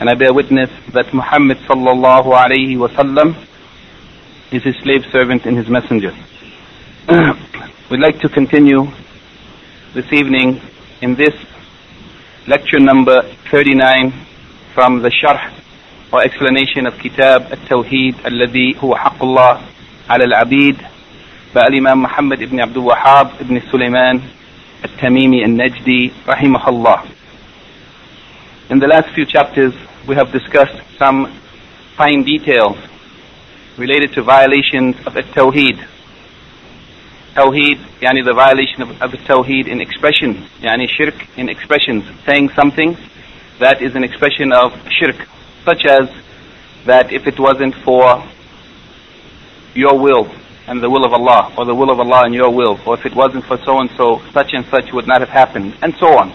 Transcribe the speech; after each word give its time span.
And 0.00 0.08
I 0.08 0.14
bear 0.14 0.32
witness 0.32 0.70
that 0.92 1.12
Muhammad 1.12 1.58
sallallahu 1.68 2.32
alayhi 2.32 2.76
wasallam 2.76 3.36
is 4.50 4.62
His 4.62 4.74
slave 4.82 5.04
servant 5.12 5.44
and 5.46 5.56
His 5.56 5.68
messenger. 5.68 6.12
We'd 7.90 8.00
like 8.00 8.18
to 8.20 8.28
continue 8.28 8.86
this 9.94 10.10
evening 10.12 10.60
in 11.02 11.16
this 11.16 11.34
lecture 12.46 12.78
number 12.78 13.22
39 13.50 14.12
from 14.74 15.02
the 15.02 15.10
sharh 15.10 15.52
or 16.12 16.22
explanation 16.22 16.86
of 16.86 16.94
Kitab 16.98 17.52
At-Tawheed 17.52 18.14
الذي 18.24 18.76
هو 18.82 18.96
حق 18.96 19.22
الله 19.22 19.60
على 20.08 20.24
العبيد 20.24 20.76
by 21.52 21.62
Imam 21.76 22.02
Muhammad 22.02 22.40
ibn 22.42 22.60
Abdul 22.60 22.88
Wahhab 22.88 23.40
ibn 23.40 23.60
Sulaiman 23.70 24.22
At-Tamimi 24.84 25.42
Al-Najdi 25.42 26.12
rahimahullah. 26.24 27.10
In 28.70 28.78
the 28.78 28.86
last 28.86 29.12
few 29.14 29.26
chapters 29.26 29.74
we 30.07 30.15
have 30.15 30.31
discussed 30.31 30.81
some 30.97 31.33
fine 31.97 32.23
details 32.23 32.77
related 33.77 34.13
to 34.13 34.21
violations 34.21 34.95
of 35.05 35.17
At-Tawheed. 35.17 35.87
Tawheed, 37.33 37.77
yani 38.01 38.23
the 38.23 38.33
violation 38.33 38.81
of, 38.83 39.01
of 39.01 39.11
Tawheed 39.11 39.67
in 39.67 39.81
expression, 39.81 40.47
yani 40.61 40.87
shirk 40.87 41.15
in 41.37 41.49
expressions, 41.49 42.03
saying 42.25 42.49
something 42.49 42.97
that 43.59 43.81
is 43.81 43.95
an 43.95 44.03
expression 44.03 44.53
of 44.53 44.71
shirk, 44.91 45.27
such 45.63 45.85
as 45.85 46.09
that 46.85 47.11
if 47.11 47.25
it 47.25 47.39
wasn't 47.39 47.73
for 47.83 48.23
your 49.73 49.97
will 49.97 50.29
and 50.67 50.81
the 50.81 50.89
will 50.89 51.03
of 51.03 51.13
Allah, 51.13 51.53
or 51.57 51.65
the 51.65 51.75
will 51.75 51.89
of 51.89 51.99
Allah 51.99 52.23
and 52.25 52.33
your 52.33 52.51
will, 52.51 52.79
or 52.85 52.97
if 52.97 53.05
it 53.05 53.15
wasn't 53.15 53.43
for 53.45 53.57
so 53.65 53.79
and 53.79 53.89
so, 53.97 54.21
such 54.31 54.53
and 54.53 54.65
such 54.67 54.91
would 54.93 55.07
not 55.07 55.19
have 55.21 55.29
happened, 55.29 55.75
and 55.81 55.95
so 55.99 56.17
on. 56.17 56.31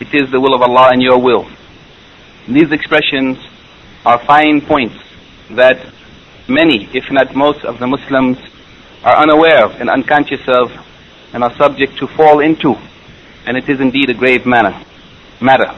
It 0.00 0.14
is 0.14 0.30
the 0.30 0.40
will 0.40 0.54
of 0.54 0.62
Allah 0.62 0.90
and 0.92 1.02
your 1.02 1.18
will. 1.18 1.48
These 2.48 2.72
expressions 2.72 3.38
are 4.04 4.18
fine 4.18 4.60
points 4.60 4.96
that 5.50 5.78
many, 6.48 6.88
if 6.92 7.10
not 7.10 7.36
most, 7.36 7.64
of 7.64 7.78
the 7.78 7.86
Muslims 7.86 8.38
are 9.04 9.16
unaware 9.16 9.64
of 9.64 9.80
and 9.80 9.88
unconscious 9.88 10.40
of 10.48 10.72
and 11.32 11.44
are 11.44 11.54
subject 11.56 11.98
to 11.98 12.08
fall 12.08 12.40
into. 12.40 12.74
And 13.46 13.56
it 13.56 13.68
is 13.68 13.80
indeed 13.80 14.10
a 14.10 14.14
grave 14.14 14.44
matter. 14.44 14.74
matter. 15.40 15.72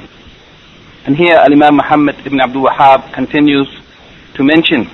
And 1.04 1.16
here 1.16 1.34
Al-Imam 1.34 1.76
Muhammad 1.76 2.16
ibn 2.26 2.40
Abdul 2.40 2.64
Wahhab 2.64 3.12
continues 3.12 3.68
to 4.34 4.42
mention 4.42 4.88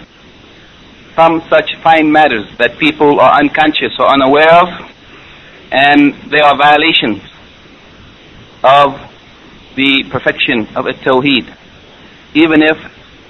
some 1.15 1.41
such 1.49 1.77
fine 1.83 2.11
matters 2.11 2.47
that 2.59 2.79
people 2.79 3.21
are 3.21 3.39
unconscious 3.39 3.93
or 3.99 4.07
unaware 4.07 4.51
of 4.51 4.91
and 5.71 6.15
they 6.31 6.41
are 6.41 6.57
violations 6.57 7.23
of 8.65 8.99
the 9.77 10.05
perfection 10.11 10.67
of 10.75 10.87
a 10.87 10.93
tawheed 10.93 11.57
even 12.35 12.63
if 12.63 12.79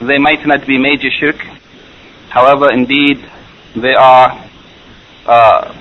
they 0.01 0.19
might 0.19 0.47
not 0.47 0.67
be 0.67 0.79
major 0.79 1.11
shirk 1.11 1.37
however 2.31 2.73
indeed 2.73 3.19
they 3.77 3.95
are 3.95 4.51
uh, 5.27 5.75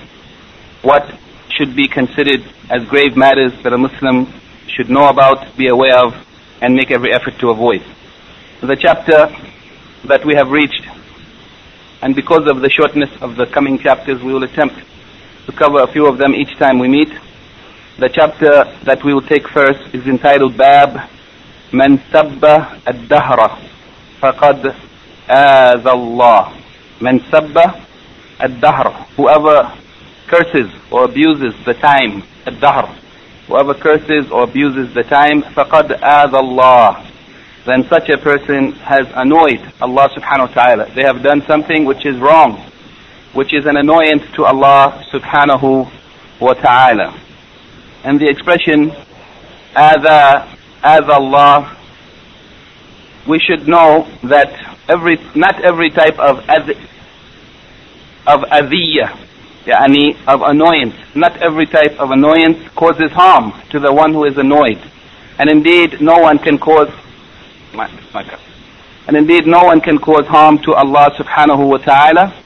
what 0.81 1.03
should 1.49 1.75
be 1.75 1.87
considered 1.87 2.41
as 2.69 2.85
grave 2.85 3.17
matters 3.17 3.51
that 3.63 3.73
a 3.73 3.77
Muslim 3.77 4.31
should 4.67 4.89
know 4.89 5.09
about, 5.09 5.57
be 5.57 5.67
aware 5.67 5.97
of, 5.97 6.13
and 6.61 6.75
make 6.75 6.91
every 6.91 7.11
effort 7.11 7.37
to 7.39 7.49
avoid. 7.49 7.83
The 8.61 8.75
chapter 8.75 9.27
that 10.07 10.25
we 10.25 10.35
have 10.35 10.49
reached, 10.49 10.87
and 12.01 12.15
because 12.15 12.49
of 12.49 12.61
the 12.61 12.69
shortness 12.69 13.09
of 13.21 13.35
the 13.35 13.45
coming 13.45 13.79
chapters, 13.79 14.21
we 14.21 14.33
will 14.33 14.43
attempt 14.43 14.75
to 15.47 15.51
cover 15.51 15.79
a 15.79 15.91
few 15.91 16.05
of 16.05 16.17
them 16.17 16.33
each 16.33 16.55
time 16.57 16.79
we 16.79 16.87
meet. 16.87 17.11
The 17.97 18.09
chapter 18.09 18.63
that 18.83 19.03
we 19.03 19.13
will 19.13 19.27
take 19.27 19.47
first 19.49 19.93
is 19.93 20.07
entitled 20.07 20.55
Bab 20.55 21.09
Man 21.72 21.98
Sabba 22.10 22.80
Ad-Dahra 22.86 23.58
Faqad 24.20 24.74
Aza 25.28 25.86
Allah. 25.86 26.60
Man 27.00 27.20
Sabba 27.30 27.86
Ad-Dahr. 28.40 28.92
Whoever 29.16 29.72
curses 30.26 30.70
or 30.90 31.04
abuses 31.04 31.54
the 31.64 31.74
time, 31.74 32.22
Ad-Dahr. 32.46 32.86
Whoever 33.46 33.74
curses 33.74 34.30
or 34.30 34.44
abuses 34.44 34.94
the 34.94 35.02
time, 35.02 35.42
فَقَدْ 35.42 36.00
آذَ 36.00 36.32
اللَّهِ 36.32 37.10
Then 37.66 37.84
such 37.88 38.08
a 38.08 38.18
person 38.18 38.72
has 38.72 39.06
annoyed 39.14 39.60
Allah 39.80 40.08
subhanahu 40.10 40.48
wa 40.48 40.54
ta'ala. 40.54 40.94
They 40.94 41.02
have 41.02 41.22
done 41.22 41.42
something 41.46 41.84
which 41.84 42.06
is 42.06 42.16
wrong, 42.18 42.58
which 43.34 43.52
is 43.52 43.66
an 43.66 43.76
annoyance 43.76 44.22
to 44.36 44.44
Allah 44.44 45.04
subhanahu 45.12 45.90
wa 46.40 46.52
ta'ala. 46.54 47.20
And 48.04 48.18
the 48.20 48.28
expression, 48.28 48.90
آذَا 49.76 50.48
آذَ 50.83 51.09
Allah, 51.09 51.77
we 53.27 53.39
should 53.39 53.67
know 53.67 54.07
that 54.23 54.49
every, 54.89 55.17
not 55.35 55.61
every 55.63 55.89
type 55.91 56.17
of 56.19 56.39
adh, 56.49 56.69
of 58.27 58.41
adiyah, 58.49 59.17
yani 59.65 60.15
of 60.27 60.41
annoyance. 60.41 60.95
Not 61.15 61.37
every 61.41 61.65
type 61.67 61.99
of 61.99 62.11
annoyance 62.11 62.57
causes 62.75 63.11
harm 63.11 63.53
to 63.71 63.79
the 63.79 63.93
one 63.93 64.13
who 64.13 64.25
is 64.25 64.37
annoyed. 64.37 64.81
And 65.37 65.49
indeed, 65.49 66.01
no 66.01 66.17
one 66.17 66.39
can 66.39 66.57
cause, 66.57 66.89
and 69.07 69.17
indeed, 69.17 69.47
no 69.47 69.63
one 69.63 69.81
can 69.81 69.97
cause 69.99 70.25
harm 70.27 70.59
to 70.59 70.73
Allah 70.73 71.11
subhanahu 71.17 71.67
wa 71.69 71.77
ta'ala. 71.77 72.43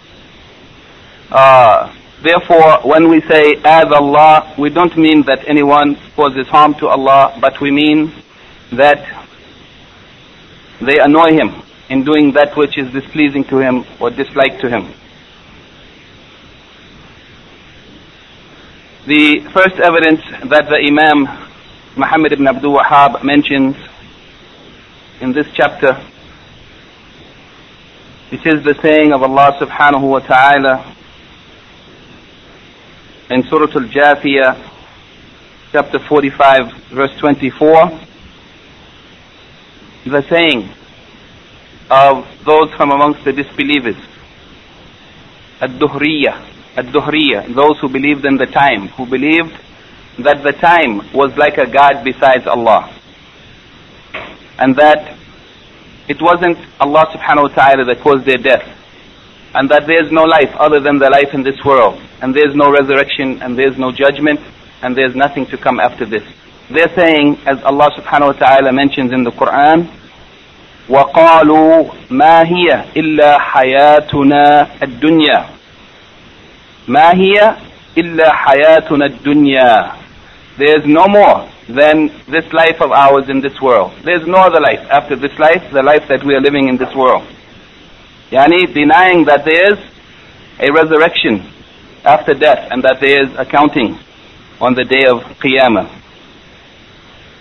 Uh, 1.31 1.93
therefore, 2.21 2.79
when 2.83 3.09
we 3.09 3.21
say, 3.21 3.55
as 3.65 3.85
Allah, 3.85 4.53
we 4.57 4.69
don't 4.69 4.95
mean 4.97 5.23
that 5.23 5.47
anyone 5.47 5.95
causes 6.15 6.47
harm 6.47 6.75
to 6.75 6.87
Allah, 6.87 7.37
but 7.41 7.59
we 7.59 7.71
mean 7.71 8.13
that 8.77 9.27
they 10.81 10.99
annoy 10.99 11.31
Him 11.33 11.61
in 11.89 12.03
doing 12.03 12.31
that 12.33 12.55
which 12.57 12.77
is 12.77 12.91
displeasing 12.91 13.43
to 13.45 13.57
Him 13.57 13.85
or 13.99 14.09
disliked 14.09 14.61
to 14.61 14.69
Him. 14.69 14.93
The 19.05 19.41
first 19.53 19.75
evidence 19.79 20.21
that 20.49 20.69
the 20.69 20.77
Imam 20.79 21.27
Muhammad 21.97 22.31
ibn 22.31 22.47
Abdul 22.47 22.77
Wahhab 22.77 23.23
mentions 23.23 23.75
in 25.21 25.33
this 25.33 25.45
chapter, 25.53 26.01
it 28.31 28.45
is 28.45 28.63
the 28.63 28.75
saying 28.81 29.13
of 29.13 29.21
Allah 29.21 29.57
subhanahu 29.59 30.09
wa 30.09 30.19
ta'ala 30.19 30.95
in 33.29 33.43
Surah 33.49 33.67
Al-Jathiyah, 33.75 34.69
chapter 35.71 35.99
45, 35.99 36.73
verse 36.91 37.11
24, 37.19 37.99
the 40.05 40.21
saying 40.29 40.69
of 41.89 42.25
those 42.45 42.71
from 42.75 42.91
amongst 42.91 43.23
the 43.23 43.33
disbelievers, 43.33 43.95
Ad-Duhriya, 45.61 46.77
Ad-Duhriya, 46.77 47.53
those 47.55 47.79
who 47.79 47.87
believed 47.87 48.25
in 48.25 48.37
the 48.37 48.47
time, 48.47 48.87
who 48.89 49.05
believed 49.05 49.53
that 50.19 50.43
the 50.43 50.51
time 50.51 50.97
was 51.13 51.35
like 51.37 51.57
a 51.57 51.65
God 51.65 52.03
besides 52.03 52.45
Allah. 52.47 52.93
And 54.59 54.75
that 54.75 55.17
it 56.07 56.21
wasn't 56.21 56.57
Allah 56.79 57.05
subhanahu 57.15 57.49
wa 57.49 57.55
ta'ala 57.55 57.85
that 57.85 58.01
caused 58.01 58.25
their 58.25 58.37
death. 58.37 58.67
And 59.55 59.69
that 59.69 59.87
there's 59.87 60.11
no 60.11 60.23
life 60.23 60.53
other 60.55 60.79
than 60.79 60.99
the 60.99 61.09
life 61.09 61.33
in 61.33 61.43
this 61.43 61.63
world. 61.63 62.01
And 62.21 62.35
there's 62.35 62.55
no 62.55 62.71
resurrection, 62.71 63.41
and 63.41 63.57
there's 63.57 63.77
no 63.77 63.91
judgment, 63.91 64.39
and 64.81 64.97
there's 64.97 65.15
nothing 65.15 65.45
to 65.47 65.57
come 65.57 65.79
after 65.79 66.05
this. 66.05 66.23
They're 66.70 66.94
saying, 66.94 67.38
as 67.46 67.62
Allah 67.64 67.90
subhanahu 67.96 68.34
wa 68.34 68.38
ta'ala 68.46 68.72
mentions 68.72 69.12
in 69.12 69.24
the 69.24 69.30
Quran, 69.32 69.88
وقالوا 70.88 71.84
ما 72.10 72.42
هي 72.48 72.84
إلا 72.96 73.38
حياتنا 73.38 74.68
الدنيا 74.82 75.44
ما 76.88 77.12
هي 77.14 77.54
إلا 77.98 78.32
حياتنا 78.32 79.06
الدنيا 79.06 79.92
There 80.58 80.76
is 80.80 80.86
no 80.86 81.06
more 81.06 81.48
than 81.68 82.08
this 82.26 82.50
life 82.52 82.80
of 82.80 82.90
ours 82.90 83.28
in 83.28 83.40
this 83.40 83.60
world. 83.60 83.92
There 84.02 84.20
is 84.20 84.26
no 84.26 84.38
other 84.38 84.60
life 84.60 84.80
after 84.90 85.14
this 85.14 85.38
life, 85.38 85.62
the 85.72 85.82
life 85.82 86.08
that 86.08 86.24
we 86.24 86.34
are 86.34 86.40
living 86.40 86.68
in 86.68 86.78
this 86.78 86.92
world. 86.96 87.22
Yani 88.32 88.72
denying 88.74 89.24
that 89.26 89.44
there 89.44 89.72
is 89.72 89.78
a 90.58 90.72
resurrection 90.72 91.46
after 92.04 92.34
death 92.34 92.66
and 92.72 92.82
that 92.82 92.98
there 93.00 93.22
is 93.22 93.30
accounting 93.38 93.98
on 94.60 94.74
the 94.74 94.84
day 94.84 95.04
of 95.06 95.22
Qiyamah. 95.38 95.86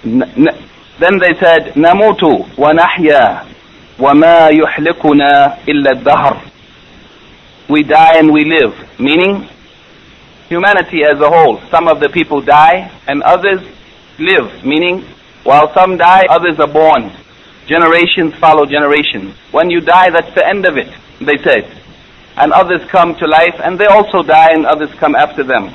Then 0.04 1.20
they 1.20 1.34
said, 1.40 1.74
نَمُوتُ 1.76 2.56
وَنَحْيَا 2.56 3.46
وَمَا 4.00 4.50
يُحْلِكُنَا 4.50 5.66
إِلَّا 5.66 5.92
الدَّهْرِ 6.02 6.52
We 7.70 7.84
die 7.84 8.18
and 8.18 8.32
we 8.32 8.46
live, 8.46 9.00
meaning 9.00 9.48
humanity 10.50 11.04
as 11.04 11.20
a 11.20 11.30
whole. 11.30 11.60
Some 11.70 11.88
of 11.88 12.00
the 12.00 12.10
people 12.10 12.42
die 12.42 12.90
and 13.08 13.22
others 13.24 13.62
live, 14.20 14.64
meaning 14.66 15.02
while 15.44 15.74
some 15.74 15.98
die, 15.98 16.26
others 16.30 16.60
are 16.60 16.68
born. 16.72 17.12
Generations 17.68 18.34
follow 18.36 18.66
generations. 18.66 19.36
When 19.52 19.70
you 19.70 19.82
die, 19.82 20.10
that's 20.10 20.34
the 20.36 20.46
end 20.46 20.66
of 20.66 20.78
it, 20.78 20.88
they 21.20 21.38
said. 21.44 21.66
And 22.38 22.54
others 22.54 22.82
come 22.90 23.16
to 23.16 23.28
life 23.28 23.56
and 23.64 23.78
they 23.80 23.86
also 23.86 24.24
die 24.24 24.52
and 24.52 24.66
others 24.66 24.90
come 25.00 25.16
after 25.16 25.44
them. 25.44 25.74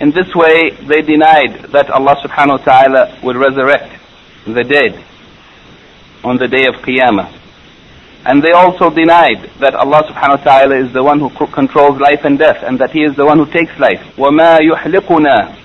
In 0.00 0.10
this 0.10 0.34
way, 0.34 0.70
they 0.86 1.00
denied 1.00 1.72
that 1.72 1.90
Allah 1.90 2.16
subhanahu 2.22 2.60
wa 2.60 2.64
ta'ala 2.64 3.18
would 3.22 3.36
resurrect 3.36 3.96
the 4.44 4.62
dead 4.62 5.02
on 6.22 6.36
the 6.36 6.48
day 6.48 6.66
of 6.66 6.74
Qiyamah. 6.84 7.32
And 8.26 8.42
they 8.42 8.50
also 8.50 8.90
denied 8.90 9.48
that 9.60 9.74
Allah 9.74 10.02
subhanahu 10.10 10.38
wa 10.38 10.44
ta'ala 10.44 10.76
is 10.84 10.92
the 10.92 11.02
one 11.02 11.20
who 11.20 11.30
controls 11.30 12.00
life 12.00 12.24
and 12.24 12.38
death 12.38 12.58
and 12.66 12.78
that 12.80 12.90
He 12.90 13.04
is 13.04 13.14
the 13.16 13.24
one 13.24 13.38
who 13.38 13.46
takes 13.46 13.72
life. 13.78 14.02
وَمَا 14.16 14.58
يُحْلِقُنَا 14.66 15.56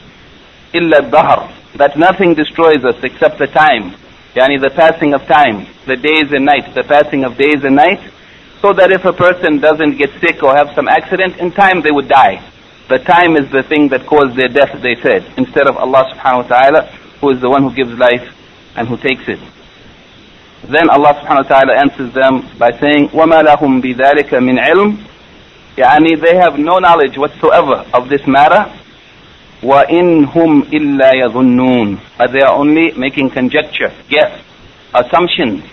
إِلَّا 0.73 0.97
الدَّهْرِ 1.09 1.77
That 1.77 1.97
nothing 1.97 2.35
destroys 2.35 2.85
us 2.85 2.95
except 3.03 3.39
the 3.39 3.47
time. 3.47 3.97
Yani 4.35 4.61
the 4.61 4.69
passing 4.69 5.13
of 5.13 5.25
time, 5.25 5.67
the 5.87 5.97
days 5.97 6.31
and 6.31 6.45
nights, 6.45 6.73
the 6.73 6.83
passing 6.83 7.25
of 7.25 7.35
days 7.35 7.63
and 7.63 7.75
nights. 7.75 8.03
So 8.61 8.71
that 8.73 8.91
if 8.91 9.03
a 9.05 9.13
person 9.13 9.59
doesn't 9.59 9.97
get 9.97 10.11
sick 10.21 10.43
or 10.43 10.55
have 10.55 10.69
some 10.75 10.87
accident, 10.87 11.37
in 11.37 11.51
time 11.51 11.81
they 11.81 11.91
would 11.91 12.07
die. 12.07 12.45
The 12.89 12.99
time 12.99 13.37
is 13.37 13.49
the 13.51 13.63
thing 13.63 13.87
that 13.89 14.05
caused 14.05 14.35
their 14.35 14.49
death, 14.49 14.81
they 14.81 14.95
said, 15.01 15.23
instead 15.37 15.67
of 15.67 15.77
Allah 15.77 16.11
subhanahu 16.13 16.49
wa 16.49 16.59
ta'ala, 16.59 16.81
who 17.21 17.29
is 17.31 17.39
the 17.39 17.49
one 17.49 17.63
who 17.63 17.73
gives 17.73 17.91
life 17.93 18.27
and 18.75 18.87
who 18.87 18.97
takes 18.97 19.23
it. 19.27 19.39
Then 20.67 20.89
Allah 20.89 21.13
subhanahu 21.15 21.49
wa 21.49 21.59
ta'ala 21.59 21.73
answers 21.79 22.13
them 22.13 22.57
by 22.59 22.71
saying, 22.79 23.09
وَمَا 23.09 23.43
لَهُمْ 23.47 23.81
بِذَلِكَ 23.81 24.29
مِنْ 24.29 24.59
عِلْمٍ 24.59 25.07
Yani 25.77 26.21
they 26.21 26.35
have 26.35 26.59
no 26.59 26.77
knowledge 26.79 27.17
whatsoever 27.17 27.85
of 27.93 28.09
this 28.09 28.27
matter. 28.27 28.67
وَإِنْ 29.61 30.25
هُمْ 30.25 30.63
إِلَّا 30.63 31.11
يَظُنُّونَ 31.13 31.99
But 32.17 32.31
they 32.33 32.41
are 32.41 32.53
only 32.53 32.91
making 32.91 33.29
conjecture, 33.29 33.93
guess, 34.09 34.43
assumptions, 34.93 35.63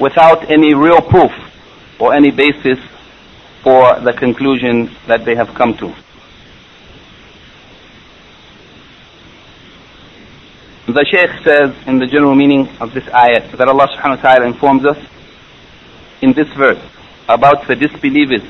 without 0.00 0.50
any 0.50 0.74
real 0.74 1.00
proof 1.00 1.30
or 2.00 2.14
any 2.14 2.30
basis 2.30 2.78
for 3.62 4.00
the 4.00 4.12
conclusion 4.12 4.90
that 5.06 5.24
they 5.24 5.34
have 5.34 5.54
come 5.54 5.76
to. 5.78 5.94
The 10.87 11.05
Shaykh 11.05 11.43
says 11.43 11.75
in 11.87 11.99
the 11.99 12.07
general 12.07 12.33
meaning 12.33 12.67
of 12.79 12.93
this 12.93 13.03
ayat 13.05 13.55
that 13.57 13.67
Allah 13.67 13.87
subhanahu 13.87 14.17
wa 14.17 14.21
ta'ala 14.21 14.45
informs 14.47 14.83
us 14.85 14.97
in 16.21 16.33
this 16.33 16.47
verse 16.57 16.81
about 17.29 17.67
the 17.67 17.75
disbelievers 17.75 18.41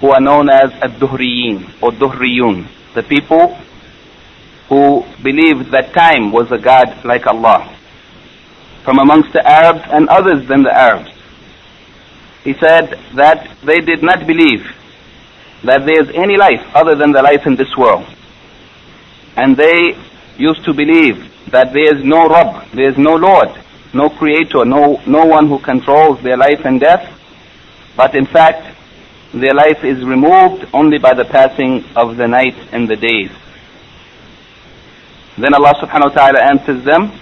who 0.00 0.10
are 0.10 0.20
known 0.20 0.48
as 0.48 0.70
ad-duhriyin 0.80 1.82
or 1.82 1.90
duhriyun, 1.90 2.68
the 2.94 3.02
people 3.02 3.58
who 4.68 5.04
believed 5.22 5.72
that 5.72 5.92
time 5.94 6.30
was 6.30 6.52
a 6.52 6.58
god 6.58 7.04
like 7.04 7.26
Allah 7.26 7.74
from 8.84 9.00
amongst 9.00 9.32
the 9.32 9.44
Arabs 9.46 9.82
and 9.90 10.08
others 10.08 10.46
than 10.46 10.62
the 10.62 10.72
Arabs. 10.72 11.10
He 12.44 12.54
said 12.54 12.98
that 13.16 13.50
they 13.64 13.80
did 13.80 14.02
not 14.02 14.26
believe 14.26 14.64
that 15.64 15.84
there 15.84 16.00
is 16.00 16.08
any 16.14 16.36
life 16.36 16.64
other 16.74 16.94
than 16.94 17.10
the 17.10 17.20
life 17.20 17.46
in 17.46 17.56
this 17.56 17.76
world. 17.76 18.06
And 19.36 19.56
they 19.56 19.98
used 20.38 20.64
to 20.64 20.72
believe 20.72 21.50
that 21.50 21.72
there 21.72 21.96
is 21.96 22.04
no 22.04 22.28
Rabb, 22.28 22.70
there 22.72 22.88
is 22.88 22.96
no 22.96 23.16
Lord, 23.16 23.48
no 23.92 24.08
Creator, 24.08 24.64
no, 24.64 25.00
no 25.06 25.26
one 25.26 25.48
who 25.48 25.58
controls 25.58 26.22
their 26.22 26.36
life 26.36 26.64
and 26.64 26.80
death. 26.80 27.04
But 27.96 28.14
in 28.14 28.26
fact, 28.26 28.76
their 29.34 29.54
life 29.54 29.84
is 29.84 30.04
removed 30.04 30.66
only 30.72 30.98
by 30.98 31.14
the 31.14 31.24
passing 31.24 31.84
of 31.96 32.16
the 32.16 32.28
night 32.28 32.56
and 32.72 32.88
the 32.88 32.96
days. 32.96 33.30
Then 35.36 35.54
Allah 35.54 35.74
subhanahu 35.74 36.14
wa 36.14 36.20
ta'ala 36.20 36.40
answers 36.40 36.84
them 36.84 37.12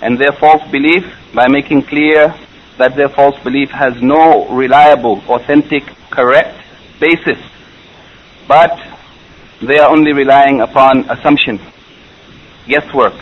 and 0.00 0.18
their 0.18 0.32
false 0.32 0.62
belief 0.70 1.04
by 1.34 1.48
making 1.48 1.82
clear 1.82 2.34
that 2.78 2.94
their 2.94 3.08
false 3.08 3.38
belief 3.42 3.70
has 3.70 4.00
no 4.00 4.48
reliable, 4.48 5.22
authentic, 5.28 5.84
correct 6.10 6.56
basis. 7.00 7.38
But 8.46 8.78
they 9.60 9.78
are 9.78 9.90
only 9.90 10.12
relying 10.12 10.60
upon 10.60 11.10
assumption 11.10 11.60
guesswork, 12.68 13.14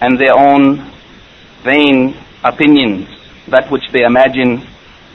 and 0.00 0.18
their 0.18 0.36
own 0.36 0.90
vain 1.64 2.16
opinions, 2.44 3.08
that 3.48 3.70
which 3.70 3.90
they 3.92 4.04
imagine, 4.04 4.58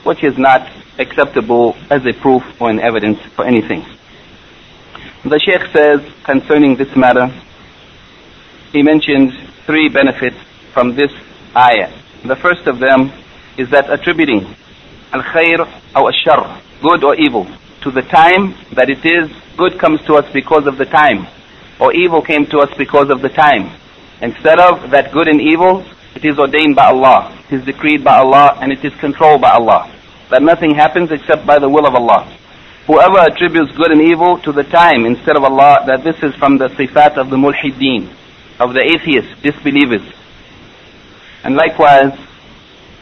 which 0.03 0.23
is 0.23 0.37
not 0.37 0.67
acceptable 0.97 1.75
as 1.89 2.05
a 2.05 2.13
proof 2.13 2.43
or 2.59 2.69
an 2.69 2.79
evidence 2.79 3.19
for 3.35 3.45
anything. 3.45 3.85
The 5.23 5.39
Sheikh 5.39 5.67
says 5.73 6.01
concerning 6.23 6.75
this 6.75 6.95
matter, 6.95 7.27
he 8.71 8.81
mentions 8.81 9.33
three 9.65 9.89
benefits 9.89 10.37
from 10.73 10.95
this 10.95 11.11
ayah. 11.55 11.91
The 12.25 12.35
first 12.35 12.65
of 12.67 12.79
them 12.79 13.11
is 13.57 13.69
that 13.71 13.91
attributing 13.91 14.55
al-khair 15.13 15.59
or 15.95 16.07
al-shar, 16.07 16.61
good 16.81 17.03
or 17.03 17.15
evil, 17.15 17.45
to 17.81 17.91
the 17.91 18.01
time 18.01 18.55
that 18.73 18.89
it 18.89 19.05
is, 19.05 19.29
good 19.57 19.79
comes 19.79 20.01
to 20.05 20.15
us 20.15 20.31
because 20.33 20.65
of 20.67 20.77
the 20.77 20.85
time 20.85 21.27
or 21.79 21.93
evil 21.93 22.21
came 22.21 22.45
to 22.47 22.59
us 22.59 22.69
because 22.77 23.09
of 23.09 23.21
the 23.21 23.29
time. 23.29 23.71
Instead 24.21 24.59
of 24.59 24.89
that 24.91 25.11
good 25.11 25.27
and 25.27 25.41
evil, 25.41 25.85
it 26.15 26.25
is 26.25 26.39
ordained 26.39 26.75
by 26.75 26.85
Allah, 26.85 27.37
it 27.47 27.55
is 27.55 27.65
decreed 27.65 28.03
by 28.03 28.17
Allah, 28.17 28.57
and 28.61 28.71
it 28.71 28.83
is 28.83 28.93
controlled 28.95 29.41
by 29.41 29.51
Allah. 29.51 29.91
That 30.31 30.41
nothing 30.41 30.73
happens 30.73 31.11
except 31.11 31.45
by 31.45 31.59
the 31.59 31.69
will 31.69 31.85
of 31.85 31.93
Allah. 31.93 32.25
Whoever 32.87 33.19
attributes 33.19 33.71
good 33.75 33.91
and 33.91 34.01
evil 34.01 34.39
to 34.39 34.51
the 34.51 34.63
time 34.63 35.05
instead 35.05 35.35
of 35.35 35.43
Allah, 35.43 35.83
that 35.85 36.03
this 36.03 36.15
is 36.23 36.33
from 36.35 36.57
the 36.57 36.69
sifat 36.69 37.17
of 37.17 37.29
the 37.29 37.35
mulhideen, 37.35 38.09
of 38.59 38.73
the 38.73 38.81
atheists, 38.81 39.41
disbelievers. 39.41 40.01
And 41.43 41.55
likewise, 41.55 42.17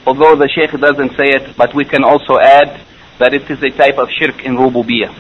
although 0.06 0.36
the 0.36 0.50
Shaykh 0.50 0.72
doesn't 0.80 1.16
say 1.16 1.30
it, 1.30 1.56
but 1.56 1.74
we 1.74 1.86
can 1.86 2.04
also 2.04 2.38
add 2.38 2.82
that 3.20 3.34
it 3.34 3.50
is 3.50 3.64
a 3.64 3.70
type 3.70 3.98
of 3.98 4.10
shirk 4.10 4.44
in 4.44 4.58
rububiyyah. 4.58 5.16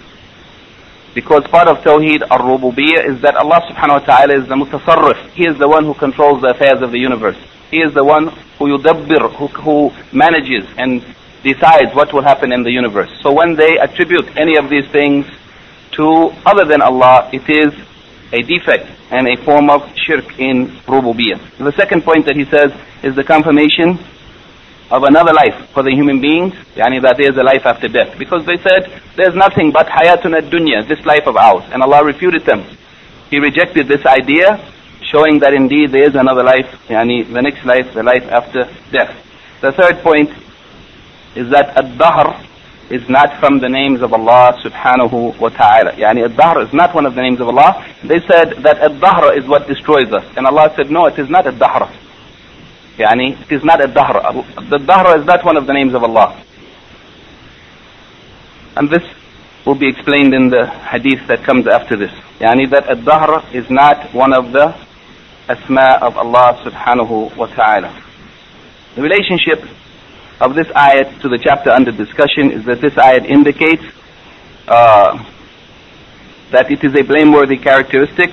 Because 1.16 1.48
part 1.48 1.70
of 1.70 1.78
Tawheed 1.78 2.24
al-Rububiyyah 2.30 3.08
is 3.08 3.22
that 3.22 3.38
Allah 3.38 3.62
subhanahu 3.72 4.02
wa 4.02 4.06
ta'ala 4.06 4.36
is 4.36 4.50
the 4.50 4.56
mutasarrif. 4.56 5.30
He 5.32 5.48
is 5.48 5.58
the 5.58 5.68
one 5.68 5.86
who 5.86 5.94
controls 5.94 6.42
the 6.42 6.50
affairs 6.50 6.82
of 6.82 6.92
the 6.92 7.00
universe. 7.00 7.38
He 7.72 7.78
is 7.82 7.94
the 7.94 8.04
one 8.04 8.28
who 8.60 8.78
yudabbir, 8.78 9.34
who, 9.34 9.48
who 9.48 9.92
manages 10.12 10.68
and 10.78 11.02
decides 11.42 11.96
what 11.96 12.12
will 12.12 12.22
happen 12.22 12.52
in 12.52 12.64
the 12.64 12.72
universe. 12.72 13.10
So 13.22 13.32
when 13.32 13.56
they 13.56 13.78
attribute 13.80 14.28
any 14.36 14.58
of 14.58 14.70
these 14.70 14.88
things 14.92 15.26
to 15.94 16.36
other 16.46 16.66
than 16.66 16.82
Allah, 16.82 17.30
it 17.32 17.50
is 17.50 17.72
a 18.34 18.42
defect 18.42 18.92
and 19.10 19.30
a 19.30 19.38
form 19.46 19.70
of 19.70 19.88
shirk 19.96 20.38
in 20.38 20.68
rububiyyah. 20.84 21.58
The 21.60 21.72
second 21.78 22.04
point 22.04 22.26
that 22.26 22.36
he 22.36 22.44
says 22.44 22.74
is 23.04 23.16
the 23.16 23.24
confirmation 23.24 24.00
of 24.92 25.04
another 25.04 25.34
life 25.34 25.70
for 25.74 25.82
the 25.84 25.92
human 25.92 26.22
beings, 26.22 26.54
yani 26.76 27.02
that 27.02 27.18
there 27.18 27.32
is 27.32 27.38
a 27.38 27.44
life 27.44 27.66
after 27.66 27.88
death. 27.88 28.18
Because 28.20 28.46
they 28.46 28.58
said, 28.58 29.02
there's 29.16 29.36
nothing 29.36 29.72
but 29.72 29.88
hayatun 29.88 30.38
ad-dunya, 30.38 30.88
this 30.88 31.04
life 31.06 31.26
of 31.26 31.36
ours. 31.38 31.64
And 31.72 31.82
Allah 31.82 32.04
refuted 32.06 32.46
them. 32.46 32.64
He 33.30 33.40
rejected 33.40 33.88
this 33.88 34.06
idea, 34.06 34.62
showing 35.02 35.40
that 35.40 35.54
indeed 35.54 35.92
there 35.92 36.08
is 36.08 36.16
another 36.16 36.44
life, 36.44 36.70
yani 36.88 37.26
the 37.32 37.42
next 37.42 37.66
life, 37.66 37.94
the 37.94 38.04
life 38.04 38.24
after 38.30 38.70
death. 38.92 39.16
The 39.62 39.72
third 39.72 40.04
point 40.04 40.30
is 41.36 41.50
that 41.50 41.76
ad-dahr 41.76 42.46
is 42.92 43.10
not 43.10 43.40
from 43.40 43.60
the 43.60 43.68
names 43.68 44.02
of 44.04 44.14
Allah 44.14 44.54
subhanahu 44.64 45.40
wa 45.40 45.50
ta'ala. 45.50 45.94
Yani 45.94 46.26
ad-dahr 46.26 46.62
is 46.62 46.72
not 46.72 46.94
one 46.94 47.08
of 47.08 47.16
the 47.16 47.22
names 47.22 47.40
of 47.40 47.48
Allah. 47.48 47.84
They 48.04 48.20
said 48.20 48.62
that 48.62 48.78
ad-dahr 48.78 49.36
is 49.36 49.48
what 49.48 49.68
destroys 49.68 50.14
us. 50.14 50.26
And 50.38 50.46
Allah 50.46 50.72
said, 50.76 50.92
no, 50.92 51.08
it 51.08 51.18
is 51.18 51.28
not 51.28 51.48
ad-dahr. 51.48 51.92
Yani, 52.98 53.42
it 53.42 53.52
is 53.52 53.64
not 53.64 53.82
a. 53.82 53.88
The 53.88 54.78
dahr 54.78 55.20
is 55.20 55.26
not 55.26 55.44
one 55.44 55.58
of 55.58 55.68
the 55.68 55.74
names 55.74 55.94
of 55.94 56.04
Allah. 56.04 56.42
And 58.78 58.90
this 58.90 59.04
will 59.66 59.76
be 59.76 59.88
explained 59.88 60.34
in 60.34 60.50
the 60.50 60.68
hadith 60.68 61.28
that 61.28 61.44
comes 61.44 61.68
after 61.68 61.98
this. 61.98 62.12
Yani 62.40 62.70
that 62.70 62.90
a 62.90 63.58
is 63.58 63.70
not 63.70 64.14
one 64.14 64.34
of 64.34 64.52
the 64.52 64.76
asma 65.50 66.00
of 66.02 66.18
Allah 66.18 66.62
subhanahu 66.64 67.36
wa 67.36 67.48
ta'ala. 67.48 68.04
The 68.96 69.02
relationship 69.02 69.62
of 70.40 70.56
this 70.56 70.68
ayat 70.68 71.22
to 71.22 71.30
the 71.30 71.38
chapter 71.38 71.72
under 71.72 71.92
discussion 71.92 72.52
is 72.52 72.66
that 72.66 72.80
this 72.82 72.94
ayat 72.94 73.26
indicates 73.26 73.84
uh, 74.68 75.18
that 76.52 76.72
it 76.72 76.84
is 76.84 76.94
a 76.96 77.04
blameworthy 77.04 77.58
characteristic 77.58 78.32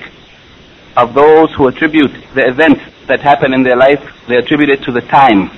of 0.95 1.13
those 1.13 1.53
who 1.55 1.67
attribute 1.67 2.11
the 2.33 2.47
events 2.47 2.81
that 3.07 3.21
happen 3.21 3.53
in 3.53 3.63
their 3.63 3.75
life, 3.75 4.01
they 4.27 4.35
attribute 4.35 4.69
it 4.69 4.83
to 4.83 4.91
the 4.91 5.01
time. 5.01 5.51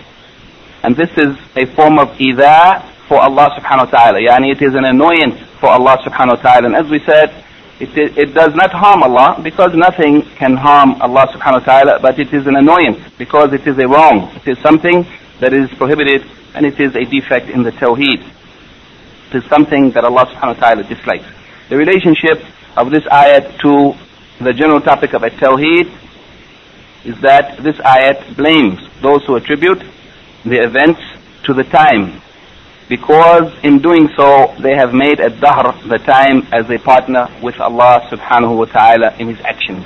And 0.83 0.95
this 0.95 1.09
is 1.17 1.35
a 1.55 1.65
form 1.75 1.99
of 1.99 2.09
idha 2.17 2.83
for 3.07 3.19
Allah 3.19 3.49
subhanahu 3.57 3.91
wa 3.91 3.97
ta'ala. 3.97 4.19
Yani 4.19 4.51
it 4.51 4.61
is 4.61 4.75
an 4.75 4.85
annoyance 4.85 5.39
for 5.59 5.69
Allah 5.69 5.97
subhanahu 6.03 6.37
wa 6.37 6.41
ta'ala. 6.41 6.67
And 6.67 6.75
as 6.75 6.89
we 6.89 6.99
said, 7.05 7.43
it, 7.79 8.17
it 8.17 8.33
does 8.33 8.55
not 8.55 8.71
harm 8.71 9.03
Allah 9.03 9.39
because 9.43 9.75
nothing 9.75 10.21
can 10.37 10.55
harm 10.55 11.01
Allah 11.01 11.27
subhanahu 11.27 11.59
wa 11.59 11.65
ta'ala, 11.65 11.99
but 12.01 12.19
it 12.19 12.33
is 12.33 12.47
an 12.47 12.55
annoyance 12.55 12.99
because 13.17 13.51
it 13.53 13.67
is 13.67 13.77
a 13.77 13.87
wrong. 13.87 14.31
It 14.35 14.47
is 14.47 14.59
something 14.59 15.05
that 15.39 15.53
is 15.53 15.69
prohibited 15.73 16.25
and 16.53 16.65
it 16.65 16.79
is 16.79 16.95
a 16.95 17.03
defect 17.03 17.49
in 17.49 17.63
the 17.63 17.71
tawheed. 17.71 18.23
It 19.29 19.43
is 19.43 19.45
something 19.49 19.91
that 19.91 20.05
Allah 20.05 20.25
subhanahu 20.27 20.61
wa 20.61 20.67
ta'ala 20.67 20.83
dislikes. 20.83 21.25
The 21.69 21.77
relationship 21.77 22.45
of 22.77 22.91
this 22.91 23.03
ayat 23.05 23.59
to 23.59 23.93
the 24.43 24.53
general 24.53 24.81
topic 24.81 25.13
of 25.13 25.23
at-tawheed 25.23 25.91
is 27.05 27.19
that 27.21 27.57
this 27.63 27.75
ayat 27.77 28.35
blames 28.35 28.79
those 29.01 29.23
who 29.25 29.35
attribute 29.35 29.83
the 30.43 30.63
events 30.63 31.01
to 31.43 31.53
the 31.53 31.63
time. 31.63 32.21
Because 32.87 33.51
in 33.63 33.79
doing 33.79 34.09
so 34.15 34.53
they 34.59 34.75
have 34.75 34.93
made 34.93 35.19
ad-dahr 35.19 35.73
the 35.87 35.97
time 35.97 36.47
as 36.51 36.69
a 36.69 36.77
partner 36.77 37.29
with 37.41 37.59
Allah 37.59 38.07
subhanahu 38.11 38.57
wa 38.57 38.65
ta'ala 38.65 39.15
in 39.17 39.27
his 39.27 39.39
actions 39.41 39.85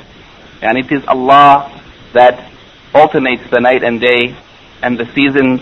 and 0.61 0.77
it 0.77 0.91
is 0.91 1.05
Allah 1.07 1.71
that 2.13 2.51
alternates 2.93 3.49
the 3.49 3.59
night 3.59 3.83
and 3.83 4.01
day 4.01 4.35
and 4.81 4.97
the 4.97 5.05
seasons 5.13 5.61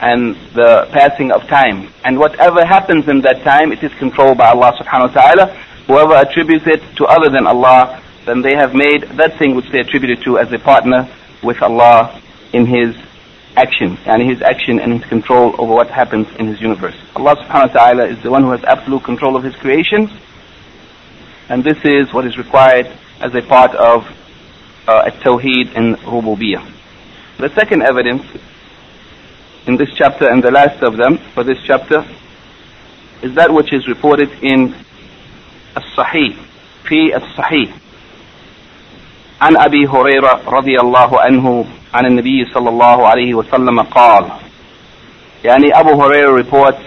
and 0.00 0.34
the 0.54 0.88
passing 0.90 1.30
of 1.30 1.46
time. 1.46 1.92
And 2.04 2.18
whatever 2.18 2.64
happens 2.64 3.08
in 3.08 3.20
that 3.22 3.42
time 3.42 3.72
it 3.72 3.82
is 3.82 3.92
controlled 3.94 4.38
by 4.38 4.50
Allah 4.50 4.72
subhanahu 4.80 5.14
wa 5.14 5.22
ta'ala. 5.22 5.46
Whoever 5.86 6.14
attributes 6.14 6.66
it 6.66 6.82
to 6.96 7.06
other 7.06 7.28
than 7.30 7.46
Allah 7.46 8.01
then 8.26 8.42
they 8.42 8.54
have 8.54 8.74
made 8.74 9.02
that 9.18 9.38
thing 9.38 9.54
which 9.54 9.68
they 9.70 9.80
attributed 9.80 10.22
to 10.24 10.38
as 10.38 10.52
a 10.52 10.58
partner 10.58 11.08
with 11.42 11.60
Allah 11.62 12.20
in 12.52 12.66
His 12.66 12.96
action, 13.56 13.98
and 14.06 14.22
His 14.22 14.40
action 14.42 14.78
and 14.78 14.92
His 15.00 15.04
control 15.08 15.54
over 15.58 15.74
what 15.74 15.90
happens 15.90 16.28
in 16.38 16.46
His 16.46 16.60
universe. 16.60 16.96
Allah 17.16 17.36
subhanahu 17.36 17.74
wa 17.74 17.80
ta'ala 17.80 18.04
is 18.06 18.22
the 18.22 18.30
one 18.30 18.42
who 18.44 18.50
has 18.50 18.62
absolute 18.64 19.02
control 19.04 19.36
of 19.36 19.42
His 19.42 19.54
creation, 19.56 20.10
and 21.48 21.64
this 21.64 21.78
is 21.84 22.12
what 22.12 22.26
is 22.26 22.38
required 22.38 22.86
as 23.20 23.34
a 23.34 23.42
part 23.42 23.74
of 23.74 24.06
uh, 24.86 25.10
Tawheed 25.22 25.74
ar-Rububiyyah. 25.76 26.70
The 27.38 27.48
second 27.54 27.82
evidence 27.82 28.24
in 29.66 29.76
this 29.76 29.90
chapter 29.94 30.28
and 30.28 30.42
the 30.42 30.50
last 30.50 30.82
of 30.82 30.96
them 30.96 31.18
for 31.34 31.44
this 31.44 31.58
chapter 31.64 32.06
is 33.22 33.34
that 33.34 33.52
which 33.52 33.72
is 33.72 33.86
reported 33.86 34.30
in 34.42 34.74
As-Sahih, 35.76 36.34
fi 36.88 37.12
As-Sahih, 37.12 37.81
عن 39.41 39.57
أبي 39.57 39.87
هريرة 39.87 40.39
رضي 40.47 40.79
الله 40.79 41.21
عنه 41.21 41.65
عن 41.93 42.05
النبي 42.05 42.45
صلى 42.53 42.69
الله 42.69 43.07
عليه 43.07 43.33
وسلم 43.33 43.79
قال 43.81 44.25
يعني 45.43 45.79
أبو 45.79 46.03
هريرة 46.03 46.43
reports 46.43 46.81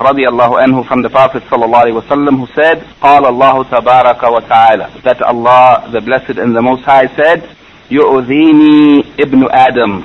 رضي 0.00 0.28
الله 0.28 0.60
عنه 0.60 0.82
from 0.82 1.02
the 1.02 1.10
Prophet 1.10 1.42
صلى 1.50 1.64
الله 1.64 1.78
عليه 1.78 1.92
وسلم 1.92 2.40
who 2.40 2.46
said 2.54 2.78
قال 3.02 3.26
الله 3.26 3.64
تبارك 3.64 4.22
وتعالى 4.22 4.86
that 5.04 5.20
Allah 5.22 5.88
the 5.92 6.00
blessed 6.00 6.38
and 6.38 6.56
the 6.56 6.62
most 6.62 6.82
high 6.84 7.06
said 7.16 7.42
يؤذيني 7.90 9.04
ابن 9.20 9.48
آدم 9.50 10.02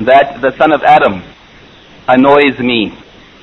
that 0.00 0.40
the 0.42 0.52
son 0.58 0.72
of 0.72 0.82
Adam 0.82 1.22
annoys 2.08 2.58
me 2.58 2.92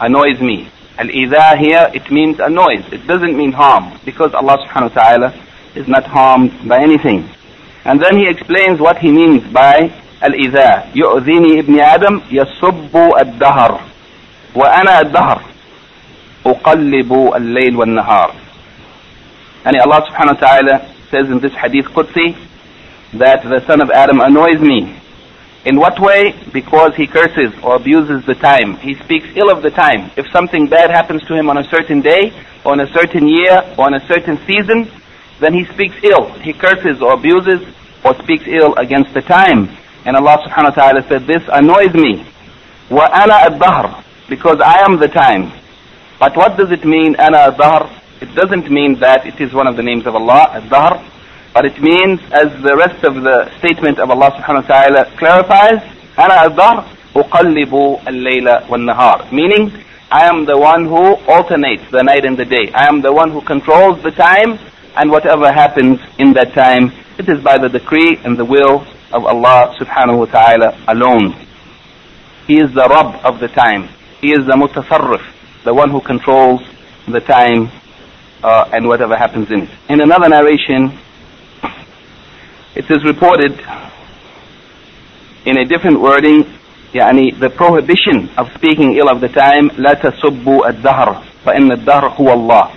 annoys 0.02 0.40
me 0.40 0.70
Al-idha 1.00 1.58
here 1.58 1.90
it 1.94 2.12
means 2.12 2.40
annoys 2.40 2.86
it 2.92 3.06
doesn't 3.08 3.36
mean 3.36 3.52
harm 3.54 4.00
because 4.06 4.34
Allah 4.36 4.58
subhanahu 4.66 4.96
wa 4.96 5.02
ta'ala 5.02 5.34
is 5.76 5.88
not 5.88 6.06
harmed 6.06 6.52
by 6.68 6.82
anything. 6.82 7.30
And 7.86 8.02
then 8.02 8.18
he 8.18 8.28
explains 8.28 8.80
what 8.80 8.98
he 8.98 9.12
means 9.12 9.44
by 9.54 9.92
al-idha. 10.22 10.94
يؤذيني 10.94 11.60
ابن 11.60 11.80
آدم 11.80 12.22
يصب 12.32 12.96
الدهر 12.96 13.82
وأنا 14.56 15.02
الدهر 15.02 15.42
أقلب 16.46 17.14
الليل 17.36 17.76
والنهار. 17.76 18.36
And 19.66 19.76
Allah 19.78 20.02
subhanahu 20.10 20.42
wa 20.42 20.48
ta'ala 20.48 20.96
says 21.12 21.30
in 21.30 21.40
this 21.40 21.54
hadith 21.54 21.86
Qudsi 21.86 22.36
that 23.14 23.44
the 23.44 23.66
son 23.66 23.82
of 23.82 23.90
Adam 23.92 24.20
annoys 24.22 24.60
me. 24.60 24.96
In 25.66 25.78
what 25.78 26.00
way? 26.00 26.34
Because 26.54 26.96
he 26.96 27.08
curses 27.08 27.52
or 27.62 27.76
abuses 27.76 28.26
the 28.26 28.36
time. 28.36 28.78
He 28.78 28.96
speaks 28.96 29.28
ill 29.36 29.50
of 29.50 29.62
the 29.64 29.72
time. 29.72 30.12
If 30.16 30.32
something 30.32 30.68
bad 30.68 30.90
happens 30.92 31.24
to 31.26 31.36
him 31.36 31.50
on 31.50 31.58
a 31.58 31.64
certain 31.66 32.00
day, 32.02 32.32
or 32.64 32.72
on 32.74 32.80
a 32.80 32.88
certain 32.94 33.28
year, 33.28 33.64
or 33.78 33.86
on 33.86 33.94
a 33.94 34.08
certain 34.08 34.38
season, 34.48 34.90
then 35.42 35.54
he 35.54 35.66
speaks 35.74 35.96
ill. 36.04 36.32
He 36.42 36.54
curses 36.54 37.02
or 37.02 37.14
abuses 37.14 37.62
or 38.04 38.16
speaks 38.24 38.44
ill 38.48 38.74
against 38.76 39.14
the 39.14 39.22
time. 39.22 39.70
And 40.06 40.16
Allah 40.16 40.38
subhanahu 40.48 40.76
wa 40.76 40.82
ta'ala 40.82 41.02
said, 41.08 41.28
this 41.28 41.44
annoys 41.52 41.94
me. 41.94 42.26
وَأَنَا 42.90 43.46
الدَّهْرِ 43.52 44.04
Because 44.30 44.60
I 44.64 44.80
am 44.86 45.00
the 45.00 45.08
time. 45.10 45.52
But 46.20 46.36
what 46.36 46.58
does 46.58 46.72
it 46.72 46.86
mean, 46.86 47.16
أَنَا 47.16 47.56
الدَّهْرِ 47.56 48.22
It 48.22 48.34
doesn't 48.34 48.72
mean 48.72 49.00
that 49.00 49.26
it 49.28 49.40
is 49.40 49.54
one 49.54 49.68
of 49.68 49.76
the 49.76 49.84
names 49.84 50.08
of 50.08 50.16
Allah, 50.16 50.48
الدَّهْرِ. 50.56 51.12
But 51.54 51.66
it 51.66 51.82
means, 51.82 52.20
as 52.32 52.50
the 52.62 52.76
rest 52.76 53.04
of 53.04 53.22
the 53.24 53.52
statement 53.60 54.00
of 54.00 54.10
Allah 54.10 54.32
subhanahu 54.32 54.70
wa 54.70 54.76
ta'ala 54.86 55.18
clarifies, 55.18 55.82
أَنَا 56.16 56.48
الدَّهْرِ 56.50 56.98
أُقَلِّبُ 57.14 58.04
اللَّيْلَ 58.06 58.68
وَالنَّهَارِ 58.68 59.32
Meaning, 59.32 59.84
I 60.10 60.26
am 60.26 60.46
the 60.46 60.58
one 60.58 60.86
who 60.86 61.16
alternates 61.28 61.84
the 61.92 62.02
night 62.02 62.26
and 62.26 62.38
the 62.38 62.46
day. 62.46 62.72
I 62.74 62.88
am 62.88 63.02
the 63.02 63.12
one 63.12 63.30
who 63.30 63.42
controls 63.42 64.02
the 64.04 64.12
time 64.12 64.58
and 64.96 65.12
whatever 65.12 65.52
happens 65.52 66.00
in 66.18 66.34
that 66.34 66.54
time, 66.54 66.92
it 67.18 67.30
is 67.30 67.42
by 67.44 67.58
the 67.58 67.70
decree 67.70 68.18
and 68.24 68.38
the 68.38 68.46
will 68.46 68.86
of 69.14 69.26
Allah 69.26 69.76
subhanahu 69.80 70.20
wa 70.20 70.26
ta'ala 70.26 70.78
alone. 70.88 71.34
He 72.48 72.56
is 72.60 72.74
the 72.74 72.88
Rabb 72.90 73.24
of 73.26 73.40
the 73.40 73.48
time. 73.48 73.90
He 74.22 74.32
is 74.32 74.40
the 74.46 74.54
mutasarrif, 74.54 75.24
the 75.64 75.74
one 75.74 75.92
who 75.92 76.02
controls 76.02 76.62
the 77.08 77.20
time 77.20 77.70
uh, 78.44 78.70
and 78.74 78.88
whatever 78.88 79.16
happens 79.16 79.52
in 79.52 79.64
it. 79.64 79.70
In 79.90 80.02
another 80.02 80.30
narration, 80.30 80.98
it 82.76 82.90
is 82.90 83.04
reported 83.04 83.54
in 85.46 85.58
a 85.58 85.66
different 85.66 86.02
wording, 86.02 86.44
يعني 86.94 87.40
the 87.40 87.50
prohibition 87.50 88.30
of 88.38 88.52
speaking 88.56 88.96
ill 88.98 89.10
of 89.10 89.22
the 89.22 89.30
time, 89.30 89.70
لا 89.78 89.94
تسبوا 89.94 90.70
الدهر 90.70 91.24
فإن 91.46 91.72
الدهر 91.72 92.08
هو 92.20 92.34
الله. 92.34 92.72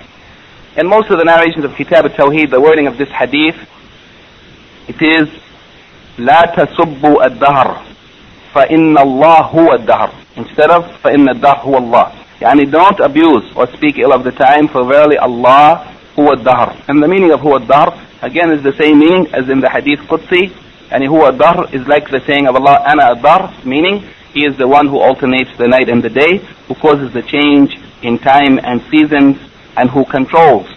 In 0.76 0.88
most 0.88 1.10
of 1.10 1.18
the 1.18 1.24
narrations 1.24 1.64
of 1.64 1.74
Kitab 1.74 2.04
al-Tawheed, 2.06 2.50
the 2.50 2.60
wording 2.60 2.86
of 2.86 2.96
this 2.96 3.08
hadith, 3.08 3.56
it 4.88 5.00
is 5.02 5.28
لا 6.18 6.42
تسبوا 6.56 7.26
الدهر 7.26 7.76
فإن 8.54 8.98
الله 8.98 9.40
هو 9.40 9.74
الدهر 9.74 10.10
instead 10.36 10.70
of 10.70 10.84
فإن 11.04 11.28
الدهر 11.28 11.56
هو 11.58 11.78
الله 11.78 12.06
يعني 12.42 12.70
don't 12.70 13.00
abuse 13.00 13.44
or 13.56 13.66
speak 13.76 13.98
ill 13.98 14.12
of 14.12 14.24
the 14.24 14.32
time 14.32 14.68
for 14.68 14.84
verily 14.84 15.16
Allah 15.18 15.86
هو 16.18 16.32
الدهر 16.32 16.74
and 16.88 17.02
the 17.02 17.08
meaning 17.08 17.30
of 17.32 17.40
هو 17.40 17.56
الدهر 17.56 17.94
again 18.22 18.50
is 18.50 18.62
the 18.62 18.72
same 18.82 18.98
meaning 18.98 19.26
as 19.32 19.48
in 19.48 19.60
the 19.60 19.70
hadith 19.70 20.00
Qudsi 20.08 20.52
and 20.90 21.02
هو 21.04 21.28
الدهر 21.28 21.72
is 21.72 21.86
like 21.86 22.10
the 22.10 22.20
saying 22.26 22.46
of 22.46 22.56
Allah 22.56 22.84
أنا 22.86 23.12
الدهر 23.12 23.64
meaning 23.64 24.02
he 24.34 24.44
is 24.44 24.56
the 24.58 24.68
one 24.68 24.88
who 24.88 24.98
alternates 25.00 25.50
the 25.58 25.68
night 25.68 25.88
and 25.88 26.02
the 26.02 26.10
day 26.10 26.38
who 26.68 26.74
causes 26.74 27.12
the 27.12 27.22
change 27.22 27.78
in 28.02 28.18
time 28.18 28.58
and 28.62 28.82
seasons 28.90 29.36
and 29.77 29.89
who 29.89 30.05
controls 30.05 30.67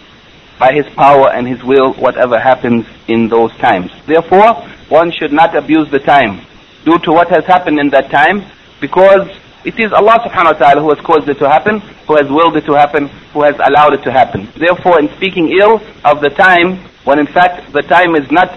by 0.59 0.73
his 0.73 0.85
power 0.95 1.29
and 1.31 1.47
his 1.47 1.63
will 1.63 1.93
whatever 1.93 2.37
happens 2.37 2.85
in 3.07 3.29
those 3.29 3.51
times. 3.57 3.91
Therefore, 4.05 4.53
one 4.89 5.11
should 5.11 5.31
not 5.31 5.55
abuse 5.55 5.89
the 5.89 5.99
time 5.99 6.45
due 6.83 6.99
to 6.99 7.11
what 7.11 7.29
has 7.29 7.45
happened 7.45 7.79
in 7.79 7.89
that 7.89 8.09
time 8.11 8.43
because 8.81 9.27
it 9.65 9.79
is 9.79 9.91
Allah 9.91 10.19
subhanahu 10.23 10.53
wa 10.53 10.59
ta'ala 10.59 10.81
who 10.81 10.89
has 10.89 10.99
caused 11.05 11.27
it 11.27 11.37
to 11.39 11.49
happen, 11.49 11.79
who 12.07 12.15
has 12.15 12.29
willed 12.29 12.55
it 12.55 12.65
to 12.65 12.73
happen, 12.73 13.07
who 13.33 13.43
has 13.43 13.55
allowed 13.59 13.93
it 13.93 14.03
to 14.03 14.11
happen. 14.11 14.47
Therefore, 14.57 14.99
in 14.99 15.09
speaking 15.15 15.51
ill 15.59 15.81
of 16.05 16.21
the 16.21 16.29
time, 16.29 16.77
when 17.03 17.19
in 17.19 17.27
fact 17.27 17.71
the 17.73 17.81
time 17.81 18.15
is 18.15 18.29
not 18.31 18.49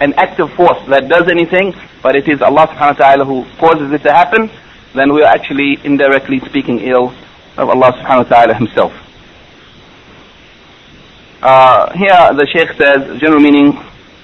an 0.00 0.12
active 0.14 0.52
force 0.52 0.78
that 0.88 1.08
does 1.08 1.28
anything, 1.28 1.74
but 2.02 2.16
it 2.16 2.28
is 2.28 2.40
Allah 2.42 2.66
subhanahu 2.68 2.98
wa 2.98 3.04
ta'ala 3.04 3.24
who 3.24 3.44
causes 3.58 3.92
it 3.92 4.02
to 4.02 4.12
happen, 4.12 4.50
then 4.94 5.12
we 5.12 5.22
are 5.22 5.28
actually 5.32 5.78
indirectly 5.84 6.40
speaking 6.40 6.80
ill 6.80 7.12
of 7.56 7.68
Allah 7.68 7.92
subhanahu 7.92 8.24
wa 8.24 8.36
ta'ala 8.36 8.54
himself. 8.54 8.92
Uh, 11.42 11.90
here 11.96 12.34
the 12.36 12.46
Shaykh 12.52 12.76
says, 12.76 13.18
general 13.18 13.40
meaning 13.40 13.78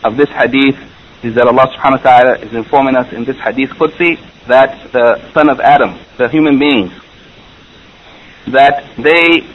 of 0.05 0.19
this 0.19 0.29
hadith 0.29 0.77
is 1.23 1.35
that 1.35 1.47
Allah 1.47 1.67
subhanahu 1.73 2.05
wa 2.05 2.11
ta'ala 2.11 2.39
is 2.41 2.53
informing 2.53 2.95
us 2.95 3.11
in 3.11 3.25
this 3.25 3.39
hadith 3.39 3.71
Qudsi 3.71 4.21
that 4.49 4.93
the 4.93 5.17
son 5.33 5.49
of 5.49 5.59
Adam, 5.61 5.99
the 6.19 6.29
human 6.29 6.59
beings, 6.59 6.93
that 8.49 8.85
they 8.99 9.49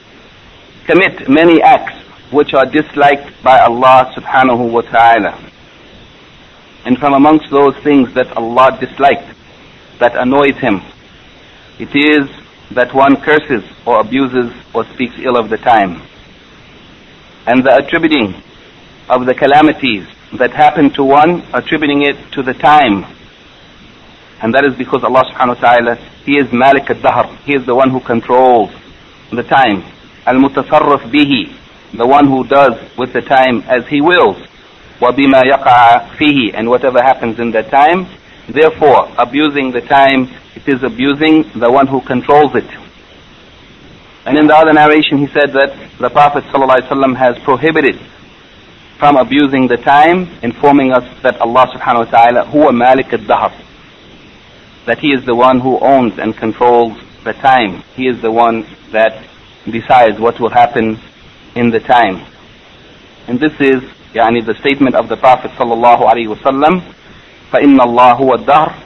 commit 0.87 1.29
many 1.29 1.61
acts 1.61 1.93
which 2.31 2.55
are 2.55 2.65
disliked 2.65 3.43
by 3.43 3.59
Allah 3.59 4.11
subhanahu 4.17 4.71
wa 4.71 4.81
ta'ala. 4.81 5.37
And 6.85 6.97
from 6.97 7.13
amongst 7.13 7.51
those 7.51 7.77
things 7.83 8.11
that 8.15 8.35
Allah 8.35 8.75
disliked, 8.79 9.37
that 9.99 10.17
annoys 10.17 10.57
Him, 10.57 10.81
it 11.77 11.95
is 11.95 12.27
that 12.71 12.91
one 12.95 13.21
curses 13.21 13.63
or 13.85 13.99
abuses 13.99 14.51
or 14.73 14.83
speaks 14.95 15.13
ill 15.19 15.37
of 15.37 15.51
the 15.51 15.57
time 15.57 16.01
and 17.45 17.63
the 17.63 17.75
attributing 17.75 18.35
of 19.09 19.25
the 19.25 19.33
calamities 19.33 20.07
that 20.33 20.51
happen 20.51 20.89
to 20.91 21.03
one, 21.03 21.43
attributing 21.53 22.03
it 22.03 22.15
to 22.33 22.43
the 22.43 22.53
time. 22.53 23.05
And 24.41 24.53
that 24.55 24.65
is 24.65 24.75
because 24.75 25.03
Allah 25.03 25.23
subhanahu 25.25 25.61
wa 25.61 25.69
ta'ala, 25.69 25.95
He 26.25 26.37
is 26.37 26.51
Malik 26.51 26.89
al-Dahr, 26.89 27.35
He 27.45 27.55
is 27.55 27.65
the 27.65 27.75
one 27.75 27.89
who 27.89 27.99
controls 27.99 28.71
the 29.31 29.43
time. 29.43 29.83
Al-Mutasarrif 30.25 31.11
bihi, 31.11 31.53
the 31.97 32.07
one 32.07 32.27
who 32.27 32.45
does 32.47 32.73
with 32.97 33.13
the 33.13 33.21
time 33.21 33.61
as 33.67 33.87
He 33.87 34.01
wills. 34.01 34.37
وَبِمَا 34.99 35.41
يَقَعَ 35.43 36.15
فِيهِ 36.17 36.53
And 36.53 36.69
whatever 36.69 37.01
happens 37.01 37.39
in 37.39 37.51
that 37.51 37.69
time, 37.69 38.07
therefore 38.47 39.11
abusing 39.17 39.71
the 39.71 39.81
time, 39.81 40.29
it 40.55 40.67
is 40.67 40.83
abusing 40.83 41.43
the 41.59 41.71
one 41.71 41.87
who 41.87 42.01
controls 42.01 42.55
it. 42.55 42.69
And 44.24 44.36
in 44.38 44.46
the 44.46 44.54
other 44.54 44.72
narration, 44.72 45.18
he 45.18 45.26
said 45.28 45.52
that 45.52 45.76
the 45.98 46.10
Prophet 46.10 46.44
ﷺ 46.44 47.16
has 47.16 47.38
prohibited 47.44 47.98
from 48.98 49.16
abusing 49.16 49.68
the 49.68 49.76
time, 49.76 50.28
informing 50.42 50.92
us 50.92 51.04
that 51.22 51.40
Allah 51.40 51.66
subhanahu 51.74 52.06
wa 52.06 52.10
ta'ala, 52.10 52.44
huwa 52.46 52.74
malik 52.76 53.12
al-dahr, 53.12 53.52
that 54.86 54.98
He 54.98 55.12
is 55.12 55.24
the 55.26 55.34
one 55.34 55.60
who 55.60 55.78
owns 55.78 56.18
and 56.18 56.36
controls 56.36 56.96
the 57.24 57.34
time. 57.34 57.82
He 57.94 58.08
is 58.08 58.20
the 58.22 58.30
one 58.32 58.66
that 58.92 59.22
decides 59.64 60.18
what 60.18 60.40
will 60.40 60.50
happen 60.50 60.98
in 61.54 61.70
the 61.70 61.80
time. 61.80 62.24
And 63.28 63.38
this 63.38 63.52
is 63.60 63.82
yani, 64.14 64.44
the 64.44 64.54
statement 64.60 64.94
of 64.94 65.08
the 65.08 65.16
Prophet 65.16 65.50
sallallahu 65.52 66.02
alaihi 66.02 66.34
wasallam, 66.34 66.80
فَإِنَّ 67.50 67.78
اللَّهُ 67.78 68.18
هُوَ 68.18 68.32
الدَّهْرُ 68.44 68.82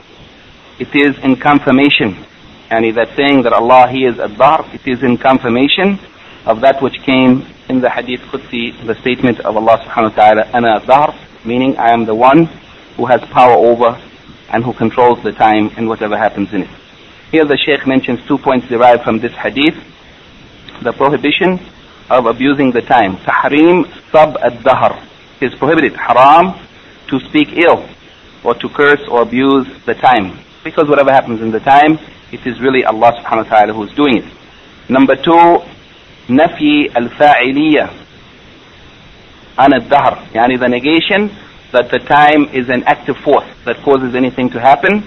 It 0.79 0.95
is 0.95 1.17
in 1.23 1.35
confirmation. 1.37 2.24
Yani 2.70 2.94
that 2.94 3.14
saying 3.16 3.42
that 3.42 3.52
Allah, 3.52 3.88
He 3.88 4.04
is 4.04 4.18
ad-dahr, 4.18 4.68
it 4.74 4.86
is 4.86 5.02
in 5.02 5.18
confirmation 5.18 5.98
of 6.44 6.60
that 6.62 6.82
which 6.82 7.00
came 7.02 7.46
in 7.68 7.80
the 7.80 7.90
Hadith 7.90 8.20
Qudsi, 8.22 8.86
the 8.86 8.94
statement 9.00 9.40
of 9.40 9.56
Allah 9.56 9.78
subhanahu 9.84 10.16
wa 10.16 10.22
ta'ala, 10.22 10.42
Ana 10.52 10.80
Dahr, 10.80 11.14
meaning 11.44 11.76
I 11.76 11.92
am 11.92 12.04
the 12.04 12.14
one 12.14 12.46
who 12.96 13.06
has 13.06 13.20
power 13.30 13.54
over 13.54 14.00
and 14.50 14.64
who 14.64 14.72
controls 14.72 15.22
the 15.22 15.32
time 15.32 15.70
and 15.76 15.88
whatever 15.88 16.16
happens 16.16 16.52
in 16.52 16.62
it. 16.62 16.70
Here 17.30 17.44
the 17.44 17.56
Shaykh 17.56 17.86
mentions 17.86 18.24
two 18.26 18.38
points 18.38 18.68
derived 18.68 19.02
from 19.02 19.18
this 19.18 19.32
Hadith. 19.32 19.76
The 20.82 20.92
prohibition 20.92 21.60
of 22.10 22.26
abusing 22.26 22.70
the 22.70 22.82
time. 22.82 23.16
Tahrim 23.18 23.86
sab 24.10 24.36
ad-dahr. 24.38 25.02
is 25.40 25.54
prohibited, 25.54 25.94
haram, 25.96 26.54
to 27.08 27.20
speak 27.20 27.48
ill 27.52 27.88
or 28.44 28.54
to 28.54 28.68
curse 28.68 29.02
or 29.08 29.22
abuse 29.22 29.66
the 29.84 29.94
time. 29.94 30.38
Because 30.62 30.88
whatever 30.88 31.12
happens 31.12 31.40
in 31.40 31.50
the 31.50 31.60
time, 31.60 31.98
it 32.31 32.45
is 32.45 32.59
really 32.61 32.83
Allah 32.85 33.11
subhanahu 33.19 33.49
wa 33.49 33.55
ta'ala 33.57 33.73
who 33.73 33.83
is 33.83 33.93
doing 33.93 34.17
it. 34.17 34.25
Number 34.89 35.15
two, 35.15 35.61
نفي 36.29 36.89
الفاعلية 36.97 37.89
عن 39.59 39.73
الدهر 39.73 40.17
يعني 40.35 40.57
the 40.59 40.67
negation 40.69 41.29
that 41.71 41.89
the 41.89 41.99
time 41.99 42.45
is 42.53 42.69
an 42.69 42.83
active 42.83 43.17
force 43.17 43.45
that 43.65 43.75
causes 43.83 44.15
anything 44.15 44.49
to 44.49 44.59
happen 44.59 45.03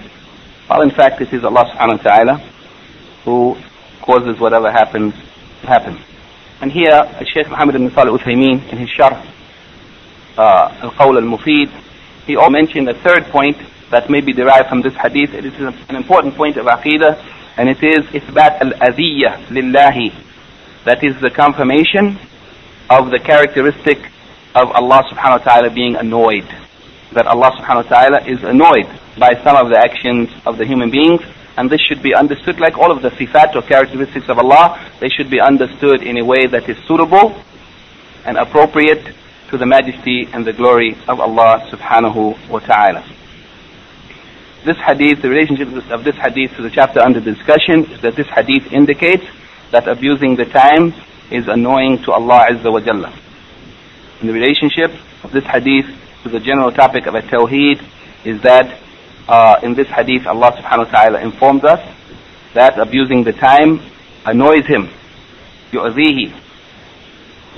well 0.69 0.81
in 0.81 0.91
fact 0.91 1.21
it 1.21 1.31
is 1.33 1.43
Allah 1.43 1.65
subhanahu 1.73 1.97
wa 1.97 2.03
ta'ala 2.03 2.35
who 3.23 3.55
causes 4.01 4.39
whatever 4.39 4.71
happens 4.71 5.13
to 5.61 5.67
happen 5.67 5.97
and 6.61 6.71
here 6.71 7.01
Sheikh 7.33 7.49
Muhammad 7.49 7.75
ibn 7.75 7.89
Salih 7.91 8.17
Uthaymeen 8.19 8.71
in 8.71 8.77
his 8.77 8.89
sharh 8.89 9.17
uh, 10.37 10.77
Al-Qawl 10.83 11.17
Al-Mufid 11.17 11.69
he 12.27 12.35
also 12.35 12.51
mentioned 12.51 12.87
a 12.89 12.93
third 13.01 13.23
point 13.25 13.57
that 13.90 14.08
may 14.08 14.20
be 14.20 14.32
derived 14.32 14.68
from 14.68 14.82
this 14.82 14.94
hadith. 14.94 15.34
It 15.34 15.44
is 15.44 15.54
an 15.88 15.96
important 15.96 16.36
point 16.36 16.56
of 16.56 16.66
aqidah, 16.66 17.18
and 17.56 17.68
it 17.68 17.82
is 17.82 18.06
isbat 18.06 18.60
al-adhiyya 18.60 19.46
lillahi. 19.46 20.14
That 20.84 21.04
is 21.04 21.20
the 21.20 21.30
confirmation 21.30 22.18
of 22.88 23.10
the 23.10 23.18
characteristic 23.18 23.98
of 24.54 24.70
Allah 24.70 25.04
subhanahu 25.10 25.44
wa 25.44 25.52
ta'ala 25.52 25.70
being 25.70 25.96
annoyed. 25.96 26.48
That 27.12 27.26
Allah 27.26 27.50
subhanahu 27.58 27.90
wa 27.90 27.90
ta'ala 27.90 28.26
is 28.26 28.42
annoyed 28.42 28.88
by 29.18 29.34
some 29.42 29.56
of 29.56 29.68
the 29.70 29.78
actions 29.78 30.30
of 30.46 30.56
the 30.58 30.64
human 30.64 30.90
beings, 30.90 31.20
and 31.56 31.68
this 31.68 31.80
should 31.80 32.02
be 32.02 32.14
understood 32.14 32.60
like 32.60 32.78
all 32.78 32.90
of 32.90 33.02
the 33.02 33.10
sifat 33.10 33.54
or 33.54 33.62
characteristics 33.62 34.28
of 34.28 34.38
Allah. 34.38 34.80
They 35.00 35.08
should 35.08 35.30
be 35.30 35.40
understood 35.40 36.02
in 36.02 36.16
a 36.18 36.24
way 36.24 36.46
that 36.46 36.68
is 36.68 36.78
suitable 36.86 37.34
and 38.24 38.38
appropriate 38.38 39.14
to 39.50 39.58
the 39.58 39.66
majesty 39.66 40.28
and 40.32 40.46
the 40.46 40.52
glory 40.52 40.96
of 41.08 41.20
Allah 41.20 41.68
subhanahu 41.70 42.48
wa 42.48 42.60
ta'ala 42.60 43.04
this 44.64 44.76
hadith, 44.76 45.22
the 45.22 45.30
relationship 45.30 45.68
of 45.90 46.04
this 46.04 46.16
hadith 46.16 46.54
to 46.56 46.62
the 46.62 46.70
chapter 46.70 47.00
under 47.00 47.20
discussion 47.20 47.90
is 47.90 48.00
that 48.02 48.14
this 48.16 48.26
hadith 48.28 48.72
indicates 48.72 49.24
that 49.70 49.88
abusing 49.88 50.36
the 50.36 50.44
time 50.44 50.92
is 51.30 51.48
annoying 51.48 52.02
to 52.04 52.12
Allah 52.12 52.46
Azza 52.50 52.70
wa 52.70 52.80
Jalla. 52.80 53.12
And 54.20 54.28
the 54.28 54.34
relationship 54.34 54.90
of 55.24 55.32
this 55.32 55.44
hadith 55.44 55.86
to 56.24 56.28
the 56.28 56.40
general 56.40 56.72
topic 56.72 57.06
of 57.06 57.14
at-tawheed 57.14 57.80
is 58.24 58.42
that 58.42 58.78
uh, 59.28 59.60
in 59.62 59.74
this 59.74 59.88
hadith 59.88 60.26
Allah 60.26 60.52
subhanahu 60.52 60.86
wa 60.86 60.92
ta'ala 60.92 61.20
informs 61.22 61.64
us 61.64 61.80
that 62.54 62.78
abusing 62.78 63.24
the 63.24 63.32
time 63.32 63.80
annoys 64.26 64.66
him, 64.66 64.90
yu'zihi. 65.70 66.34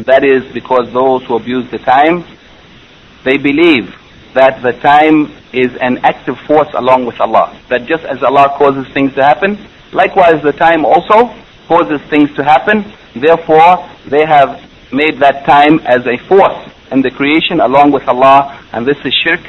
That 0.05 0.25
is 0.25 0.53
because 0.53 0.93
those 0.93 1.25
who 1.25 1.37
abuse 1.37 1.69
the 1.71 1.79
time, 1.79 2.25
they 3.25 3.39
believe 3.39 3.95
that 4.35 4.63
the 4.63 4.73
time 4.73 5.33
is 5.53 5.77
an 5.81 5.99
active 5.99 6.39
force 6.47 6.69
along 6.75 7.07
with 7.07 7.21
Allah. 7.21 7.59
That 7.69 7.87
just 7.87 8.05
as 8.05 8.23
Allah 8.23 8.55
causes 8.57 8.87
things 8.93 9.15
to 9.15 9.23
happen, 9.23 9.59
likewise 9.93 10.43
the 10.43 10.53
time 10.53 10.85
also 10.85 11.35
causes 11.69 12.01
things 12.09 12.35
to 12.37 12.45
happen. 12.45 12.85
Therefore, 13.15 13.89
they 14.09 14.25
have 14.25 14.61
made 14.93 15.21
that 15.21 15.45
time 15.45 15.81
as 15.81 16.07
a 16.07 16.17
force 16.29 16.71
in 16.91 17.03
the 17.03 17.11
creation 17.11 17.61
along 17.61 17.93
with 17.93 18.07
Allah, 18.09 18.61
and 18.73 18.87
this 18.87 18.99
is 19.05 19.13
shirk 19.15 19.41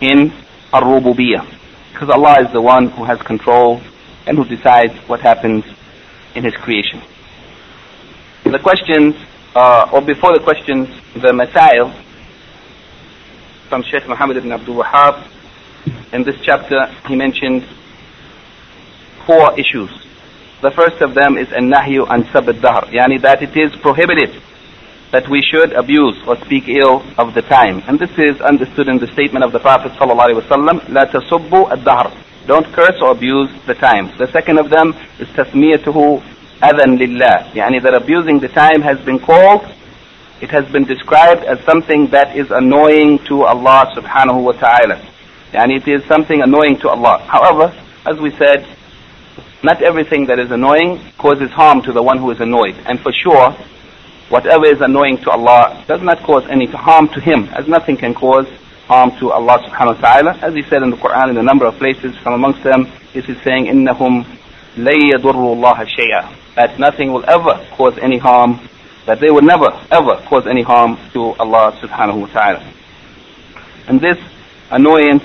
in 0.00 0.32
ar-rububiyyah. 0.72 1.46
Because 1.92 2.10
Allah 2.10 2.40
is 2.40 2.52
the 2.52 2.62
one 2.62 2.88
who 2.90 3.04
has 3.04 3.20
control 3.22 3.80
and 4.26 4.38
who 4.38 4.44
decides 4.44 4.94
what 5.08 5.20
happens 5.20 5.64
in 6.34 6.44
His 6.44 6.54
creation. 6.54 7.02
The 8.44 8.58
questions, 8.58 9.14
uh, 9.54 9.90
or 9.92 10.00
before 10.00 10.32
the 10.32 10.42
questions, 10.42 10.88
the 11.14 11.32
masail 11.32 11.92
from 13.70 13.84
Sheikh 13.84 14.08
Muhammad 14.08 14.36
ibn 14.36 14.50
Abdul 14.50 14.82
Wahab. 14.82 15.24
In 16.12 16.24
this 16.24 16.34
chapter, 16.42 16.86
he 17.06 17.14
mentions 17.14 17.62
four 19.24 19.58
issues. 19.58 19.90
The 20.60 20.72
first 20.72 21.00
of 21.00 21.14
them 21.14 21.38
is 21.38 21.52
an-nahyu 21.52 22.04
an 22.10 22.24
sabad 22.24 22.60
dahr, 22.60 22.90
yani 22.90 23.22
that 23.22 23.42
it 23.44 23.56
is 23.56 23.70
prohibited 23.76 24.42
that 25.12 25.28
we 25.28 25.40
should 25.40 25.72
abuse 25.72 26.18
or 26.26 26.36
speak 26.44 26.68
ill 26.68 27.04
of 27.16 27.32
the 27.34 27.42
time. 27.42 27.82
And 27.86 27.96
this 27.96 28.10
is 28.18 28.40
understood 28.40 28.88
in 28.88 28.98
the 28.98 29.06
statement 29.06 29.44
of 29.44 29.52
the 29.52 29.60
Prophet 29.60 29.92
sallallahu 29.92 30.34
alaihi 30.34 30.42
wasallam, 30.42 30.88
la 30.88 31.04
tasubbu 31.06 31.70
ad-dahr. 31.70 32.12
Don't 32.48 32.66
curse 32.74 33.00
or 33.00 33.12
abuse 33.12 33.50
the 33.66 33.74
time. 33.74 34.10
The 34.18 34.26
second 34.32 34.58
of 34.58 34.68
them 34.68 34.94
is 35.20 35.28
tasmiyatuhu 35.28 36.20
adhan 36.60 36.98
lillah, 36.98 37.52
yani 37.54 37.80
that 37.82 37.94
abusing 37.94 38.40
the 38.40 38.48
time 38.48 38.82
has 38.82 38.98
been 38.98 39.20
called 39.20 39.62
it 40.41 40.49
has 40.51 40.65
been 40.71 40.83
described 40.83 41.43
as 41.43 41.59
something 41.65 42.07
that 42.07 42.35
is 42.35 42.51
annoying 42.51 43.19
to 43.25 43.43
Allah 43.43 43.91
subhanahu 43.95 44.43
wa 44.43 44.51
ta'ala. 44.51 45.01
Yani 45.53 45.77
it 45.77 45.87
is 45.87 46.03
something 46.05 46.41
annoying 46.41 46.77
to 46.79 46.89
Allah. 46.89 47.19
However, 47.27 47.73
as 48.05 48.19
we 48.19 48.31
said, 48.31 48.67
not 49.63 49.81
everything 49.81 50.25
that 50.27 50.37
is 50.39 50.51
annoying 50.51 50.99
causes 51.17 51.49
harm 51.51 51.81
to 51.83 51.91
the 51.93 52.03
one 52.03 52.17
who 52.17 52.29
is 52.31 52.39
annoyed. 52.41 52.75
And 52.85 52.99
for 52.99 53.11
sure, 53.13 53.51
whatever 54.29 54.65
is 54.67 54.81
annoying 54.81 55.17
to 55.19 55.31
Allah 55.31 55.83
does 55.87 56.01
not 56.01 56.21
cause 56.23 56.43
any 56.49 56.65
harm 56.67 57.07
to 57.09 57.19
him, 57.21 57.45
as 57.53 57.67
nothing 57.67 57.97
can 57.97 58.13
cause 58.13 58.47
harm 58.87 59.11
to 59.19 59.31
Allah 59.31 59.57
subhanahu 59.63 59.95
wa 59.95 60.01
ta'ala. 60.01 60.31
As 60.41 60.53
he 60.53 60.61
said 60.63 60.83
in 60.83 60.91
the 60.91 60.97
Quran 60.97 61.29
in 61.31 61.37
a 61.37 61.43
number 61.43 61.65
of 61.65 61.75
places, 61.77 62.15
from 62.17 62.33
amongst 62.33 62.61
them 62.63 62.91
is 63.13 63.25
he 63.25 63.35
saying, 63.41 63.65
إِنَّهُمْ 63.65 64.25
لَن 64.77 64.99
يَضُرُّوا 65.13 65.55
اللَّهَ 65.55 65.87
شَيْئًا 65.97 66.55
That 66.55 66.77
nothing 66.77 67.11
will 67.13 67.23
ever 67.27 67.65
cause 67.71 67.97
any 67.97 68.17
harm, 68.17 68.59
that 69.06 69.20
they 69.20 69.30
will 69.30 69.42
never, 69.42 69.68
ever 69.90 70.22
cause 70.28 70.46
any 70.46 70.62
harm 70.62 70.96
to 71.12 71.32
Allah 71.38 71.72
subhanahu 71.82 72.20
wa 72.20 72.26
ta'ala. 72.28 72.60
And 73.88 74.00
this 74.00 74.18
annoyance 74.70 75.24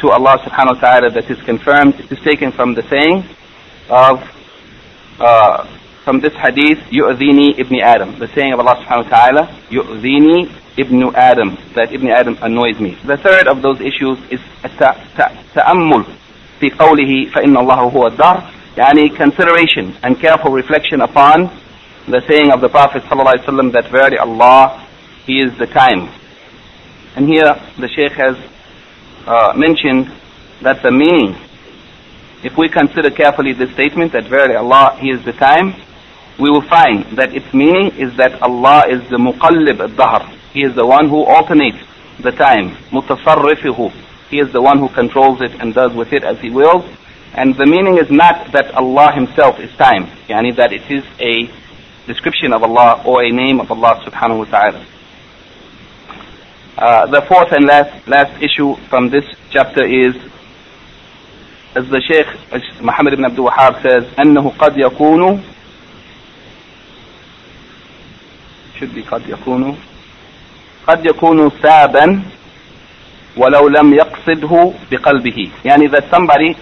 to 0.00 0.10
Allah 0.10 0.38
subhanahu 0.44 0.74
wa 0.76 0.80
ta'ala 0.80 1.10
that 1.10 1.30
is 1.30 1.40
confirmed 1.42 1.94
is 2.10 2.18
taken 2.20 2.52
from 2.52 2.74
the 2.74 2.82
saying, 2.90 3.24
of 3.88 4.20
uh, 5.20 5.66
from 6.04 6.20
this 6.20 6.32
hadith 6.34 6.78
yu'dhini 6.90 7.58
ibn 7.58 7.80
Adam 7.80 8.18
the 8.18 8.28
saying 8.34 8.52
of 8.52 8.60
Allah 8.60 8.76
subhanahu 8.84 9.10
wa 9.10 9.16
ta'ala 9.16 9.42
yu'dhini 9.70 10.50
ibn 10.78 11.02
Adam 11.14 11.56
that 11.74 11.92
ibn 11.92 12.08
Adam 12.08 12.36
annoys 12.42 12.78
me 12.80 12.96
the 13.06 13.16
third 13.16 13.46
of 13.46 13.62
those 13.62 13.80
issues 13.80 14.18
is 14.30 14.40
ta'ammul 14.64 16.04
fi 16.60 16.70
qawlihi 16.70 17.32
fa 17.32 17.40
inna 17.42 17.60
huwa 17.60 18.16
dar 18.16 18.50
yani 18.76 19.14
consideration 19.16 19.94
and 20.02 20.18
careful 20.18 20.50
reflection 20.52 21.00
upon 21.00 21.48
the 22.08 22.20
saying 22.28 22.50
of 22.50 22.60
the 22.60 22.68
Prophet 22.68 23.02
wasallam 23.04 23.72
that 23.72 23.88
verily 23.90 24.18
Allah 24.18 24.86
he 25.26 25.38
is 25.38 25.56
the 25.58 25.66
time 25.66 26.08
and 27.16 27.28
here 27.28 27.54
the 27.78 27.88
Shaykh 27.88 28.12
has 28.12 28.36
uh, 29.26 29.52
mentioned 29.56 30.10
that 30.62 30.82
the 30.82 30.90
meaning, 30.90 31.36
if 32.42 32.56
we 32.56 32.68
consider 32.68 33.10
carefully 33.10 33.52
this 33.52 33.70
statement 33.72 34.12
that 34.12 34.24
verily 34.24 34.56
Allah, 34.56 34.96
He 35.00 35.10
is 35.10 35.24
the 35.24 35.32
time, 35.32 35.74
we 36.38 36.50
will 36.50 36.66
find 36.68 37.04
that 37.16 37.32
its 37.34 37.52
meaning 37.54 37.92
is 37.96 38.16
that 38.16 38.42
Allah 38.42 38.84
is 38.88 39.00
the 39.10 39.16
muqallib 39.16 39.78
al-dahr. 39.78 40.28
He 40.52 40.64
is 40.64 40.74
the 40.74 40.86
one 40.86 41.08
who 41.08 41.24
alternates 41.24 41.78
the 42.20 42.32
time. 42.32 42.70
Mutasarrifuhu. 42.90 43.92
He 44.28 44.40
is 44.40 44.52
the 44.52 44.60
one 44.60 44.78
who 44.78 44.88
controls 44.88 45.40
it 45.40 45.52
and 45.60 45.72
does 45.72 45.92
with 45.94 46.12
it 46.12 46.24
as 46.24 46.38
He 46.40 46.50
wills. 46.50 46.84
And 47.34 47.54
the 47.56 47.66
meaning 47.66 47.98
is 47.98 48.10
not 48.10 48.52
that 48.52 48.74
Allah 48.74 49.12
Himself 49.12 49.58
is 49.60 49.70
time, 49.76 50.06
yani 50.28 50.54
that 50.56 50.72
it 50.72 50.90
is 50.90 51.04
a 51.20 51.46
description 52.06 52.52
of 52.52 52.62
Allah 52.62 53.02
or 53.04 53.22
a 53.22 53.30
name 53.30 53.60
of 53.60 53.70
Allah 53.70 54.00
subhanahu 54.04 54.38
wa 54.38 54.44
ta'ala. 54.44 54.86
Uh, 56.76 57.06
the 57.06 57.22
fourth 57.22 57.52
and 57.52 57.66
last, 57.66 58.06
last 58.08 58.42
issue 58.42 58.74
from 58.88 59.08
this 59.08 59.24
chapter 59.50 59.84
is, 59.84 60.14
as 61.76 61.88
the 61.88 62.00
Shaykh 62.00 62.26
Muhammad 62.82 63.14
ibn 63.14 63.24
Abdul 63.24 63.48
Wahab 63.48 63.80
says, 63.82 64.04
أنه 64.18 64.50
قد 64.58 64.76
يكون 64.76 65.42
should 68.78 68.94
be 68.94 69.02
قد 69.02 69.28
يكون 69.28 69.78
قد 70.86 71.06
يكون 71.06 71.48
ثابا 71.50 72.22
ولو 73.36 73.68
لم 73.68 73.94
يقصده 73.94 74.72
بقلبه 74.90 75.50
يعني 75.64 75.88
that 75.90 76.04
somebody 76.10 76.56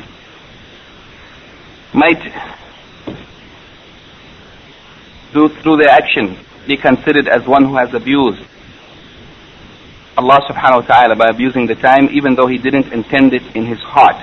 might 1.94 2.20
do 5.32 5.48
through 5.48 5.78
their 5.78 5.90
action 5.90 6.36
be 6.66 6.76
considered 6.76 7.28
as 7.28 7.46
one 7.46 7.64
who 7.64 7.76
has 7.76 7.92
abused 7.94 8.42
Allah 10.16 10.40
subhanahu 10.48 10.82
wa 10.82 10.86
ta'ala 10.86 11.16
by 11.16 11.28
abusing 11.28 11.66
the 11.66 11.74
time 11.74 12.08
even 12.12 12.34
though 12.34 12.46
he 12.46 12.58
didn't 12.58 12.92
intend 12.92 13.32
it 13.32 13.42
in 13.56 13.64
his 13.64 13.78
heart. 13.80 14.16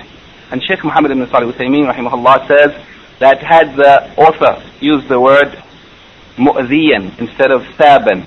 And 0.52 0.62
Sheikh 0.62 0.84
Muhammad 0.84 1.10
ibn 1.10 1.26
Salih 1.28 1.52
Uthaymeen 1.52 1.92
rahimahullah 1.92 2.46
says 2.46 2.70
that 3.18 3.42
had 3.42 3.74
the 3.74 4.14
author 4.16 4.62
used 4.80 5.08
the 5.08 5.18
word 5.18 5.50
mu'ziyan 6.38 7.18
instead 7.18 7.50
of 7.50 7.62
saban, 7.74 8.24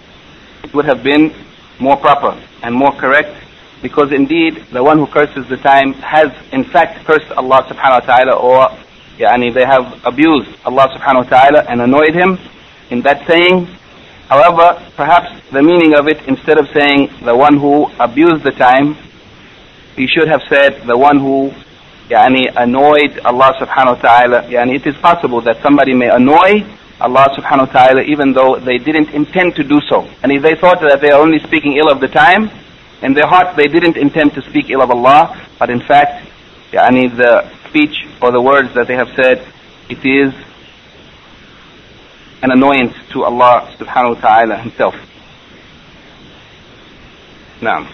it 0.64 0.74
would 0.74 0.86
have 0.86 1.04
been 1.04 1.34
more 1.80 1.96
proper 1.96 2.38
and 2.64 2.76
more 2.76 2.92
correct 2.92 3.34
because 3.82 4.12
indeed 4.12 4.66
the 4.72 4.84
one 4.84 4.98
who 4.98 5.08
curses 5.08 5.48
the 5.48 5.58
time 5.58 5.94
has 5.94 6.32
in 6.52 6.64
fact 6.66 7.06
cursed 7.06 7.32
Allah 7.32 7.64
subhanahu 7.64 8.00
wa 8.00 8.06
ta'ala 8.08 8.36
or 8.36 8.70
yani 9.18 9.54
they 9.54 9.66
have 9.66 10.04
abused 10.06 10.50
Allah 10.66 10.88
subhanahu 10.96 11.24
wa 11.26 11.30
ta'ala 11.30 11.66
and 11.70 11.82
annoyed 11.82 12.14
him 12.14 12.38
in 12.94 13.02
that 13.02 13.28
saying 13.28 13.68
However, 14.34 14.82
perhaps 14.96 15.30
the 15.52 15.62
meaning 15.62 15.94
of 15.96 16.08
it, 16.08 16.18
instead 16.28 16.58
of 16.58 16.68
saying 16.74 17.12
the 17.24 17.36
one 17.36 17.58
who 17.58 17.86
abused 18.00 18.44
the 18.44 18.52
time, 18.52 18.96
he 19.96 20.08
should 20.08 20.28
have 20.28 20.42
said 20.50 20.88
the 20.88 20.98
one 20.98 21.20
who 21.20 21.52
yani, 22.10 22.50
annoyed 22.56 23.20
Allah 23.26 23.54
subhanahu 23.60 23.98
wa 23.98 24.02
ta'ala. 24.02 24.44
Yani, 24.50 24.76
it 24.76 24.88
is 24.88 24.96
possible 24.98 25.42
that 25.42 25.62
somebody 25.62 25.94
may 25.94 26.10
annoy 26.10 26.66
Allah 27.00 27.28
subhanahu 27.38 27.68
wa 27.68 27.74
ta'ala 27.78 28.02
even 28.04 28.34
though 28.34 28.58
they 28.58 28.80
didn't 28.80 29.10
intend 29.12 29.56
to 29.58 29.64
do 29.64 29.80
so. 29.90 30.08
And 30.24 30.32
if 30.32 30.42
they 30.42 30.56
thought 30.56 30.80
that 30.82 31.00
they 31.02 31.12
are 31.12 31.22
only 31.22 31.40
speaking 31.40 31.78
ill 31.78 31.92
of 31.92 32.00
the 32.00 32.08
time, 32.08 32.50
in 33.04 33.14
their 33.14 33.28
heart 33.28 33.56
they 33.56 33.68
didn't 33.68 33.98
intend 33.98 34.34
to 34.34 34.42
speak 34.50 34.70
ill 34.70 34.82
of 34.82 34.90
Allah, 34.90 35.36
but 35.60 35.70
in 35.70 35.82
fact, 35.82 36.26
yani, 36.72 37.16
the 37.16 37.46
speech 37.70 38.08
or 38.22 38.32
the 38.32 38.42
words 38.42 38.74
that 38.74 38.88
they 38.88 38.96
have 38.96 39.10
said, 39.16 39.46
it 39.90 40.04
is 40.06 40.34
an 42.43 42.53
annoyance 42.53 42.95
to 43.13 43.25
Allah 43.25 43.75
subhanahu 43.79 44.15
wa 44.17 44.21
ta'ala 44.21 44.57
himself. 44.59 44.95
Now, 47.61 47.91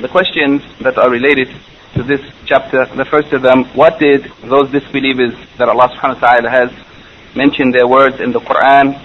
the 0.00 0.08
questions 0.08 0.62
that 0.80 0.96
are 0.96 1.10
related 1.10 1.48
to 1.94 2.02
this 2.02 2.20
chapter, 2.46 2.86
the 2.86 3.04
first 3.04 3.32
of 3.32 3.42
them, 3.42 3.64
what 3.74 3.98
did 3.98 4.30
those 4.44 4.70
disbelievers 4.70 5.34
that 5.58 5.68
Allah 5.68 5.88
subhanahu 5.88 6.22
wa 6.22 6.28
ta'ala 6.28 6.50
has 6.50 6.70
mentioned 7.34 7.74
their 7.74 7.86
words 7.86 8.20
in 8.20 8.32
the 8.32 8.40
Quran, 8.40 9.04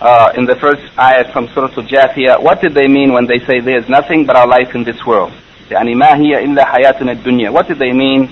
uh, 0.00 0.32
in 0.36 0.44
the 0.44 0.54
first 0.56 0.82
ayat 0.96 1.32
from 1.32 1.48
Surah 1.48 1.72
Al-Jathiyah, 1.74 2.42
what 2.42 2.60
did 2.60 2.74
they 2.74 2.86
mean 2.86 3.12
when 3.12 3.26
they 3.26 3.38
say 3.38 3.60
there 3.60 3.78
is 3.78 3.88
nothing 3.88 4.26
but 4.26 4.36
our 4.36 4.46
life 4.46 4.74
in 4.74 4.84
this 4.84 5.04
world? 5.06 5.32
يعني 5.70 5.94
ما 5.94 6.14
هي 6.14 6.44
إلا 6.44 6.64
حياتنا 6.64 7.12
الدنيا. 7.12 7.50
What 7.52 7.66
did 7.68 7.78
they 7.78 7.92
mean 7.92 8.28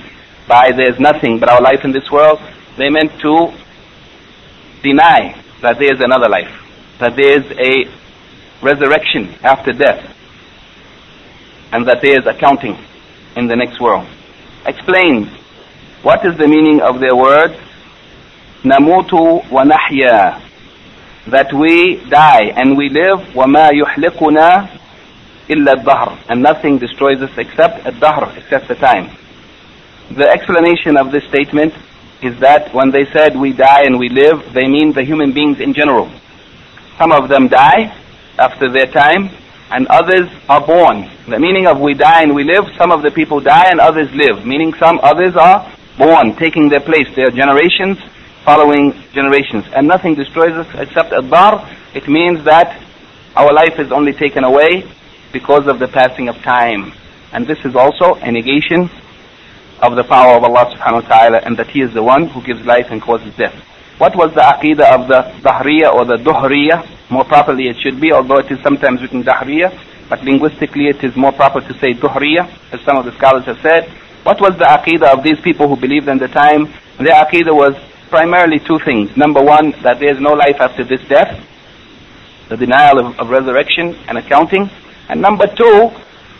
by 0.46 0.70
there 0.72 0.90
is 0.90 1.00
nothing 1.00 1.38
but 1.38 1.48
our 1.48 1.62
life 1.62 1.84
in 1.84 1.92
this 1.92 2.10
world? 2.10 2.38
They 2.76 2.90
meant 2.90 3.18
to 3.20 3.52
deny 4.86 5.40
that 5.60 5.78
there 5.78 5.92
is 5.94 6.00
another 6.00 6.28
life, 6.28 6.50
that 6.98 7.16
there 7.16 7.38
is 7.38 7.44
a 7.58 7.88
resurrection 8.62 9.28
after 9.42 9.72
death, 9.72 10.02
and 11.72 11.86
that 11.86 12.00
there 12.02 12.18
is 12.20 12.26
accounting 12.26 12.76
in 13.36 13.46
the 13.46 13.56
next 13.56 13.80
world. 13.80 14.06
Explain 14.66 15.26
what 16.02 16.24
is 16.26 16.36
the 16.36 16.46
meaning 16.46 16.80
of 16.80 17.00
their 17.00 17.16
words, 17.16 17.54
namutu 18.62 19.48
wa 19.50 19.64
nahya, 19.64 20.40
that 21.28 21.52
we 21.52 21.96
die 22.10 22.52
and 22.56 22.76
we 22.76 22.88
live, 22.88 23.20
وما 23.34 23.70
يحلقنا 23.70 24.68
إلا 25.48 25.72
الدهر, 25.74 26.18
and 26.28 26.42
nothing 26.42 26.78
destroys 26.78 27.20
us 27.22 27.30
except 27.38 27.84
الدهر, 27.84 28.36
except 28.36 28.68
the 28.68 28.74
time. 28.74 29.10
The 30.10 30.28
explanation 30.28 30.96
of 30.96 31.10
this 31.10 31.24
statement 31.24 31.72
is 32.21 32.39
that 32.39 32.73
when 32.73 32.91
they 32.91 33.05
said 33.11 33.37
we 33.37 33.53
die 33.53 33.83
and 33.83 33.99
we 33.99 34.09
live, 34.09 34.53
they 34.53 34.67
mean 34.67 34.93
the 34.93 35.03
human 35.03 35.33
beings 35.33 35.59
in 35.59 35.73
general. 35.73 36.09
Some 36.97 37.11
of 37.11 37.29
them 37.29 37.47
die 37.47 37.95
after 38.39 38.69
their 38.71 38.87
time, 38.87 39.29
and 39.69 39.87
others 39.87 40.29
are 40.47 40.65
born. 40.65 41.09
The 41.27 41.39
meaning 41.39 41.67
of 41.67 41.79
we 41.79 41.93
die 41.93 42.23
and 42.23 42.33
we 42.33 42.43
live, 42.43 42.65
some 42.77 42.91
of 42.91 43.01
the 43.01 43.11
people 43.11 43.39
die 43.39 43.67
and 43.69 43.79
others 43.79 44.09
live, 44.13 44.45
meaning 44.45 44.73
some 44.75 44.99
others 45.03 45.35
are 45.35 45.71
born, 45.97 46.35
taking 46.35 46.69
their 46.69 46.79
place. 46.79 47.07
They 47.15 47.23
are 47.23 47.31
generations 47.31 47.99
following 48.47 48.93
generations. 49.11 49.65
And 49.75 49.89
nothing 49.89 50.15
destroys 50.15 50.53
us 50.53 50.67
except 50.75 51.11
ad-dahr. 51.11 51.67
It 51.93 52.07
means 52.07 52.45
that 52.45 52.81
our 53.35 53.51
life 53.51 53.77
is 53.77 53.91
only 53.91 54.13
taken 54.13 54.45
away 54.45 54.89
because 55.33 55.67
of 55.67 55.79
the 55.79 55.89
passing 55.89 56.29
of 56.29 56.37
time. 56.37 56.93
And 57.33 57.45
this 57.45 57.59
is 57.65 57.75
also 57.75 58.15
a 58.15 58.31
negation 58.31 58.89
of 59.81 59.95
the 59.95 60.03
power 60.03 60.35
of 60.35 60.43
Allah 60.43 60.73
subhanahu 60.73 61.03
wa 61.03 61.07
ta'ala 61.09 61.37
and 61.45 61.57
that 61.57 61.69
He 61.69 61.81
is 61.81 61.93
the 61.93 62.03
one 62.03 62.27
who 62.29 62.41
gives 62.41 62.65
life 62.65 62.87
and 62.89 63.01
causes 63.01 63.33
death. 63.35 63.53
What 63.97 64.15
was 64.15 64.33
the 64.33 64.41
aqidah 64.41 64.93
of 64.93 65.07
the 65.07 65.21
Dahriya 65.41 65.93
or 65.93 66.05
the 66.05 66.17
Duhriya? 66.17 67.09
More 67.09 67.25
properly 67.25 67.67
it 67.67 67.77
should 67.81 67.99
be, 67.99 68.11
although 68.11 68.37
it 68.37 68.51
is 68.51 68.61
sometimes 68.61 69.01
written 69.01 69.23
Dahriya, 69.23 69.73
but 70.09 70.23
linguistically 70.23 70.87
it 70.87 71.03
is 71.03 71.15
more 71.15 71.31
proper 71.31 71.61
to 71.61 71.73
say 71.79 71.93
Duhriya, 71.93 72.45
as 72.71 72.81
some 72.81 72.97
of 72.97 73.05
the 73.05 73.11
scholars 73.17 73.45
have 73.45 73.59
said. 73.61 73.89
What 74.23 74.41
was 74.41 74.57
the 74.57 74.65
aqidah 74.65 75.17
of 75.17 75.23
these 75.23 75.39
people 75.41 75.67
who 75.67 75.75
believed 75.75 76.07
in 76.07 76.17
the 76.17 76.27
time? 76.27 76.73
Their 76.97 77.25
aqidah 77.25 77.53
was 77.53 77.75
primarily 78.09 78.59
two 78.59 78.77
things. 78.79 79.15
Number 79.17 79.41
one, 79.41 79.71
that 79.83 79.99
there 79.99 80.13
is 80.13 80.19
no 80.19 80.33
life 80.33 80.57
after 80.59 80.83
this 80.83 81.01
death, 81.07 81.33
the 82.49 82.57
denial 82.57 82.99
of, 82.99 83.19
of 83.19 83.29
resurrection 83.29 83.95
and 84.07 84.17
accounting. 84.17 84.69
And 85.09 85.21
number 85.21 85.47
two, 85.47 85.91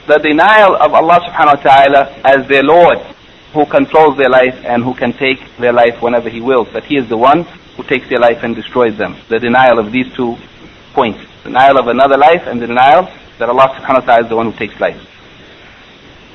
the 0.08 0.20
denial 0.20 0.76
of 0.76 0.94
Allah 0.94 1.20
subhanahu 1.26 1.58
wa 1.58 1.64
ta'ala 1.64 2.02
as 2.24 2.48
their 2.48 2.64
Lord 2.64 3.00
who 3.54 3.66
controls 3.66 4.18
their 4.18 4.30
life 4.30 4.56
and 4.66 4.84
who 4.84 4.94
can 4.94 5.14
take 5.14 5.40
their 5.58 5.74
life 5.74 6.02
whenever 6.02 6.30
He 6.30 6.42
wills. 6.42 6.68
That 6.74 6.86
He 6.86 6.98
is 6.98 7.08
the 7.08 7.18
one 7.18 7.44
who 7.76 7.84
takes 7.84 8.10
their 8.10 8.20
life 8.20 8.44
and 8.44 8.56
destroys 8.56 8.98
them. 8.98 9.16
The 9.30 9.40
denial 9.40 9.80
of 9.80 9.92
these 9.92 10.12
two 10.14 10.38
points. 10.94 11.20
Denial 11.44 11.78
of 11.78 11.88
another 11.88 12.18
life 12.18 12.44
and 12.46 12.62
the 12.62 12.68
denial 12.68 13.10
that 13.40 13.50
Allah 13.50 13.70
subhanahu 13.78 14.02
wa 14.02 14.06
ta'ala 14.06 14.24
is 14.24 14.30
the 14.30 14.36
one 14.36 14.52
who 14.52 14.58
takes 14.58 14.80
life. 14.80 15.00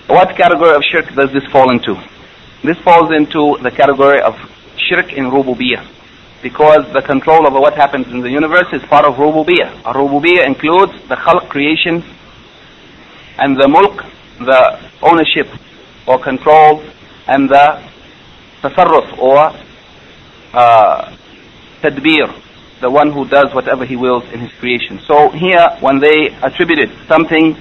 What 0.06 0.36
category 0.36 0.74
of 0.74 0.82
shirk 0.82 1.14
does 1.14 1.32
this 1.32 1.44
fall 1.46 1.70
into? 1.70 2.00
This 2.62 2.78
falls 2.78 3.10
into 3.10 3.58
the 3.62 3.70
category 3.70 4.20
of 4.20 4.36
shirk 4.76 5.12
in 5.12 5.24
rububiyyah. 5.30 5.86
Because 6.42 6.92
the 6.92 7.02
control 7.02 7.46
over 7.46 7.60
what 7.60 7.74
happens 7.74 8.08
in 8.08 8.20
the 8.20 8.30
universe 8.30 8.66
is 8.72 8.82
part 8.82 9.04
of 9.04 9.14
rububiyyah. 9.14 9.82
Rububiyyah 9.82 10.46
includes 10.46 10.92
the 11.08 11.16
khalq 11.16 11.48
creation 11.48 12.04
and 13.38 13.56
the 13.56 13.68
mulk, 13.68 14.04
the 14.38 14.78
ownership 15.02 15.48
or 16.06 16.18
control 16.18 16.82
and 17.26 17.48
the 17.48 17.82
tasarruf 18.62 19.18
or 19.18 19.52
uh, 20.52 21.16
tadbir, 21.80 22.32
the 22.80 22.90
one 22.90 23.12
who 23.12 23.26
does 23.26 23.54
whatever 23.54 23.84
he 23.84 23.96
wills 23.96 24.24
in 24.32 24.40
his 24.40 24.52
creation. 24.54 25.00
So 25.06 25.30
here, 25.30 25.76
when 25.80 26.00
they 26.00 26.28
attributed 26.42 26.90
something 27.06 27.56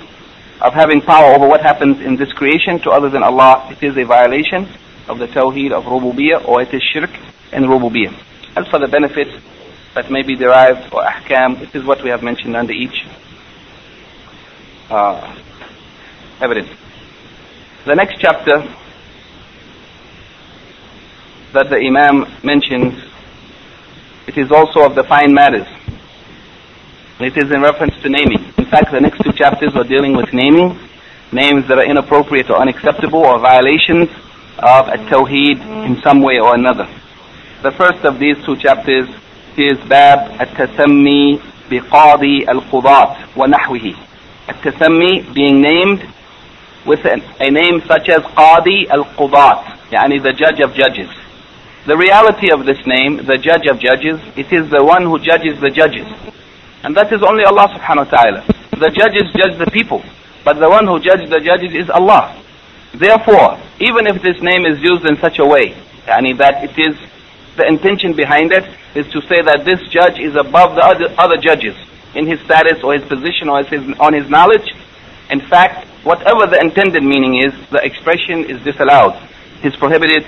of 0.62 0.74
having 0.74 1.02
power 1.02 1.34
over 1.34 1.48
what 1.48 1.62
happens 1.62 2.00
in 2.02 2.16
this 2.18 2.32
creation 2.34 2.80
to 2.80 2.92
other 2.92 3.10
than 3.10 3.24
Allah, 3.24 3.68
it 3.72 3.84
is 3.84 3.98
a 3.98 4.04
violation 4.04 4.68
of 5.08 5.18
the 5.18 5.28
tawheed 5.28 5.72
of 5.72 5.86
rububiyyah 5.86 6.48
or 6.48 6.62
it 6.62 6.74
is 6.74 6.82
shirk 6.84 7.10
in 7.52 7.64
rububiyyah. 7.64 8.14
As 8.56 8.68
for 8.68 8.80
the 8.80 8.88
benefits 8.88 9.32
that 9.96 10.12
may 10.12 10.22
be 10.22 10.36
derived 10.36 10.94
or 10.94 11.04
ahkam, 11.04 11.62
it 11.62 11.74
is 11.76 11.84
what 11.84 12.04
we 12.04 12.10
have 12.10 12.22
mentioned 12.22 12.56
under 12.56 12.74
each 12.74 13.06
uh, 14.90 15.36
evidence. 16.40 16.70
The 17.86 17.96
next 17.96 18.20
chapter 18.20 18.62
that 21.54 21.70
the 21.70 21.78
Imam 21.78 22.26
mentions, 22.44 22.94
it 24.28 24.38
is 24.38 24.52
also 24.52 24.86
of 24.86 24.96
the 24.96 25.04
fine 25.04 25.34
matters. 25.34 25.68
It 27.20 27.38
is 27.38 27.52
in 27.52 27.62
reference 27.62 27.96
to 28.02 28.10
naming. 28.10 28.44
In 28.58 28.66
fact, 28.66 28.92
the 28.92 29.00
next 29.00 29.22
two 29.22 29.34
chapters 29.34 29.76
are 29.76 29.84
dealing 29.84 30.16
with 30.16 30.34
naming, 30.34 30.80
names 31.32 31.68
that 31.68 31.78
are 31.78 31.86
inappropriate 31.86 32.50
or 32.50 32.58
unacceptable 32.58 33.20
or 33.20 33.40
violations 33.40 34.10
of 34.58 34.88
a 34.88 34.98
tawheed 35.10 35.60
in 35.86 36.02
some 36.02 36.22
way 36.22 36.40
or 36.40 36.56
another. 36.56 36.88
The 37.62 37.72
first 37.72 38.04
of 38.06 38.18
these 38.18 38.38
two 38.46 38.56
chapters 38.58 39.08
is 39.58 39.78
Bab 39.88 40.42
at-tasammi 40.42 41.38
biqadi 41.70 42.48
al-qudat 42.48 43.36
wa 43.36 43.46
nahwihi. 43.46 43.96
At-tasammi 44.48 45.34
being 45.34 45.62
named 45.62 46.02
with 46.86 47.06
a 47.06 47.52
name 47.52 47.82
such 47.88 48.10
as 48.10 48.22
Qadi 48.22 48.90
al-Qudat, 48.90 49.90
yani 49.92 50.22
the 50.24 50.34
judge 50.34 50.60
of 50.62 50.74
judges. 50.74 51.10
The 51.88 51.98
reality 51.98 52.52
of 52.54 52.66
this 52.66 52.78
name, 52.86 53.26
the 53.26 53.38
judge 53.42 53.66
of 53.66 53.80
judges, 53.80 54.22
it 54.38 54.54
is 54.54 54.70
the 54.70 54.86
one 54.86 55.02
who 55.02 55.18
judges 55.18 55.60
the 55.60 55.72
judges. 55.72 56.06
And 56.84 56.96
that 56.96 57.12
is 57.12 57.24
only 57.24 57.44
Allah 57.44 57.74
subhanahu 57.74 58.06
wa 58.06 58.22
ta'ala. 58.22 58.46
The 58.78 58.94
judges 58.94 59.26
judge 59.34 59.58
the 59.58 59.66
people, 59.72 60.06
but 60.46 60.60
the 60.60 60.70
one 60.70 60.86
who 60.86 61.00
judges 61.00 61.30
the 61.32 61.40
judges 61.42 61.74
is 61.74 61.90
Allah. 61.90 62.38
Therefore, 62.94 63.58
even 63.80 64.06
if 64.06 64.22
this 64.22 64.38
name 64.42 64.66
is 64.70 64.78
used 64.78 65.10
in 65.10 65.18
such 65.18 65.40
a 65.40 65.46
way, 65.46 65.74
yani 66.06 66.38
that 66.38 66.62
it 66.62 66.78
is, 66.78 66.94
the 67.58 67.66
intention 67.66 68.14
behind 68.14 68.54
it 68.54 68.66
is 68.94 69.08
to 69.10 69.22
say 69.26 69.42
that 69.42 69.66
this 69.66 69.82
judge 69.90 70.20
is 70.20 70.36
above 70.36 70.76
the 70.76 70.86
other, 70.86 71.10
other 71.18 71.38
judges 71.38 71.76
in 72.14 72.28
his 72.28 72.40
status 72.42 72.84
or 72.84 72.94
his 72.94 73.04
position 73.10 73.50
or 73.50 73.64
his, 73.64 73.82
on 74.00 74.14
his 74.14 74.30
knowledge. 74.30 74.70
In 75.32 75.42
fact, 75.42 75.88
whatever 76.06 76.46
the 76.46 76.60
intended 76.62 77.02
meaning 77.04 77.42
is, 77.42 77.54
the 77.72 77.82
expression 77.84 78.46
is 78.46 78.62
disallowed, 78.62 79.18
is 79.64 79.76
prohibited, 79.78 80.28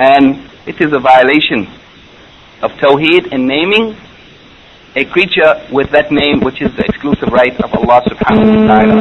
and 0.00 0.42
it 0.68 0.80
is 0.82 0.92
a 0.92 0.98
violation 1.00 1.66
of 2.60 2.70
Tawheed 2.72 3.32
in 3.32 3.46
naming 3.46 3.96
a 4.94 5.04
creature 5.06 5.54
with 5.72 5.90
that 5.92 6.12
name 6.12 6.40
which 6.40 6.60
is 6.60 6.74
the 6.76 6.84
exclusive 6.84 7.28
right 7.32 7.56
of 7.64 7.72
Allah 7.72 8.02
subhanahu 8.04 8.68
wa 8.68 8.76
ta'ala 8.76 8.94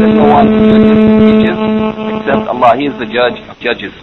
There's 0.00 0.14
no 0.14 0.28
one 0.28 0.48
judges 1.40 1.56
except 2.20 2.48
Allah. 2.52 2.76
He 2.76 2.86
is 2.86 2.98
the 2.98 3.06
judge 3.06 3.38
of 3.48 3.58
judges. 3.60 3.94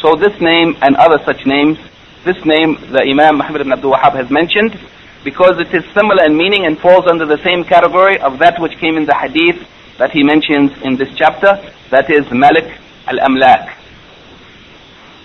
So 0.00 0.14
this 0.16 0.40
name 0.40 0.76
and 0.80 0.96
other 0.96 1.18
such 1.24 1.44
names, 1.44 1.76
this 2.24 2.40
name 2.44 2.78
the 2.90 3.02
Imam 3.04 3.36
Muhammad 3.36 3.60
ibn 3.60 3.72
Abdul 3.72 3.92
Wahhab 3.92 4.14
has 4.14 4.30
mentioned 4.30 4.78
because 5.22 5.60
it 5.60 5.72
is 5.74 5.84
similar 5.92 6.24
in 6.24 6.36
meaning 6.36 6.64
and 6.64 6.78
falls 6.78 7.06
under 7.06 7.26
the 7.26 7.38
same 7.44 7.62
category 7.64 8.18
of 8.20 8.38
that 8.38 8.58
which 8.58 8.72
came 8.78 8.96
in 8.96 9.04
the 9.04 9.14
hadith 9.14 9.60
that 9.98 10.12
he 10.12 10.22
mentions 10.22 10.72
in 10.82 10.96
this 10.96 11.12
chapter, 11.14 11.60
that 11.90 12.10
is 12.10 12.24
Malik 12.32 12.66
al-Amlak. 13.06 13.81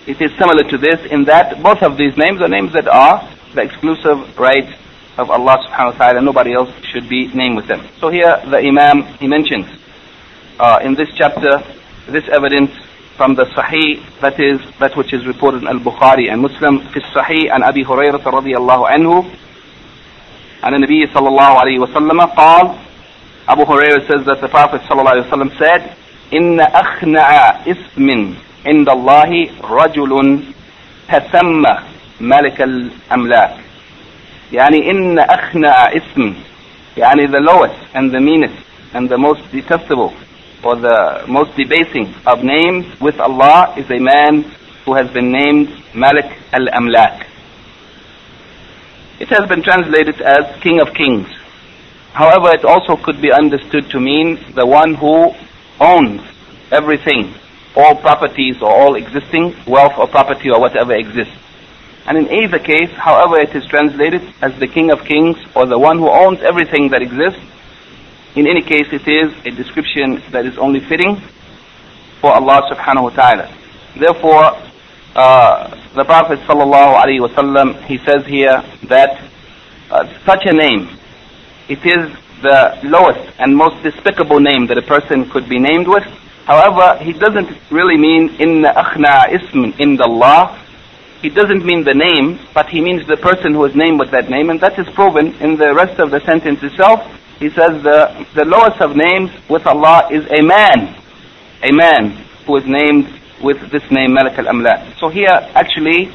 It 0.07 0.21
is 0.21 0.31
similar 0.37 0.63
to 0.69 0.77
this 0.77 0.99
in 1.11 1.25
that 1.25 1.61
both 1.63 1.81
of 1.81 1.97
these 1.97 2.17
names 2.17 2.41
are 2.41 2.49
names 2.49 2.73
that 2.73 2.87
are 2.87 3.23
the 3.55 3.61
exclusive 3.61 4.37
right 4.37 4.67
of 5.17 5.29
Allah 5.29 5.57
subhanahu 5.67 5.93
wa 5.93 5.97
ta'ala, 5.97 6.21
nobody 6.21 6.53
else 6.53 6.71
should 6.91 7.07
be 7.07 7.27
named 7.33 7.55
with 7.55 7.67
them. 7.67 7.87
So 7.99 8.09
here 8.09 8.41
the 8.49 8.57
Imam, 8.57 9.03
he 9.19 9.27
mentions 9.27 9.67
uh, 10.59 10.79
in 10.83 10.95
this 10.95 11.09
chapter, 11.15 11.63
this 12.07 12.27
evidence 12.29 12.71
from 13.15 13.35
the 13.35 13.45
Sahih, 13.45 14.01
that 14.21 14.39
is, 14.39 14.59
that 14.79 14.97
which 14.97 15.13
is 15.13 15.25
reported 15.27 15.61
in 15.61 15.67
Al-Bukhari 15.67 16.31
and 16.31 16.41
Muslim, 16.41 16.79
في 16.89 16.97
الصحيح 16.97 17.53
عن 17.53 17.63
أبي 17.63 17.85
هريرة 17.85 18.23
رضي 18.25 18.57
الله 18.57 18.87
عنه 18.87 19.25
عن 20.63 20.73
النبي 20.73 21.07
صلى 21.13 21.27
الله 21.27 21.59
عليه 21.59 21.79
وسلم 21.79 22.21
قال 22.21 22.75
Abu 23.47 23.65
Hurairah 23.65 24.07
says 24.07 24.25
that 24.25 24.39
the 24.39 24.47
Prophet 24.47 24.81
ﷺ 24.83 25.57
said, 25.59 25.95
إن 26.33 26.59
أخنع 26.59 27.67
اسم 27.67 28.35
عند 28.67 28.89
الله 28.89 29.47
رجل 29.63 30.39
تسمى 31.09 31.75
ملك 32.21 32.61
الأملاك 32.61 33.55
يعني 34.53 34.91
إن 34.91 35.19
أخنع 35.19 35.75
اسم 35.97 36.33
يعني 36.97 37.27
the 37.27 37.41
lowest 37.41 37.95
and 37.95 38.11
the 38.11 38.19
meanest 38.19 38.63
and 38.93 39.09
the 39.09 39.17
most 39.17 39.41
detestable 39.51 40.13
or 40.63 40.75
the 40.75 41.25
most 41.27 41.51
debasing 41.57 42.13
of 42.25 42.43
names 42.43 42.85
with 43.01 43.19
Allah 43.19 43.73
is 43.77 43.89
a 43.91 43.99
man 43.99 44.43
who 44.85 44.93
has 44.95 45.09
been 45.11 45.31
named 45.31 45.69
Malik 45.93 46.29
al-Amlak. 46.53 47.25
It 49.19 49.29
has 49.29 49.47
been 49.47 49.61
translated 49.61 50.21
as 50.21 50.61
King 50.61 50.79
of 50.81 50.93
Kings. 50.93 51.27
However, 52.13 52.49
it 52.51 52.65
also 52.65 52.95
could 52.95 53.21
be 53.21 53.31
understood 53.31 53.89
to 53.91 53.99
mean 53.99 54.39
the 54.55 54.65
one 54.65 54.95
who 54.95 55.31
owns 55.79 56.21
everything, 56.71 57.33
all 57.76 57.94
properties 57.96 58.60
or 58.60 58.70
all 58.70 58.94
existing 58.94 59.54
wealth 59.66 59.92
or 59.98 60.06
property 60.08 60.50
or 60.50 60.60
whatever 60.60 60.94
exists. 60.94 61.34
And 62.06 62.16
in 62.16 62.32
either 62.32 62.58
case, 62.58 62.90
however 62.92 63.38
it 63.38 63.54
is 63.54 63.66
translated 63.66 64.22
as 64.40 64.58
the 64.58 64.66
King 64.66 64.90
of 64.90 65.04
Kings 65.04 65.36
or 65.54 65.66
the 65.66 65.78
one 65.78 65.98
who 65.98 66.08
owns 66.08 66.40
everything 66.40 66.88
that 66.90 67.02
exists, 67.02 67.40
in 68.34 68.46
any 68.46 68.62
case 68.62 68.86
it 68.92 69.06
is 69.06 69.32
a 69.44 69.50
description 69.50 70.22
that 70.30 70.46
is 70.46 70.56
only 70.58 70.80
fitting 70.80 71.20
for 72.20 72.32
Allah 72.32 72.62
subhanahu 72.72 73.02
wa 73.02 73.10
ta'ala. 73.10 73.54
Therefore, 73.96 74.56
uh, 75.14 75.68
the 75.94 76.04
Prophet 76.04 76.38
sallallahu 76.40 76.96
alaihi 76.96 77.20
wasallam 77.26 77.82
he 77.84 77.98
says 77.98 78.24
here 78.26 78.62
that 78.88 79.22
uh, 79.90 80.06
such 80.24 80.46
a 80.46 80.52
name, 80.52 80.88
it 81.68 81.84
is 81.84 82.12
the 82.42 82.78
lowest 82.84 83.32
and 83.38 83.56
most 83.56 83.82
despicable 83.82 84.40
name 84.40 84.66
that 84.68 84.78
a 84.78 84.82
person 84.82 85.28
could 85.30 85.48
be 85.48 85.58
named 85.58 85.88
with. 85.88 86.04
However, 86.48 86.96
he 87.04 87.12
doesn't 87.12 87.50
really 87.70 87.98
mean 87.98 88.30
in 88.40 88.62
akhna 88.64 89.28
ism 89.28 89.74
in 89.78 89.96
the 89.96 90.04
Allah. 90.04 90.56
He 91.20 91.28
doesn't 91.28 91.62
mean 91.62 91.84
the 91.84 91.92
name, 91.92 92.40
but 92.54 92.70
he 92.70 92.80
means 92.80 93.06
the 93.06 93.18
person 93.18 93.52
who 93.52 93.66
is 93.66 93.74
named 93.76 94.00
with 94.00 94.10
that 94.12 94.30
name, 94.30 94.48
and 94.48 94.58
that 94.62 94.78
is 94.78 94.88
proven 94.94 95.34
in 95.44 95.58
the 95.58 95.74
rest 95.74 96.00
of 96.00 96.10
the 96.10 96.20
sentence 96.24 96.62
itself. 96.62 97.04
He 97.38 97.50
says 97.50 97.82
the, 97.82 98.26
the 98.34 98.46
lowest 98.46 98.80
of 98.80 98.96
names 98.96 99.30
with 99.50 99.66
Allah 99.66 100.08
is 100.10 100.24
a 100.32 100.40
man, 100.40 100.96
a 101.62 101.70
man 101.70 102.16
who 102.46 102.56
is 102.56 102.64
named 102.64 103.12
with 103.44 103.60
this 103.70 103.84
name 103.90 104.14
Malik 104.14 104.38
al-Amlak. 104.38 104.98
So 104.98 105.10
here, 105.10 105.36
actually, 105.52 106.10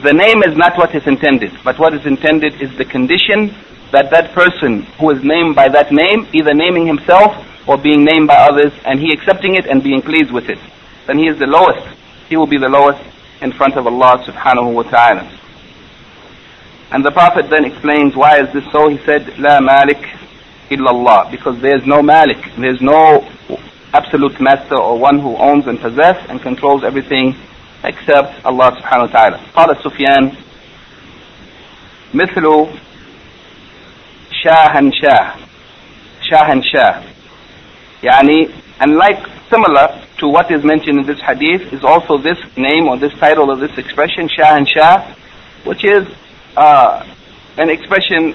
the 0.00 0.14
name 0.14 0.42
is 0.44 0.56
not 0.56 0.78
what 0.78 0.94
is 0.94 1.06
intended, 1.06 1.52
but 1.62 1.78
what 1.78 1.92
is 1.92 2.06
intended 2.06 2.54
is 2.62 2.74
the 2.78 2.86
condition 2.86 3.54
that 3.92 4.08
that 4.12 4.32
person 4.32 4.84
who 4.98 5.10
is 5.10 5.22
named 5.22 5.54
by 5.54 5.68
that 5.68 5.92
name, 5.92 6.26
either 6.32 6.54
naming 6.54 6.86
himself 6.86 7.36
or 7.67 7.77
being 7.77 8.03
named 8.03 8.27
by 8.27 8.35
others, 8.35 8.73
and 8.85 8.99
he 8.99 9.13
accepting 9.13 9.55
it 9.55 9.65
and 9.65 9.83
being 9.83 10.01
pleased 10.01 10.31
with 10.31 10.49
it, 10.49 10.59
then 11.07 11.17
he 11.17 11.27
is 11.27 11.37
the 11.39 11.47
lowest. 11.47 11.85
He 12.29 12.37
will 12.37 12.47
be 12.47 12.57
the 12.57 12.69
lowest 12.69 13.01
in 13.41 13.51
front 13.51 13.75
of 13.75 13.87
Allah 13.87 14.23
subhanahu 14.25 14.73
wa 14.73 14.83
ta'ala. 14.83 15.23
And 16.91 17.05
the 17.05 17.11
Prophet 17.11 17.49
then 17.49 17.65
explains 17.65 18.15
why 18.15 18.39
is 18.39 18.51
this 18.53 18.63
so? 18.71 18.89
He 18.89 18.97
said, 19.05 19.37
La 19.37 19.59
Malik 19.61 20.01
illallah, 20.69 21.31
because 21.31 21.61
there 21.61 21.77
is 21.77 21.85
no 21.85 22.01
Malik, 22.01 22.37
there 22.57 22.73
is 22.73 22.81
no 22.81 23.27
absolute 23.93 24.39
master 24.39 24.77
or 24.77 24.97
one 24.99 25.19
who 25.19 25.35
owns 25.37 25.67
and 25.67 25.79
possesses 25.79 26.23
and 26.29 26.41
controls 26.41 26.83
everything 26.83 27.35
except 27.83 28.43
Allah 28.45 28.71
subhanahu 28.77 29.13
wa 29.13 29.29
ta'ala. 29.29 29.39
قال 29.55 29.77
سفيان 29.83 30.31
مثل 32.13 32.67
شاهنشاه 34.43 35.33
شاهنشاه 36.21 37.01
Yani, 38.04 38.52
and 38.80 38.96
like 38.96 39.24
similar 39.50 40.04
to 40.18 40.28
what 40.28 40.50
is 40.50 40.64
mentioned 40.64 41.00
in 41.00 41.06
this 41.06 41.20
hadith 41.20 41.72
is 41.72 41.82
also 41.84 42.18
this 42.18 42.38
name 42.56 42.86
or 42.88 42.98
this 42.98 43.12
title 43.14 43.50
or 43.50 43.56
this 43.56 43.76
expression, 43.78 44.28
Shah 44.28 44.56
and 44.56 44.68
Shah, 44.68 45.14
which 45.64 45.84
is 45.84 46.06
uh, 46.56 47.06
an 47.56 47.70
expression 47.70 48.34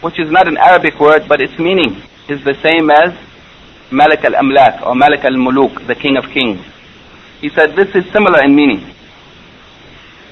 which 0.00 0.18
is 0.20 0.30
not 0.30 0.48
an 0.48 0.56
Arabic 0.56 0.98
word, 1.00 1.26
but 1.28 1.40
its 1.40 1.58
meaning 1.58 2.02
is 2.28 2.42
the 2.44 2.54
same 2.62 2.90
as 2.90 3.16
Malik 3.90 4.24
al-Amlak 4.24 4.82
or 4.86 4.94
Malik 4.94 5.24
al-Muluk, 5.24 5.86
the 5.86 5.94
King 5.94 6.16
of 6.16 6.24
Kings. 6.30 6.64
He 7.40 7.48
said 7.50 7.76
this 7.76 7.94
is 7.94 8.10
similar 8.12 8.42
in 8.44 8.54
meaning. 8.54 8.94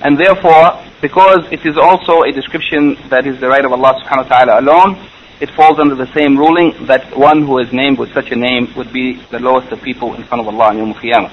And 0.01 0.19
therefore, 0.19 0.83
because 1.01 1.47
it 1.53 1.65
is 1.65 1.77
also 1.79 2.23
a 2.23 2.33
description 2.33 2.97
that 3.11 3.27
is 3.27 3.41
the 3.41 3.49
right 3.49 3.65
of 3.65 3.73
Allah 3.73 3.95
subhanahu 4.03 4.29
wa 4.29 4.37
ta'ala 4.37 4.61
alone, 4.61 5.09
it 5.40 5.50
falls 5.52 5.80
under 5.80 5.96
the 5.96 6.12
same 6.14 6.38
ruling 6.38 6.86
that 6.88 7.18
one 7.18 7.44
who 7.46 7.60
is 7.60 7.72
named 7.72 7.98
with 7.98 8.14
such 8.14 8.32
a 8.32 8.36
name 8.36 8.74
would 8.76 8.92
be 8.92 9.14
the 9.32 9.40
lowest 9.40 9.72
of 9.72 9.82
people 9.82 10.14
in 10.16 10.24
front 10.24 10.42
of 10.42 10.48
Allah 10.48 10.70
on 10.70 10.78
Yawm 10.78 10.94
Qiyamah. 10.94 11.32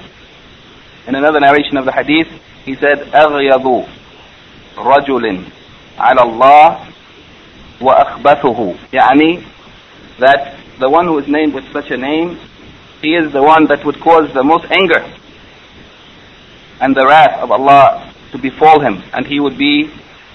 In 1.07 1.15
another 1.15 1.39
narration 1.39 1.75
of 1.77 1.85
the 1.85 1.91
hadith, 1.91 2.27
he 2.63 2.75
said, 2.75 2.99
أغيض 3.11 3.87
رجل 4.77 5.43
على 5.97 6.21
الله 6.21 6.79
وأخبثه 7.81 8.75
يعني 8.93 9.43
that 10.19 10.57
the 10.79 10.89
one 10.89 11.05
who 11.05 11.17
is 11.19 11.27
named 11.27 11.53
with 11.53 11.65
such 11.73 11.91
a 11.91 11.97
name, 11.97 12.39
he 13.01 13.13
is 13.13 13.31
the 13.33 13.41
one 13.43 13.67
that 13.67 13.85
would 13.85 13.99
cause 13.99 14.33
the 14.33 14.43
most 14.43 14.65
anger 14.71 15.03
and 16.79 16.95
the 16.95 17.05
wrath 17.05 17.39
of 17.39 17.51
Allah 17.51 18.13
to 18.31 18.37
befall 18.37 18.79
him, 18.79 19.03
and 19.13 19.25
he 19.25 19.39
would 19.39 19.57
be 19.57 19.89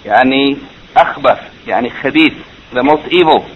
يعني 0.05 0.59
أخبث 0.95 1.67
يعني 1.67 1.91
خبيث, 2.03 2.45
the 2.75 2.83
most 2.83 3.09
evil 3.11 3.47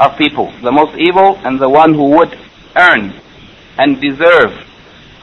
of 0.00 0.16
people, 0.16 0.52
the 0.62 0.72
most 0.72 0.96
evil 0.98 1.36
and 1.44 1.58
the 1.58 1.68
one 1.68 1.94
who 1.94 2.16
would 2.16 2.38
earn 2.76 3.12
and 3.78 4.00
deserve 4.00 4.52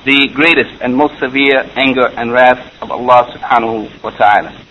the 0.06 0.30
greatest 0.34 0.82
and 0.82 0.96
most 0.96 1.18
severe 1.20 1.66
anger 1.76 2.08
and 2.16 2.32
wrath 2.32 2.62
of 2.82 2.92
Allah 2.92 3.32
subhanahu 3.34 4.04
wa 4.04 4.10
ta'ala. 4.12 4.66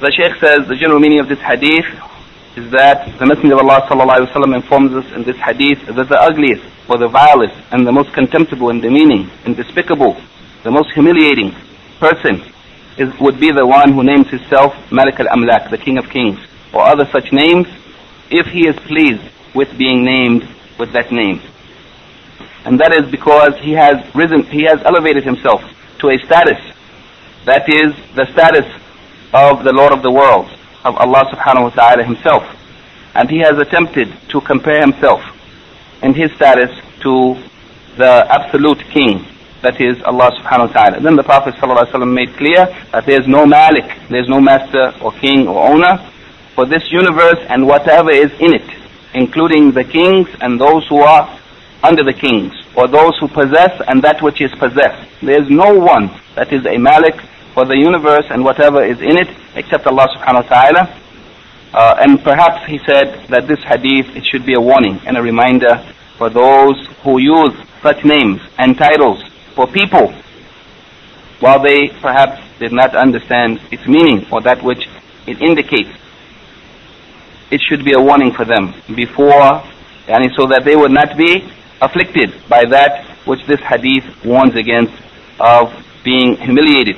The 0.00 0.10
Shaykh 0.10 0.40
says 0.40 0.66
the 0.66 0.74
general 0.74 0.98
meaning 0.98 1.20
of 1.20 1.28
this 1.28 1.38
hadith 1.38 1.86
is 2.56 2.70
that 2.72 3.16
the 3.18 3.26
Messenger 3.26 3.54
of 3.54 3.60
Allah 3.60 3.86
sallallahu 3.88 4.18
alaihi 4.18 4.32
wasallam 4.32 4.56
informs 4.56 4.92
us 4.92 5.06
in 5.14 5.22
this 5.22 5.36
hadith 5.36 5.86
that 5.86 6.08
the 6.08 6.20
ugliest 6.20 6.64
or 6.88 6.98
the 6.98 7.08
vilest 7.08 7.54
and 7.70 7.86
the 7.86 7.92
most 7.92 8.12
contemptible 8.12 8.70
and 8.70 8.82
demeaning 8.82 9.30
and 9.44 9.56
despicable, 9.56 10.20
the 10.64 10.70
most 10.70 10.90
humiliating 10.92 11.54
person 12.00 12.42
is, 12.98 13.08
would 13.20 13.38
be 13.38 13.52
the 13.52 13.64
one 13.64 13.92
who 13.92 14.02
names 14.02 14.28
himself 14.28 14.74
Malik 14.90 15.20
al-Amlak, 15.20 15.70
the 15.70 15.78
King 15.78 15.96
of 15.98 16.10
Kings, 16.10 16.40
or 16.72 16.82
other 16.82 17.06
such 17.12 17.32
names, 17.32 17.66
if 18.30 18.46
he 18.46 18.66
is 18.66 18.76
pleased 18.86 19.22
with 19.54 19.76
being 19.76 20.04
named 20.04 20.48
with 20.78 20.92
that 20.92 21.12
name. 21.12 21.40
And 22.64 22.78
that 22.80 22.94
is 22.94 23.10
because 23.10 23.56
he 23.60 23.72
has 23.72 23.96
risen, 24.14 24.44
he 24.44 24.62
has 24.64 24.80
elevated 24.84 25.24
himself 25.24 25.62
to 25.98 26.10
a 26.10 26.18
status 26.24 26.58
that 27.44 27.68
is 27.68 27.92
the 28.14 28.26
status 28.32 28.66
of 29.34 29.64
the 29.64 29.72
Lord 29.72 29.92
of 29.92 30.02
the 30.02 30.10
world, 30.10 30.46
of 30.84 30.94
Allah 30.96 31.24
subhanahu 31.34 31.62
wa 31.62 31.70
ta'ala 31.70 32.04
himself. 32.04 32.44
And 33.14 33.28
he 33.28 33.38
has 33.38 33.58
attempted 33.58 34.08
to 34.28 34.40
compare 34.40 34.80
himself 34.80 35.20
and 36.02 36.14
his 36.14 36.30
status 36.32 36.70
to 37.00 37.34
the 37.96 38.26
absolute 38.30 38.78
king, 38.90 39.26
that 39.62 39.80
is 39.80 40.00
Allah 40.04 40.30
subhanahu 40.38 40.68
wa 40.68 40.72
ta'ala. 40.72 41.00
Then 41.00 41.16
the 41.16 41.22
Prophet 41.22 41.54
ﷺ 41.54 42.14
made 42.14 42.34
clear 42.36 42.66
that 42.92 43.06
there 43.06 43.20
is 43.20 43.26
no 43.26 43.44
malik, 43.44 43.90
there 44.08 44.22
is 44.22 44.28
no 44.28 44.40
master 44.40 44.94
or 45.02 45.12
king 45.12 45.46
or 45.48 45.68
owner 45.68 45.98
for 46.54 46.66
this 46.66 46.90
universe 46.90 47.38
and 47.48 47.66
whatever 47.66 48.10
is 48.10 48.30
in 48.40 48.54
it, 48.54 48.68
including 49.14 49.72
the 49.72 49.84
kings 49.84 50.28
and 50.40 50.60
those 50.60 50.86
who 50.88 50.98
are 51.00 51.38
under 51.82 52.04
the 52.04 52.12
kings, 52.12 52.52
or 52.76 52.86
those 52.86 53.18
who 53.18 53.28
possess 53.28 53.72
and 53.88 54.02
that 54.02 54.22
which 54.22 54.40
is 54.40 54.52
possessed. 54.52 55.08
There 55.20 55.40
is 55.42 55.48
no 55.50 55.76
one 55.78 56.10
that 56.36 56.52
is 56.52 56.64
a 56.66 56.78
malik 56.78 57.20
for 57.54 57.64
the 57.64 57.76
universe 57.76 58.26
and 58.30 58.44
whatever 58.44 58.84
is 58.84 59.00
in 59.00 59.18
it 59.18 59.28
except 59.54 59.86
Allah 59.86 60.06
subhanahu 60.16 60.48
wa 60.48 60.48
ta'ala. 60.48 60.98
Uh, 61.74 61.94
and 62.00 62.22
perhaps 62.22 62.66
he 62.66 62.78
said 62.86 63.26
that 63.28 63.48
this 63.48 63.62
hadith, 63.64 64.14
it 64.14 64.24
should 64.26 64.44
be 64.44 64.54
a 64.54 64.60
warning 64.60 65.00
and 65.06 65.16
a 65.16 65.22
reminder 65.22 65.82
for 66.18 66.28
those 66.30 66.86
who 67.02 67.18
use 67.18 67.54
such 67.82 68.04
names 68.04 68.40
and 68.58 68.76
titles 68.76 69.22
for 69.54 69.66
people 69.66 70.12
while 71.40 71.60
they 71.60 71.88
perhaps 72.00 72.40
did 72.60 72.72
not 72.72 72.94
understand 72.94 73.60
its 73.72 73.86
meaning 73.86 74.24
or 74.30 74.40
that 74.42 74.62
which 74.62 74.86
it 75.26 75.40
indicates. 75.42 75.90
It 77.52 77.60
should 77.68 77.84
be 77.84 77.92
a 77.92 78.00
warning 78.00 78.32
for 78.32 78.46
them 78.46 78.72
before, 78.96 79.62
and 80.08 80.24
so 80.34 80.46
that 80.46 80.64
they 80.64 80.74
would 80.74 80.90
not 80.90 81.18
be 81.18 81.46
afflicted 81.82 82.32
by 82.48 82.64
that 82.64 83.04
which 83.26 83.44
this 83.46 83.60
hadith 83.60 84.04
warns 84.24 84.54
against 84.56 84.94
of 85.38 85.68
being 86.02 86.36
humiliated 86.36 86.96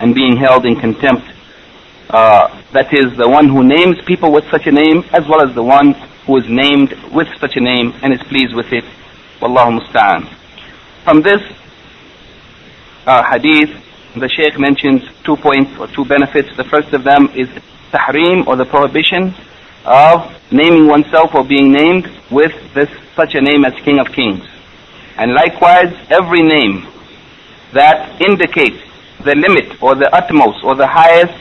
and 0.00 0.14
being 0.14 0.38
held 0.38 0.64
in 0.64 0.80
contempt. 0.80 1.26
Uh, 2.08 2.48
that 2.72 2.88
is 2.94 3.16
the 3.18 3.28
one 3.28 3.48
who 3.48 3.62
names 3.62 4.00
people 4.06 4.32
with 4.32 4.48
such 4.50 4.66
a 4.66 4.72
name 4.72 5.04
as 5.12 5.28
well 5.28 5.46
as 5.46 5.54
the 5.54 5.62
one 5.62 5.92
who 6.24 6.38
is 6.38 6.48
named 6.48 6.94
with 7.12 7.28
such 7.38 7.56
a 7.56 7.60
name 7.60 7.92
and 8.02 8.14
is 8.14 8.22
pleased 8.28 8.54
with 8.54 8.72
it. 8.72 8.84
Wallahu 9.40 9.78
musta'an. 9.78 10.26
From 11.04 11.20
this 11.20 11.42
uh, 13.06 13.22
hadith, 13.30 13.76
the 14.16 14.28
Shaykh 14.28 14.58
mentions 14.58 15.02
two 15.22 15.36
points 15.36 15.78
or 15.78 15.86
two 15.88 16.06
benefits. 16.06 16.48
The 16.56 16.64
first 16.64 16.94
of 16.94 17.04
them 17.04 17.28
is 17.34 17.48
tahrim 17.92 18.46
or 18.46 18.56
the 18.56 18.64
prohibition 18.64 19.34
of 19.84 20.34
naming 20.50 20.86
oneself 20.86 21.34
or 21.34 21.44
being 21.44 21.72
named 21.72 22.08
with 22.30 22.52
this 22.74 22.88
such 23.16 23.34
a 23.34 23.40
name 23.40 23.64
as 23.64 23.74
King 23.82 23.98
of 23.98 24.08
Kings. 24.12 24.44
And 25.16 25.32
likewise, 25.34 25.92
every 26.10 26.42
name 26.42 26.86
that 27.72 28.20
indicates 28.20 28.78
the 29.24 29.34
limit 29.34 29.82
or 29.82 29.94
the 29.94 30.08
utmost 30.14 30.62
or 30.62 30.74
the 30.76 30.86
highest 30.86 31.34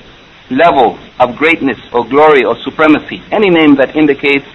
level 0.49 0.97
of 1.19 1.35
greatness 1.35 1.77
or 1.93 2.07
glory 2.07 2.43
or 2.43 2.57
supremacy, 2.63 3.21
any 3.31 3.49
name 3.49 3.75
that 3.75 3.95
indicates 3.95 4.45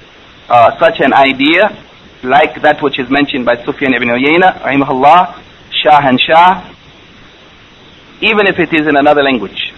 uh, 0.49 0.79
such 0.79 1.01
an 1.01 1.13
idea, 1.15 1.71
like 2.23 2.61
that 2.63 2.83
which 2.83 2.99
is 2.99 3.09
mentioned 3.11 3.45
by 3.45 3.63
Sufyan 3.65 3.95
ibn 3.95 4.09
Uyayna, 4.09 4.61
rahimahullah, 4.63 5.41
Shahan 5.85 6.19
Shah, 6.19 6.75
even 8.21 8.47
if 8.47 8.59
it 8.59 8.73
is 8.73 8.87
in 8.87 8.97
another 8.97 9.23
language. 9.23 9.72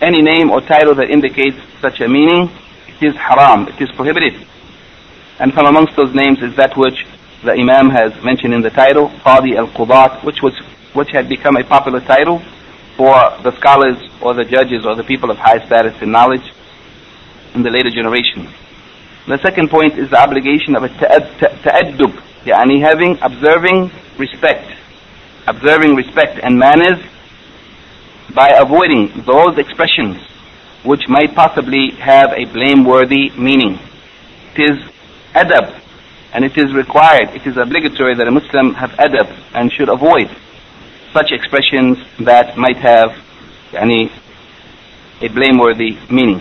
Any 0.00 0.22
name 0.22 0.50
or 0.50 0.60
title 0.60 0.94
that 0.94 1.10
indicates 1.10 1.56
such 1.80 2.00
a 2.00 2.08
meaning, 2.08 2.50
it 2.86 3.08
is 3.08 3.16
haram, 3.16 3.66
it 3.68 3.80
is 3.80 3.90
prohibited. 3.92 4.46
And 5.40 5.52
from 5.52 5.66
amongst 5.66 5.96
those 5.96 6.14
names 6.14 6.40
is 6.42 6.54
that 6.56 6.76
which 6.76 7.06
the 7.42 7.52
Imam 7.52 7.90
has 7.90 8.12
mentioned 8.22 8.54
in 8.54 8.62
the 8.62 8.70
title, 8.70 9.08
Qadi 9.08 9.56
al-Qudat, 9.56 10.24
which 10.24 10.42
was 10.42 10.58
which 10.94 11.10
had 11.10 11.28
become 11.28 11.56
a 11.56 11.64
popular 11.64 12.00
title 12.00 12.42
for 12.96 13.14
the 13.42 13.52
scholars 13.58 13.98
or 14.20 14.34
the 14.34 14.44
judges 14.44 14.84
or 14.84 14.94
the 14.96 15.04
people 15.04 15.30
of 15.30 15.36
high 15.36 15.64
status 15.66 15.94
and 16.00 16.10
knowledge 16.10 16.52
in 17.54 17.62
the 17.62 17.70
later 17.70 17.90
generations. 17.90 18.48
The 19.26 19.38
second 19.38 19.68
point 19.68 19.98
is 19.98 20.10
the 20.10 20.18
obligation 20.18 20.74
of 20.74 20.82
a 20.84 20.88
ta'addub, 20.88 22.12
yani 22.44 22.80
having, 22.80 23.18
observing 23.20 23.90
respect, 24.18 24.72
observing 25.46 25.94
respect 25.94 26.40
and 26.42 26.58
manners 26.58 26.98
by 28.34 28.48
avoiding 28.50 29.24
those 29.26 29.58
expressions 29.58 30.16
which 30.84 31.08
might 31.08 31.34
possibly 31.34 31.90
have 31.98 32.30
a 32.32 32.44
blameworthy 32.46 33.30
meaning. 33.30 33.78
It 34.54 34.70
is 34.72 34.78
adab, 35.34 35.80
and 36.32 36.44
it 36.44 36.56
is 36.56 36.72
required, 36.72 37.30
it 37.34 37.46
is 37.46 37.56
obligatory 37.56 38.14
that 38.14 38.26
a 38.26 38.30
Muslim 38.30 38.74
have 38.74 38.90
adab 38.92 39.28
and 39.54 39.72
should 39.72 39.88
avoid 39.88 40.30
such 41.12 41.32
expressions 41.32 41.98
that 42.20 42.56
might 42.56 42.76
have 42.76 43.10
any 43.72 44.10
a 45.20 45.28
blameworthy 45.28 45.98
meaning. 46.10 46.40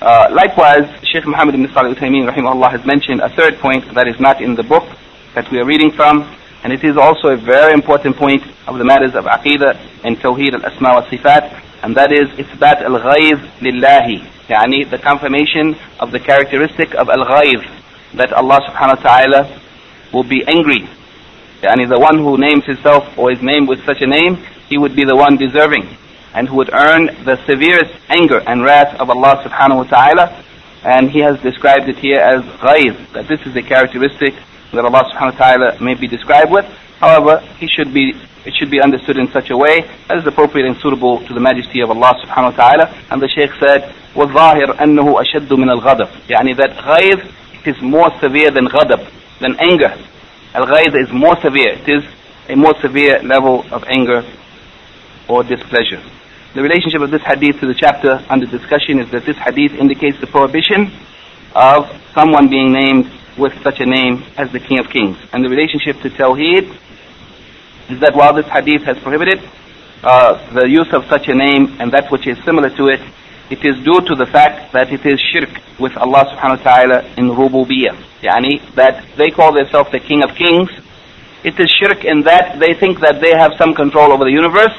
Uh, 0.00 0.28
likewise, 0.32 0.88
Sheikh 1.04 1.26
Muhammad 1.26 1.54
ibn 1.56 1.68
Salih 1.74 1.94
Uthaymeen 1.94 2.30
rahimahullah 2.30 2.70
has 2.70 2.86
mentioned 2.86 3.20
a 3.20 3.28
third 3.30 3.58
point 3.58 3.84
that 3.94 4.06
is 4.06 4.18
not 4.20 4.40
in 4.40 4.54
the 4.54 4.62
book 4.62 4.84
that 5.34 5.50
we 5.50 5.58
are 5.58 5.66
reading 5.66 5.90
from, 5.90 6.22
and 6.63 6.73
it 6.73 6.83
is 6.83 6.97
also 6.97 7.29
a 7.29 7.37
very 7.37 7.73
important 7.73 8.15
point 8.17 8.43
of 8.67 8.77
the 8.77 8.83
matters 8.83 9.15
of 9.15 9.25
Aqidah 9.25 9.77
and 10.03 10.17
Tawheed 10.17 10.53
al-Asma 10.53 10.95
wa 10.95 11.05
Sifat, 11.05 11.61
and 11.83 11.95
that 11.95 12.11
is 12.11 12.29
إثبات 12.29 12.81
الغيظ 12.85 13.39
لله 13.61 14.25
يعني 14.49 14.89
the 14.89 14.97
confirmation 14.97 15.75
of 15.99 16.11
the 16.11 16.19
characteristic 16.19 16.93
of 16.95 17.09
al-ghayz 17.09 17.63
that 18.13 18.33
Allah 18.33 18.59
subhanahu 18.69 19.03
wa 19.03 19.03
ta'ala 19.03 19.61
will 20.13 20.23
be 20.23 20.43
angry 20.47 20.87
Yani 21.65 21.89
the 21.89 21.99
one 21.99 22.17
who 22.19 22.37
names 22.37 22.65
himself 22.65 23.17
or 23.17 23.31
is 23.31 23.41
named 23.41 23.67
with 23.67 23.83
such 23.85 24.01
a 24.01 24.07
name, 24.07 24.37
he 24.69 24.77
would 24.77 24.95
be 24.95 25.03
the 25.03 25.15
one 25.15 25.37
deserving 25.37 25.87
and 26.33 26.47
who 26.47 26.57
would 26.57 26.71
earn 26.73 27.05
the 27.23 27.37
severest 27.47 27.93
anger 28.09 28.39
and 28.45 28.61
wrath 28.61 28.93
of 28.99 29.09
Allah 29.09 29.41
subhanahu 29.43 29.77
wa 29.77 29.83
ta'ala. 29.83 30.43
And 30.83 31.09
he 31.09 31.19
has 31.19 31.41
described 31.41 31.89
it 31.89 31.97
here 31.97 32.19
as 32.19 32.43
ghayz, 32.61 32.95
that 33.13 33.27
this 33.27 33.41
is 33.47 33.55
a 33.55 33.63
characteristic 33.63 34.35
that 34.73 34.85
Allah 34.85 35.03
subhanahu 35.13 35.39
wa 35.39 35.45
ta'ala 35.45 35.81
may 35.81 35.95
be 35.95 36.07
described 36.07 36.51
with. 36.51 36.65
However, 36.99 37.39
he 37.59 37.67
should 37.67 37.93
be 37.93 38.13
it 38.45 38.53
should 38.53 38.69
be 38.69 38.79
understood 38.79 39.17
in 39.17 39.27
such 39.31 39.49
a 39.49 39.57
way 39.57 39.81
that 40.07 40.17
is 40.19 40.27
appropriate 40.27 40.67
and 40.67 40.77
suitable 40.77 41.25
to 41.25 41.33
the 41.33 41.39
majesty 41.39 41.81
of 41.81 41.89
Allah 41.89 42.13
subhanahu 42.23 42.55
wa 42.55 42.69
ta'ala. 42.69 42.95
And 43.09 43.19
the 43.19 43.27
Shaykh 43.27 43.51
said, 43.59 43.91
وَالظَّاهِرْ 44.13 44.77
أَنَّهُ 44.77 45.01
أَشَدُّ 45.01 45.49
مِنَ 45.49 45.81
الْغَضَبِ 45.81 46.07
Yani 46.29 46.55
that 46.57 46.77
ghayz, 46.77 47.25
it 47.65 47.75
is 47.75 47.81
more 47.81 48.11
severe 48.21 48.51
than 48.51 48.67
ghadab, 48.67 49.09
than 49.41 49.59
anger. 49.59 49.97
Al-ghayz 50.53 50.93
is 50.95 51.11
more 51.11 51.35
severe. 51.41 51.73
It 51.73 51.89
is 51.89 52.03
a 52.47 52.55
more 52.55 52.75
severe 52.81 53.19
level 53.23 53.65
of 53.71 53.83
anger 53.87 54.23
or 55.27 55.43
displeasure. 55.43 56.01
The 56.53 56.61
relationship 56.61 57.01
of 57.01 57.09
this 57.09 57.23
hadith 57.23 57.59
to 57.61 57.67
the 57.67 57.73
chapter 57.73 58.23
under 58.29 58.45
discussion 58.45 58.99
is 58.99 59.09
that 59.11 59.25
this 59.25 59.37
hadith 59.37 59.73
indicates 59.73 60.19
the 60.21 60.27
prohibition 60.27 60.91
of 61.55 61.89
someone 62.13 62.47
being 62.47 62.71
named 62.71 63.11
with 63.40 63.52
such 63.62 63.80
a 63.80 63.86
name 63.86 64.22
as 64.36 64.52
the 64.52 64.60
King 64.60 64.78
of 64.78 64.90
Kings. 64.90 65.16
And 65.32 65.42
the 65.44 65.48
relationship 65.48 66.00
to 66.02 66.10
Tawheed 66.10 66.68
is 67.88 68.00
that 68.00 68.14
while 68.14 68.34
this 68.34 68.46
hadith 68.46 68.82
has 68.82 68.98
prohibited 68.98 69.40
uh, 70.02 70.52
the 70.52 70.68
use 70.68 70.92
of 70.92 71.04
such 71.06 71.28
a 71.28 71.34
name 71.34 71.76
and 71.80 71.90
that 71.92 72.10
which 72.10 72.26
is 72.26 72.38
similar 72.44 72.70
to 72.70 72.86
it, 72.88 73.00
it 73.50 73.64
is 73.64 73.82
due 73.82 74.00
to 74.06 74.14
the 74.14 74.26
fact 74.26 74.72
that 74.72 74.92
it 74.92 75.04
is 75.04 75.18
shirk 75.18 75.50
with 75.80 75.96
Allah 75.96 76.24
subhanahu 76.30 76.64
wa 76.64 76.70
ta'ala 76.70 76.98
in 77.16 77.30
rububiyyah. 77.30 77.96
Yani 78.22 78.74
that 78.76 79.04
they 79.16 79.30
call 79.30 79.52
themselves 79.52 79.90
the 79.90 79.98
King 79.98 80.22
of 80.22 80.36
Kings. 80.36 80.70
It 81.42 81.58
is 81.58 81.68
shirk 81.70 82.04
in 82.04 82.22
that 82.22 82.60
they 82.60 82.74
think 82.74 83.00
that 83.00 83.20
they 83.20 83.32
have 83.32 83.52
some 83.58 83.74
control 83.74 84.12
over 84.12 84.24
the 84.24 84.30
universe 84.30 84.76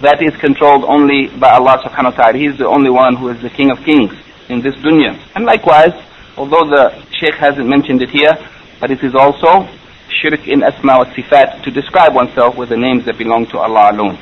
that 0.00 0.22
is 0.22 0.34
controlled 0.40 0.84
only 0.84 1.28
by 1.28 1.50
Allah 1.50 1.78
subhanahu 1.84 2.16
wa 2.16 2.24
ta'ala. 2.24 2.38
He 2.38 2.46
is 2.46 2.56
the 2.58 2.66
only 2.66 2.90
one 2.90 3.16
who 3.16 3.28
is 3.28 3.40
the 3.42 3.50
King 3.50 3.70
of 3.70 3.78
Kings 3.84 4.14
in 4.48 4.60
this 4.62 4.74
dunya. 4.76 5.18
And 5.34 5.44
likewise, 5.44 5.94
although 6.36 6.64
the 6.64 6.96
Sheikh 7.18 7.34
hasn't 7.34 7.66
mentioned 7.66 8.02
it 8.02 8.10
here, 8.10 8.36
but 8.80 8.90
it 8.90 9.02
is 9.02 9.14
also 9.14 9.68
shirk 10.08 10.46
in 10.46 10.62
asma 10.62 10.98
wa 10.98 11.04
sifat 11.04 11.62
to 11.62 11.70
describe 11.70 12.14
oneself 12.14 12.56
with 12.56 12.68
the 12.68 12.76
names 12.76 13.04
that 13.04 13.18
belong 13.18 13.46
to 13.46 13.58
Allah 13.58 13.92
alone. 13.92 14.18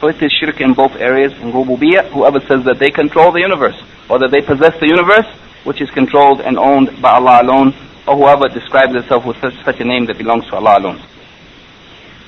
So 0.00 0.08
it 0.08 0.22
is 0.22 0.32
shirk 0.32 0.60
in 0.60 0.74
both 0.74 0.94
areas, 0.96 1.32
in 1.40 1.52
rububiyyah, 1.52 2.10
whoever 2.12 2.40
says 2.40 2.64
that 2.64 2.78
they 2.78 2.90
control 2.90 3.32
the 3.32 3.40
universe, 3.40 3.80
or 4.08 4.18
that 4.20 4.30
they 4.30 4.40
possess 4.40 4.78
the 4.80 4.86
universe, 4.86 5.26
which 5.64 5.80
is 5.80 5.90
controlled 5.90 6.40
and 6.40 6.58
owned 6.58 7.02
by 7.02 7.12
Allah 7.12 7.42
alone, 7.42 7.74
or 8.06 8.16
whoever 8.16 8.48
describes 8.48 8.94
himself 8.94 9.24
with 9.24 9.36
such, 9.40 9.54
such 9.64 9.80
a 9.80 9.84
name 9.84 10.06
that 10.06 10.18
belongs 10.18 10.46
to 10.46 10.56
Allah 10.56 10.78
alone. 10.78 11.02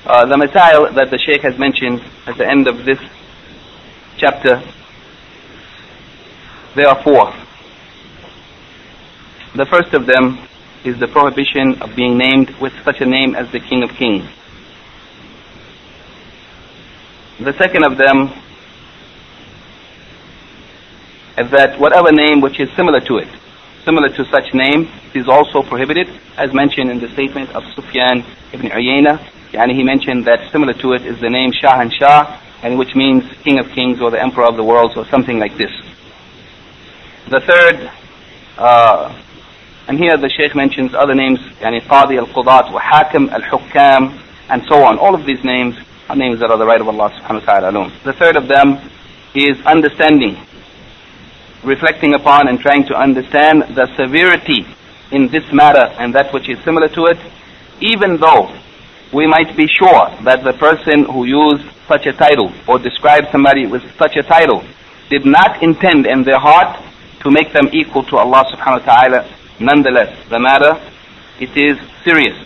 Uh, 0.04 0.26
the 0.26 0.34
masail 0.36 0.92
that 0.94 1.10
the 1.10 1.18
Shaykh 1.18 1.42
has 1.42 1.58
mentioned 1.58 2.02
at 2.26 2.36
the 2.36 2.46
end 2.48 2.66
of 2.66 2.84
this 2.84 2.98
chapter 4.16 4.62
There 6.74 6.86
are 6.86 7.02
four. 7.02 7.34
The 9.54 9.66
first 9.66 9.92
of 9.94 10.06
them 10.06 10.38
is 10.84 10.98
the 10.98 11.08
prohibition 11.08 11.82
of 11.82 11.96
being 11.96 12.16
named 12.16 12.50
with 12.60 12.72
such 12.84 13.00
a 13.00 13.06
name 13.06 13.34
as 13.34 13.50
the 13.50 13.58
King 13.58 13.82
of 13.82 13.90
Kings. 13.90 14.24
The 17.40 17.52
second 17.54 17.84
of 17.84 17.96
them 17.96 18.30
is 21.38 21.50
that 21.50 21.80
whatever 21.80 22.12
name 22.12 22.40
which 22.40 22.60
is 22.60 22.68
similar 22.76 23.00
to 23.00 23.16
it, 23.16 23.28
similar 23.84 24.08
to 24.10 24.24
such 24.26 24.54
name, 24.54 24.88
is 25.14 25.26
also 25.26 25.62
prohibited, 25.62 26.08
as 26.36 26.52
mentioned 26.52 26.90
in 26.90 27.00
the 27.00 27.08
statement 27.08 27.50
of 27.50 27.64
Sufyan 27.74 28.24
ibn 28.52 28.70
Uyayna. 28.70 29.18
Yani 29.52 29.74
he 29.74 29.82
mentioned 29.82 30.26
that 30.26 30.52
similar 30.52 30.74
to 30.74 30.92
it 30.92 31.04
is 31.04 31.18
the 31.20 31.28
name 31.28 31.50
Shahan 31.50 31.92
Shah, 31.92 32.40
and 32.62 32.78
which 32.78 32.94
means 32.94 33.24
King 33.42 33.58
of 33.58 33.68
Kings 33.70 34.00
or 34.00 34.10
the 34.10 34.22
Emperor 34.22 34.44
of 34.44 34.56
the 34.56 34.64
worlds 34.64 34.96
or 34.96 35.06
something 35.06 35.38
like 35.38 35.56
this. 35.56 35.72
The 37.28 37.40
third, 37.40 37.90
uh, 38.58 39.22
and 39.90 39.98
here 39.98 40.16
the 40.16 40.28
Sheikh 40.28 40.54
mentions 40.54 40.94
other 40.94 41.16
names, 41.16 41.40
yani 41.58 41.82
Qadi 41.82 42.16
al-Qudat, 42.16 42.72
wa 42.72 42.78
Hakim 42.78 43.28
al-Hukam, 43.28 44.22
and 44.48 44.62
so 44.68 44.84
on. 44.84 44.96
All 45.00 45.16
of 45.16 45.26
these 45.26 45.42
names 45.42 45.74
are 46.08 46.14
names 46.14 46.38
that 46.38 46.48
are 46.48 46.56
the 46.56 46.64
right 46.64 46.80
of 46.80 46.86
Allah 46.86 47.10
subhanahu 47.10 47.44
wa 47.44 47.52
ta'ala 47.52 47.70
alone. 47.70 47.92
The 48.04 48.12
third 48.12 48.36
of 48.36 48.46
them 48.46 48.78
is 49.34 49.60
understanding 49.66 50.38
reflecting 51.64 52.14
upon 52.14 52.46
and 52.46 52.60
trying 52.60 52.86
to 52.86 52.94
understand 52.94 53.62
the 53.74 53.90
severity 53.96 54.64
in 55.10 55.26
this 55.26 55.42
matter 55.52 55.90
and 55.98 56.14
that 56.14 56.32
which 56.32 56.48
is 56.48 56.62
similar 56.62 56.86
to 56.86 57.06
it, 57.06 57.18
even 57.80 58.16
though 58.18 58.46
we 59.12 59.26
might 59.26 59.56
be 59.56 59.66
sure 59.66 60.06
that 60.22 60.44
the 60.44 60.52
person 60.52 61.04
who 61.04 61.24
used 61.24 61.66
such 61.88 62.06
a 62.06 62.12
title 62.12 62.52
or 62.68 62.78
described 62.78 63.26
somebody 63.32 63.66
with 63.66 63.82
such 63.98 64.14
a 64.14 64.22
title 64.22 64.62
did 65.10 65.26
not 65.26 65.60
intend 65.64 66.06
in 66.06 66.22
their 66.22 66.38
heart 66.38 66.80
to 67.24 67.30
make 67.32 67.52
them 67.52 67.68
equal 67.72 68.04
to 68.04 68.18
Allah 68.18 68.44
subhanahu 68.54 68.86
wa 68.86 68.94
ta'ala. 68.94 69.39
Nonetheless, 69.60 70.28
the 70.28 70.38
matter, 70.38 70.80
it 71.38 71.54
is 71.56 71.78
serious. 72.02 72.36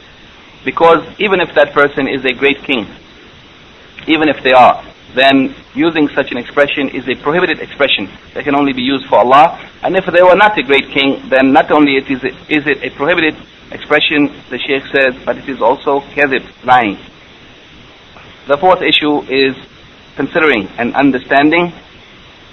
Because 0.65 1.07
even 1.19 1.41
if 1.41 1.55
that 1.55 1.73
person 1.73 2.09
is 2.09 2.25
a 2.25 2.35
great 2.35 2.63
king, 2.63 2.87
even 4.07 4.29
if 4.29 4.43
they 4.43 4.53
are, 4.53 4.85
then 5.15 5.55
using 5.75 6.09
such 6.09 6.33
an 6.33 6.39
expression 6.39 6.89
is 6.89 7.09
a 7.09 7.15
prohibited 7.23 7.61
expression 7.61 8.11
that 8.35 8.45
can 8.45 8.55
only 8.55 8.73
be 8.73 8.83
used 8.83 9.07
for 9.07 9.19
Allah. 9.19 9.59
And 9.83 9.97
if 9.97 10.07
they 10.07 10.23
were 10.23 10.35
not 10.35 10.59
a 10.59 10.63
great 10.63 10.91
king, 10.91 11.29
then 11.29 11.53
not 11.53 11.71
only 11.71 11.97
it 11.97 12.11
is, 12.11 12.25
is 12.49 12.67
it 12.67 12.83
a 12.83 12.91
prohibited 12.91 13.37
expression, 13.71 14.35
the 14.51 14.59
Sheikh 14.59 14.85
says, 14.87 15.15
but 15.25 15.39
it 15.39 15.49
is 15.49 15.61
also 15.61 16.01
kadhib, 16.01 16.45
lying. 16.65 16.99
The 18.49 18.59
fourth 18.59 18.83
issue 18.83 19.23
is 19.23 19.55
considering 20.17 20.69
and 20.79 20.95
understanding 20.95 21.73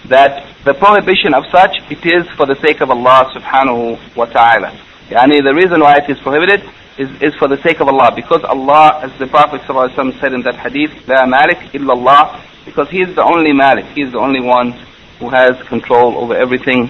that 0.09 0.47
the 0.65 0.73
prohibition 0.73 1.33
of 1.33 1.45
such, 1.51 1.77
it 1.89 2.05
is 2.05 2.27
for 2.35 2.45
the 2.45 2.55
sake 2.61 2.81
of 2.81 2.89
Allah 2.89 3.31
subhanahu 3.35 4.15
wa 4.15 4.25
ta'ala. 4.25 4.71
Yani 5.09 5.43
the 5.43 5.53
reason 5.53 5.81
why 5.81 5.97
it 5.97 6.09
is 6.09 6.17
prohibited 6.19 6.63
is, 6.97 7.09
is 7.21 7.35
for 7.35 7.47
the 7.47 7.61
sake 7.61 7.79
of 7.79 7.87
Allah. 7.87 8.11
Because 8.15 8.43
Allah, 8.43 8.99
as 9.03 9.11
the 9.19 9.27
Prophet 9.27 9.61
said 10.19 10.33
in 10.33 10.41
that 10.43 10.55
hadith, 10.55 11.07
La 11.07 11.25
Malik 11.25 11.57
illallah, 11.73 12.43
because 12.65 12.89
He 12.89 13.01
is 13.01 13.15
the 13.15 13.23
only 13.23 13.53
Malik, 13.53 13.85
He 13.95 14.01
is 14.01 14.11
the 14.11 14.19
only 14.19 14.41
one 14.41 14.71
who 15.19 15.29
has 15.29 15.51
control 15.67 16.17
over 16.17 16.35
everything. 16.35 16.89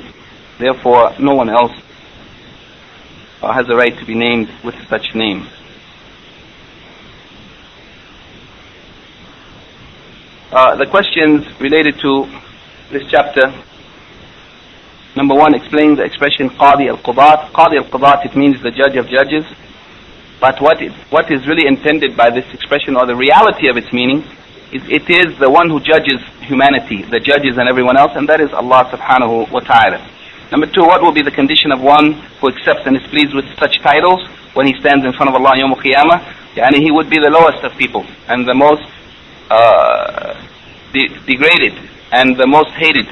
Therefore, 0.60 1.14
no 1.20 1.34
one 1.36 1.50
else 1.50 1.74
uh, 3.42 3.52
has 3.52 3.68
a 3.70 3.76
right 3.76 3.98
to 3.98 4.06
be 4.06 4.16
named 4.16 4.50
with 4.64 4.76
such 4.88 5.16
names. 5.16 5.48
Uh, 10.52 10.76
the 10.76 10.86
questions 10.86 11.46
related 11.62 11.98
to 12.02 12.28
this 12.92 13.08
chapter. 13.10 13.48
Number 15.16 15.36
one, 15.36 15.56
explains 15.56 15.98
the 15.98 16.04
expression 16.04 16.50
Qadi 16.50 16.88
al-Qudat. 16.88 17.52
Qadi 17.52 17.78
al-Qudat, 17.84 18.26
it 18.26 18.36
means 18.36 18.62
the 18.62 18.72
judge 18.72 18.96
of 18.96 19.08
judges. 19.08 19.44
But 20.40 20.62
what, 20.62 20.82
it, 20.82 20.92
what 21.10 21.32
is 21.32 21.48
really 21.48 21.68
intended 21.68 22.18
by 22.18 22.30
this 22.30 22.46
expression 22.54 22.96
or 22.96 23.06
the 23.06 23.16
reality 23.16 23.70
of 23.70 23.78
its 23.78 23.92
meaning 23.94 24.24
is 24.72 24.82
it 24.88 25.10
is 25.10 25.38
the 25.38 25.50
one 25.50 25.70
who 25.70 25.80
judges 25.80 26.20
humanity, 26.42 27.04
the 27.04 27.20
judges 27.20 27.58
and 27.58 27.68
everyone 27.68 27.98
else, 27.98 28.12
and 28.16 28.28
that 28.30 28.40
is 28.40 28.52
Allah 28.54 28.88
subhanahu 28.90 29.52
wa 29.52 29.60
ta'ala. 29.60 30.00
Number 30.52 30.68
two, 30.68 30.82
what 30.82 31.02
will 31.02 31.12
be 31.14 31.22
the 31.22 31.32
condition 31.32 31.72
of 31.72 31.82
one 31.82 32.14
who 32.40 32.50
accepts 32.50 32.88
and 32.88 32.96
is 32.96 33.04
pleased 33.08 33.36
with 33.36 33.46
such 33.60 33.80
titles 33.84 34.26
when 34.54 34.66
he 34.68 34.74
stands 34.80 35.06
in 35.06 35.14
front 35.14 35.30
of 35.30 35.36
Allah 35.36 35.56
Yawm 35.60 35.76
al-Qiyamah? 35.76 36.20
Yani 36.56 36.80
he 36.80 36.92
would 36.92 37.10
be 37.10 37.20
the 37.20 37.30
lowest 37.30 37.64
of 37.64 37.72
people 37.78 38.06
and 38.28 38.48
the 38.48 38.54
most 38.54 38.84
uh, 39.50 40.36
de- 40.92 41.08
degraded 41.28 41.91
and 42.12 42.36
the 42.38 42.48
most 42.48 42.72
hated 42.76 43.08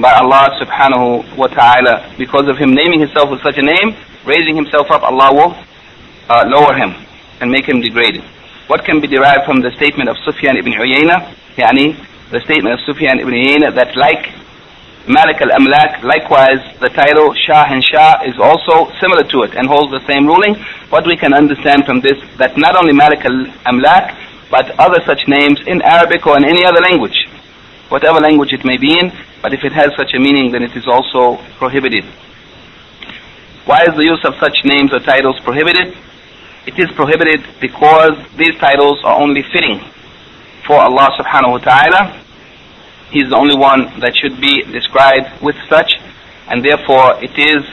by 0.00 0.12
Allah 0.14 0.48
subhanahu 0.62 1.36
wa 1.36 1.46
ta'ala 1.48 2.14
because 2.16 2.48
of 2.48 2.56
him 2.56 2.72
naming 2.72 3.00
himself 3.00 3.30
with 3.30 3.42
such 3.42 3.58
a 3.58 3.62
name, 3.62 3.96
raising 4.24 4.54
himself 4.56 4.90
up, 4.90 5.02
Allah 5.02 5.34
will 5.34 5.52
uh, 6.30 6.44
lower 6.46 6.74
him 6.74 6.94
and 7.40 7.50
make 7.50 7.68
him 7.68 7.80
degraded. 7.80 8.22
What 8.68 8.84
can 8.84 9.00
be 9.00 9.08
derived 9.08 9.44
from 9.44 9.60
the 9.60 9.70
statement 9.76 10.08
of 10.08 10.16
Sufyan 10.24 10.56
ibn 10.56 10.72
Uyayna? 10.72 11.34
Yani, 11.56 11.96
the 12.30 12.40
statement 12.40 12.78
of 12.78 12.80
Sufyan 12.86 13.18
ibn 13.18 13.32
Uyayna 13.32 13.74
that 13.74 13.96
like 13.96 14.28
Malik 15.08 15.40
al-Amlak, 15.40 16.04
likewise 16.04 16.60
the 16.80 16.90
title 16.92 17.32
Shahan 17.32 17.80
Shah 17.82 18.22
is 18.28 18.36
also 18.38 18.92
similar 19.00 19.24
to 19.24 19.42
it 19.48 19.56
and 19.56 19.66
holds 19.66 19.90
the 19.90 20.04
same 20.06 20.26
ruling. 20.26 20.54
What 20.90 21.06
we 21.06 21.16
can 21.16 21.32
understand 21.32 21.86
from 21.86 22.00
this, 22.00 22.20
that 22.36 22.56
not 22.56 22.76
only 22.76 22.92
Malik 22.92 23.24
al-Amlak, 23.24 24.14
but 24.50 24.68
other 24.78 25.00
such 25.04 25.26
names 25.26 25.60
in 25.66 25.80
Arabic 25.82 26.26
or 26.26 26.36
in 26.36 26.44
any 26.44 26.64
other 26.64 26.80
language, 26.84 27.16
whatever 27.88 28.18
language 28.20 28.52
it 28.52 28.64
may 28.64 28.76
be 28.76 28.98
in, 28.98 29.12
but 29.42 29.52
if 29.52 29.64
it 29.64 29.72
has 29.72 29.90
such 29.96 30.14
a 30.14 30.18
meaning, 30.18 30.52
then 30.52 30.62
it 30.62 30.76
is 30.76 30.86
also 30.86 31.36
prohibited. 31.58 32.04
Why 33.64 33.82
is 33.82 33.94
the 33.96 34.04
use 34.04 34.24
of 34.24 34.34
such 34.40 34.64
names 34.64 34.92
or 34.92 35.00
titles 35.00 35.38
prohibited? 35.40 35.96
It 36.66 36.78
is 36.78 36.90
prohibited 36.92 37.44
because 37.60 38.12
these 38.36 38.56
titles 38.58 39.02
are 39.04 39.20
only 39.20 39.42
fitting 39.42 39.80
for 40.66 40.76
Allah 40.76 41.08
subhanahu 41.18 41.52
wa 41.52 41.58
ta'ala. 41.58 42.22
He 43.10 43.22
is 43.22 43.30
the 43.30 43.36
only 43.36 43.56
one 43.56 44.00
that 44.00 44.16
should 44.16 44.40
be 44.40 44.62
described 44.62 45.40
with 45.42 45.56
such, 45.68 45.94
and 46.48 46.64
therefore 46.64 47.22
it 47.24 47.38
is 47.38 47.64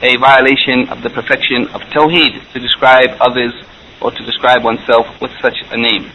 a 0.00 0.16
violation 0.16 0.88
of 0.88 1.02
the 1.02 1.10
perfection 1.10 1.68
of 1.68 1.82
Tawheed 1.92 2.40
to 2.52 2.60
describe 2.60 3.10
others 3.20 3.52
or 4.00 4.12
to 4.12 4.24
describe 4.24 4.64
oneself 4.64 5.06
with 5.20 5.32
such 5.42 5.56
a 5.70 5.76
name. 5.76 6.10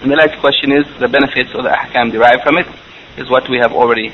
And 0.00 0.10
the 0.10 0.16
last 0.16 0.38
question 0.40 0.72
is 0.72 0.84
the 1.00 1.08
benefits 1.08 1.54
or 1.54 1.62
the 1.62 1.70
ahkam 1.70 2.12
derived 2.12 2.42
from 2.42 2.58
it 2.58 2.66
is 3.16 3.28
what 3.28 3.48
we 3.48 3.58
have 3.58 3.72
already 3.72 4.12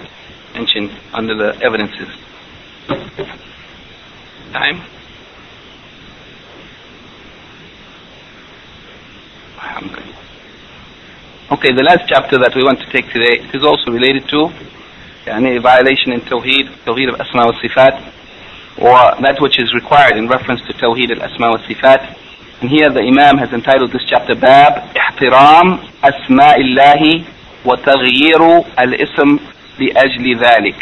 mentioned 0.55 0.91
under 1.13 1.35
the 1.35 1.61
evidences. 1.63 2.09
Time? 4.53 4.81
Okay, 11.51 11.73
the 11.73 11.83
last 11.83 12.09
chapter 12.09 12.39
that 12.39 12.55
we 12.57 12.65
want 12.65 12.81
to 12.81 12.87
take 12.91 13.11
today 13.13 13.45
is 13.53 13.63
also 13.63 13.91
related 13.91 14.27
to 14.29 14.51
yani, 15.27 15.61
violation 15.61 16.13
in 16.13 16.21
Tawheed, 16.23 16.69
Tawheed 16.85 17.13
of 17.13 17.21
Asma 17.21 17.47
wa 17.47 17.53
Sifat, 17.61 18.13
or 18.79 18.97
that 19.23 19.41
which 19.41 19.59
is 19.59 19.73
required 19.75 20.17
in 20.17 20.29
reference 20.29 20.61
to 20.63 20.73
Tawheed 20.73 21.11
al 21.11 21.23
Asma 21.23 21.51
wa 21.51 21.59
Sifat. 21.59 22.17
And 22.61 22.71
here 22.71 22.91
the 22.91 23.01
Imam 23.01 23.39
has 23.39 23.53
entitled 23.53 23.93
this 23.93 24.05
chapter 24.09 24.35
Bab 24.35 24.95
wa 27.65 27.77
Taghyiru 27.77 28.65
al 28.77 28.95
Ism 28.95 29.41
li 29.79 29.93
Ajli 29.93 30.35
Dhalik. 30.37 30.81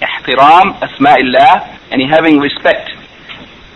Ihtiram 0.00 0.80
Asma 0.82 1.16
Illah, 1.20 1.78
and 1.90 2.02
having 2.10 2.38
respect 2.38 2.90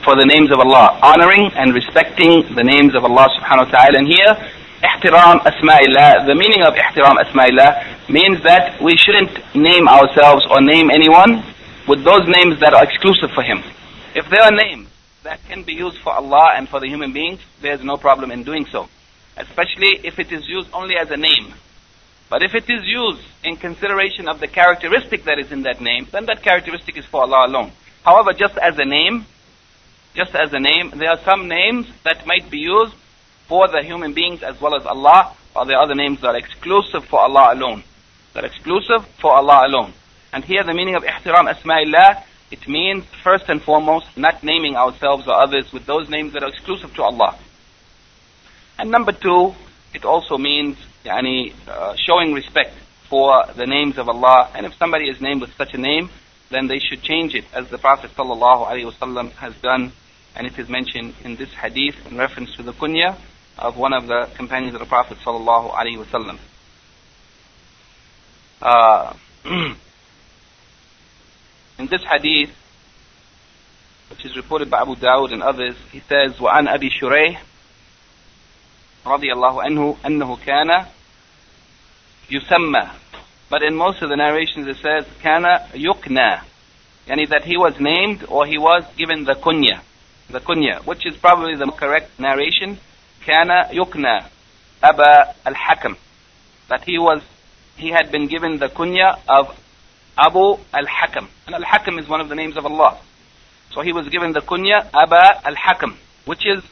for 0.05 0.15
the 0.17 0.27
names 0.29 0.53
of 0.53 0.61
Allah, 0.61 1.01
honoring 1.03 1.51
and 1.57 1.73
respecting 1.75 2.45
the 2.55 2.63
names 2.63 2.95
of 2.95 3.05
Allah 3.05 3.27
subhanahu 3.41 3.67
wa 3.67 3.73
ta'ala. 3.73 3.97
And 3.99 4.07
here, 4.07 4.37
ihtiram 4.85 5.41
asma'illah, 5.49 6.29
the 6.29 6.37
meaning 6.37 6.63
of 6.63 6.77
ihtiram 6.77 7.17
asma'illah 7.17 8.11
means 8.13 8.43
that 8.45 8.81
we 8.85 8.97
shouldn't 8.97 9.33
name 9.57 9.89
ourselves 9.89 10.45
or 10.51 10.61
name 10.61 10.91
anyone 10.93 11.43
with 11.89 12.05
those 12.05 12.29
names 12.29 12.61
that 12.61 12.75
are 12.75 12.85
exclusive 12.85 13.33
for 13.33 13.43
Him. 13.43 13.65
If 14.15 14.29
there 14.29 14.43
are 14.43 14.53
names 14.53 14.89
that 15.25 15.45
can 15.47 15.65
be 15.65 15.73
used 15.73 15.99
for 15.99 16.13
Allah 16.13 16.53
and 16.55 16.69
for 16.69 16.81
the 16.81 16.87
human 16.87 17.13
beings, 17.13 17.41
there's 17.61 17.83
no 17.83 17.97
problem 17.97 18.31
in 18.31 18.45
doing 18.45 18.67
so. 18.67 18.89
Especially 19.37 20.01
if 20.05 20.19
it 20.19 20.31
is 20.31 20.47
used 20.47 20.69
only 20.73 20.97
as 20.97 21.11
a 21.11 21.17
name. 21.17 21.53
But 22.31 22.43
if 22.43 22.55
it 22.55 22.71
is 22.71 22.85
used 22.85 23.23
in 23.43 23.57
consideration 23.57 24.29
of 24.29 24.39
the 24.41 24.47
characteristic 24.47 25.25
that 25.25 25.39
is 25.39 25.51
in 25.51 25.63
that 25.63 25.81
name, 25.81 26.07
then 26.13 26.27
that 26.27 26.43
characteristic 26.43 26.97
is 26.97 27.05
for 27.07 27.23
Allah 27.23 27.47
alone. 27.47 27.73
However, 28.05 28.33
just 28.33 28.57
as 28.59 28.79
a 28.79 28.85
name, 28.85 29.27
just 30.15 30.35
as 30.35 30.53
a 30.53 30.61
name, 30.61 30.93
there 30.95 31.11
are 31.11 31.21
some 31.25 31.49
names 31.49 31.87
that 32.05 32.27
might 32.27 32.51
be 32.51 32.59
used 32.59 32.95
for 33.49 33.67
the 33.69 33.83
human 33.83 34.13
beings 34.13 34.43
as 34.43 34.61
well 34.61 34.77
as 34.77 34.87
Allah, 34.87 35.35
or 35.57 35.67
there 35.67 35.77
are 35.77 35.83
other 35.83 35.95
names 35.95 36.21
that 36.21 36.29
are 36.29 36.37
exclusive 36.37 37.05
for 37.07 37.21
Allah 37.21 37.55
alone. 37.55 37.83
That 38.35 38.45
are 38.45 38.47
exclusive 38.47 39.07
for 39.21 39.33
Allah 39.33 39.67
alone. 39.67 39.93
And 40.33 40.45
here 40.45 40.65
the 40.65 40.75
meaning 40.75 40.97
of 40.97 41.03
ihtiram 41.03 41.53
asma'illah, 41.53 42.25
it 42.55 42.69
means 42.69 43.05
first 43.25 43.49
and 43.49 43.61
foremost 43.61 44.07
not 44.17 44.45
naming 44.45 44.77
ourselves 44.77 45.27
or 45.27 45.35
others 45.35 45.73
with 45.73 45.87
those 45.87 46.09
names 46.09 46.35
that 46.35 46.45
are 46.45 46.51
exclusive 46.51 46.95
to 46.95 47.03
Allah. 47.03 47.37
And 48.79 48.93
number 48.93 49.11
two, 49.11 49.57
it 49.93 50.05
also 50.05 50.39
means 50.39 50.77
yani, 51.05 51.53
uh, 51.67 51.97
showing 51.97 52.33
respect 52.33 52.75
for 53.09 53.45
the 53.57 53.67
names 53.67 53.99
of 53.99 54.09
Allah. 54.09 54.51
And 54.55 54.67
if 54.67 54.75
somebody 54.75 55.09
is 55.09 55.21
named 55.21 55.41
with 55.41 55.53
such 55.57 55.75
a 55.75 55.79
name, 55.79 56.11
then 56.51 56.69
they 56.69 56.79
should 56.79 57.03
change 57.03 57.35
it 57.35 57.45
as 57.53 57.69
the 57.71 57.79
Prophet 57.79 58.13
ﷺ 58.17 59.33
has 59.33 59.55
done. 59.57 59.91
And 60.37 60.47
it 60.47 60.57
is 60.57 60.69
mentioned 60.69 61.15
in 61.25 61.35
this 61.35 61.53
hadith 61.55 61.97
in 62.09 62.17
reference 62.17 62.55
to 62.55 62.63
the 62.63 62.73
kunya 62.73 63.17
of 63.59 63.77
one 63.77 63.93
of 63.93 64.07
the 64.07 64.29
companions 64.37 64.75
of 64.75 64.81
the 64.81 64.87
Prophet 64.87 65.19
ﷺ. 65.25 66.39
Uh, 68.63 69.15
in 71.78 71.88
this 71.88 72.02
hadith, 72.04 72.52
which 74.10 74.26
is 74.26 74.36
reported 74.36 74.70
by 74.70 74.82
Abu 74.82 74.96
Dawud 74.96 75.32
and 75.32 75.42
others, 75.44 75.76
he 75.92 76.02
says, 76.02 76.38
وعن 76.40 76.68
أبي 76.68 76.90
شريح 76.90 77.42
رضي 79.06 79.34
الله 79.34 79.64
عنه 79.64 79.98
أنه 80.06 80.38
كان 80.46 80.86
يسمى 82.32 82.90
but 83.50 83.64
in 83.64 83.76
most 83.76 84.02
of 84.02 84.10
the 84.10 84.16
narrations 84.16 84.68
it 84.68 84.78
says 84.78 85.06
كان 85.24 85.44
يكنى 85.74 86.42
يعني 87.08 87.28
that 87.30 87.46
he 87.46 87.58
was 87.58 87.80
named 87.80 88.24
or 88.28 88.46
he 88.46 88.58
was 88.58 88.84
given 88.98 89.24
the 89.24 89.34
kunya 89.36 89.80
the 90.30 90.40
kunya 90.40 90.86
which 90.86 91.06
is 91.06 91.16
probably 91.18 91.56
the 91.56 91.66
correct 91.72 92.20
narration 92.20 92.78
كان 93.26 93.50
يكنى 93.72 94.26
أبا 94.84 95.34
الحكم 95.48 95.96
that 96.68 96.84
he 96.84 97.00
was 97.00 97.22
he 97.78 97.90
had 97.90 98.12
been 98.12 98.28
given 98.28 98.60
the 98.60 98.68
kunya 98.68 99.18
of 99.28 99.58
Abu 100.18 100.58
al-Hakam 100.74 101.28
and 101.48 101.56
al-Hakam 101.56 102.00
is 102.00 102.08
one 102.08 102.22
of 102.22 102.30
the 102.30 102.36
names 102.36 102.58
of 102.58 102.66
Allah 102.66 103.00
so 103.74 103.82
he 103.82 103.94
was 103.94 104.08
given 104.10 104.34
the 104.34 104.42
kunya 104.42 104.88
Aba 104.94 105.42
al-Hakam 105.46 105.96
which 106.26 106.46
is 106.46 106.64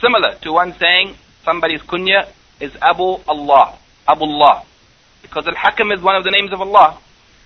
similar 0.00 0.34
to 0.42 0.52
one 0.52 0.74
saying 0.78 1.14
somebody's 1.44 1.80
kunya 1.82 2.28
is 2.60 2.72
Abu 2.82 3.16
Allah 3.28 3.78
Abu 4.08 4.24
Allah 4.24 4.64
because 5.22 5.46
Al-Hakam 5.46 5.94
is 5.94 6.02
one 6.02 6.16
of 6.16 6.24
the 6.24 6.30
names 6.30 6.52
of 6.52 6.60
Allah. 6.60 6.98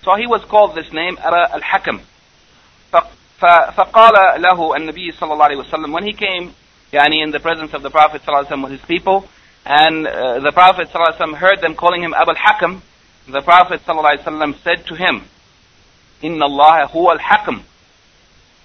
So 0.03 0.15
he 0.15 0.27
was 0.27 0.43
called 0.45 0.75
this 0.75 0.91
name, 0.93 1.17
Ara 1.23 1.49
Al-Hakam. 1.53 2.01
فقال 3.41 4.41
له 4.41 4.75
النبي 4.75 5.11
صلى 5.11 5.33
الله 5.33 5.45
عليه 5.45 5.65
وسلم 5.65 5.91
when 5.91 6.05
he 6.05 6.13
came 6.13 6.53
يعني 6.93 7.21
in 7.21 7.31
the 7.31 7.39
presence 7.39 7.73
of 7.73 7.83
the 7.83 7.89
Prophet 7.89 8.21
صلى 8.21 8.29
الله 8.29 8.45
عليه 8.45 8.47
وسلم 8.47 8.63
with 8.63 8.71
his 8.71 8.87
people 8.87 9.27
and 9.65 10.07
uh, 10.07 10.39
the 10.39 10.53
Prophet 10.53 10.87
صلى 10.87 10.95
الله 10.95 11.13
عليه 11.13 11.15
وسلم 11.17 11.35
heard 11.35 11.59
them 11.59 11.75
calling 11.75 12.01
him 12.01 12.13
Abu 12.13 12.31
al-Hakam 12.31 12.81
the 13.29 13.41
Prophet 13.41 13.81
صلى 13.85 13.99
الله 13.99 14.09
عليه 14.09 14.23
وسلم 14.23 14.55
said 14.63 14.85
to 14.85 14.95
him 14.95 15.21
إن 16.23 16.41
الله 16.43 16.83
هو 16.91 17.11
الحكم 17.11 17.61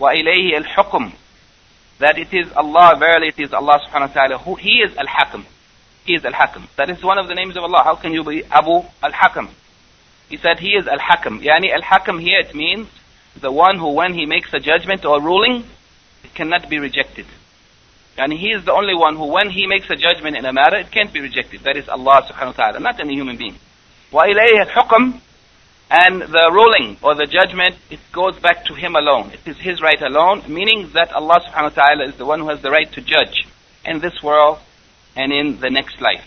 وإليه 0.00 0.58
الحكم 0.58 1.12
that 1.98 2.18
it 2.18 2.32
is 2.32 2.50
Allah 2.52 2.96
verily 2.98 3.28
it 3.28 3.38
is 3.38 3.52
Allah 3.52 3.80
subhanahu 3.86 4.08
wa 4.08 4.14
ta'ala 4.14 4.38
who 4.38 4.54
he 4.54 4.80
is 4.80 4.96
al-Hakam 4.96 5.44
he 6.04 6.14
is 6.14 6.24
Al-Hakam. 6.24 6.66
That 6.76 6.90
is 6.90 7.02
one 7.04 7.18
of 7.18 7.28
the 7.28 7.34
names 7.34 7.56
of 7.56 7.62
Allah. 7.62 7.82
How 7.84 7.94
can 7.94 8.12
you 8.12 8.24
be 8.24 8.42
Abu 8.50 8.82
Al-Hakam? 9.02 9.48
He 10.28 10.36
said 10.38 10.58
he 10.58 10.70
is 10.70 10.86
Al-Hakam. 10.86 11.42
Yani 11.42 11.72
Al-Hakam 11.72 12.20
here 12.20 12.40
it 12.40 12.54
means 12.54 12.88
the 13.40 13.52
one 13.52 13.78
who 13.78 13.90
when 13.92 14.14
he 14.14 14.26
makes 14.26 14.52
a 14.52 14.58
judgment 14.60 15.04
or 15.04 15.20
ruling, 15.20 15.64
it 16.24 16.34
cannot 16.34 16.68
be 16.68 16.78
rejected. 16.78 17.26
And 18.16 18.32
he 18.32 18.50
is 18.50 18.64
the 18.64 18.72
only 18.72 18.94
one 18.94 19.16
who 19.16 19.26
when 19.26 19.50
he 19.50 19.66
makes 19.66 19.88
a 19.90 19.96
judgment 19.96 20.36
in 20.36 20.44
a 20.44 20.52
matter, 20.52 20.76
it 20.76 20.90
can't 20.90 21.12
be 21.12 21.20
rejected. 21.20 21.60
That 21.62 21.76
is 21.76 21.88
Allah 21.88 22.26
subhanahu 22.28 22.58
wa 22.58 22.64
ta'ala, 22.64 22.80
not 22.80 23.00
any 23.00 23.14
human 23.14 23.36
being. 23.36 23.56
وَإِلَيْهِ 24.14 24.66
الْحُكْمِ 24.66 25.20
And 25.90 26.22
the 26.22 26.50
ruling 26.52 26.96
or 27.02 27.14
the 27.14 27.26
judgment, 27.26 27.76
it 27.90 28.00
goes 28.12 28.38
back 28.38 28.64
to 28.66 28.74
him 28.74 28.94
alone. 28.96 29.30
It 29.30 29.48
is 29.48 29.56
his 29.58 29.80
right 29.80 30.00
alone, 30.00 30.44
meaning 30.48 30.90
that 30.94 31.12
Allah 31.12 31.40
subhanahu 31.46 31.76
wa 31.76 31.82
ta'ala 31.82 32.08
is 32.08 32.16
the 32.16 32.26
one 32.26 32.40
who 32.40 32.48
has 32.48 32.62
the 32.62 32.70
right 32.70 32.90
to 32.92 33.00
judge 33.00 33.46
in 33.84 34.00
this 34.00 34.22
world 34.22 34.58
and 35.16 35.32
in 35.32 35.60
the 35.60 35.70
next 35.70 36.00
life. 36.00 36.24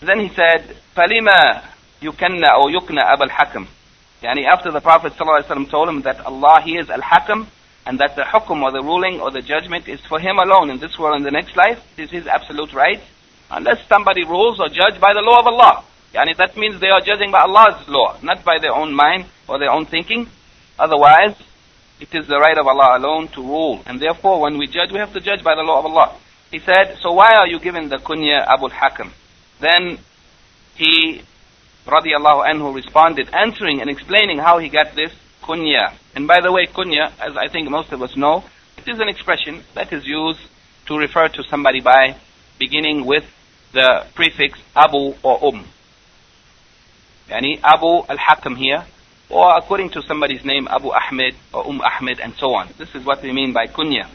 Then 0.00 0.20
he 0.20 0.28
said, 0.28 0.76
فَلِمَا 0.96 1.62
يُكَنَّ 2.02 2.44
أو 2.44 2.68
يُكْنَ 2.68 2.98
أَبَا 2.98 3.28
الْحَكَمِ 3.28 3.66
Yani 4.22 4.44
after 4.46 4.70
the 4.70 4.80
Prophet 4.80 5.12
ﷺ 5.12 5.70
told 5.70 5.88
him 5.88 6.02
that 6.02 6.20
Allah, 6.20 6.60
He 6.64 6.76
is 6.76 6.88
Al-Hakam, 6.88 7.46
and 7.86 8.00
that 8.00 8.16
the 8.16 8.22
hukum 8.22 8.62
or 8.62 8.72
the 8.72 8.82
ruling 8.82 9.20
or 9.20 9.30
the 9.30 9.42
judgment 9.42 9.88
is 9.88 10.00
for 10.08 10.18
Him 10.18 10.38
alone 10.38 10.70
in 10.70 10.78
this 10.78 10.98
world 10.98 11.16
and 11.16 11.24
the 11.24 11.30
next 11.30 11.56
life, 11.56 11.78
it 11.96 12.02
is 12.04 12.10
His 12.10 12.26
absolute 12.26 12.72
right, 12.72 13.00
unless 13.51 13.85
somebody 13.87 14.23
rules 14.23 14.59
or 14.59 14.69
judge 14.69 14.99
by 14.99 15.13
the 15.13 15.21
law 15.21 15.39
of 15.39 15.47
Allah. 15.47 15.83
Yani 16.13 16.35
that 16.37 16.57
means 16.57 16.79
they 16.79 16.89
are 16.89 17.01
judging 17.01 17.31
by 17.31 17.41
Allah's 17.41 17.87
law, 17.87 18.17
not 18.21 18.43
by 18.43 18.57
their 18.59 18.73
own 18.73 18.93
mind 18.93 19.25
or 19.47 19.59
their 19.59 19.71
own 19.71 19.85
thinking. 19.85 20.27
Otherwise, 20.79 21.35
it 21.99 22.09
is 22.15 22.27
the 22.27 22.39
right 22.39 22.57
of 22.57 22.65
Allah 22.65 22.97
alone 22.97 23.27
to 23.29 23.41
rule. 23.41 23.81
And 23.85 24.01
therefore, 24.01 24.41
when 24.41 24.57
we 24.57 24.67
judge, 24.67 24.91
we 24.91 24.99
have 24.99 25.13
to 25.13 25.19
judge 25.19 25.43
by 25.43 25.55
the 25.55 25.61
law 25.61 25.79
of 25.79 25.85
Allah. 25.85 26.17
He 26.49 26.59
said, 26.59 26.97
so 27.01 27.13
why 27.13 27.31
are 27.35 27.47
you 27.47 27.59
given 27.59 27.89
the 27.89 27.97
kunya 27.97 28.45
Abu 28.45 28.69
Hakam? 28.69 29.11
Then 29.59 29.99
he, 30.75 31.21
radiallahu 31.85 32.45
anhu, 32.49 32.73
responded, 32.73 33.29
answering 33.33 33.79
and 33.81 33.89
explaining 33.89 34.39
how 34.39 34.57
he 34.57 34.67
got 34.69 34.95
this 34.95 35.11
kunya. 35.43 35.93
And 36.15 36.27
by 36.27 36.41
the 36.41 36.51
way, 36.51 36.65
kunya, 36.65 37.11
as 37.19 37.37
I 37.37 37.47
think 37.47 37.69
most 37.69 37.91
of 37.91 38.01
us 38.01 38.17
know, 38.17 38.43
it 38.77 38.87
is 38.87 38.99
an 38.99 39.07
expression 39.07 39.63
that 39.75 39.93
is 39.93 40.05
used 40.05 40.41
to 40.87 40.97
refer 40.97 41.27
to 41.27 41.43
somebody 41.43 41.79
by 41.79 42.15
beginning 42.57 43.05
with 43.05 43.23
the 43.72 44.06
prefix 44.14 44.58
Abu 44.74 45.14
or 45.22 45.44
Um. 45.48 45.64
Yani 47.28 47.60
Abu 47.62 48.04
al-Hakam 48.08 48.56
here 48.56 48.84
or 49.28 49.56
according 49.56 49.90
to 49.90 50.02
somebody's 50.02 50.44
name, 50.44 50.68
Abu 50.68 50.90
Ahmed 50.92 51.34
or 51.52 51.66
Umm 51.66 51.80
Ahmed 51.80 52.20
and 52.20 52.34
so 52.34 52.54
on. 52.54 52.68
This 52.78 52.94
is 52.94 53.04
what 53.04 53.22
we 53.22 53.32
mean 53.32 53.52
by 53.52 53.66
kunya. 53.66 54.08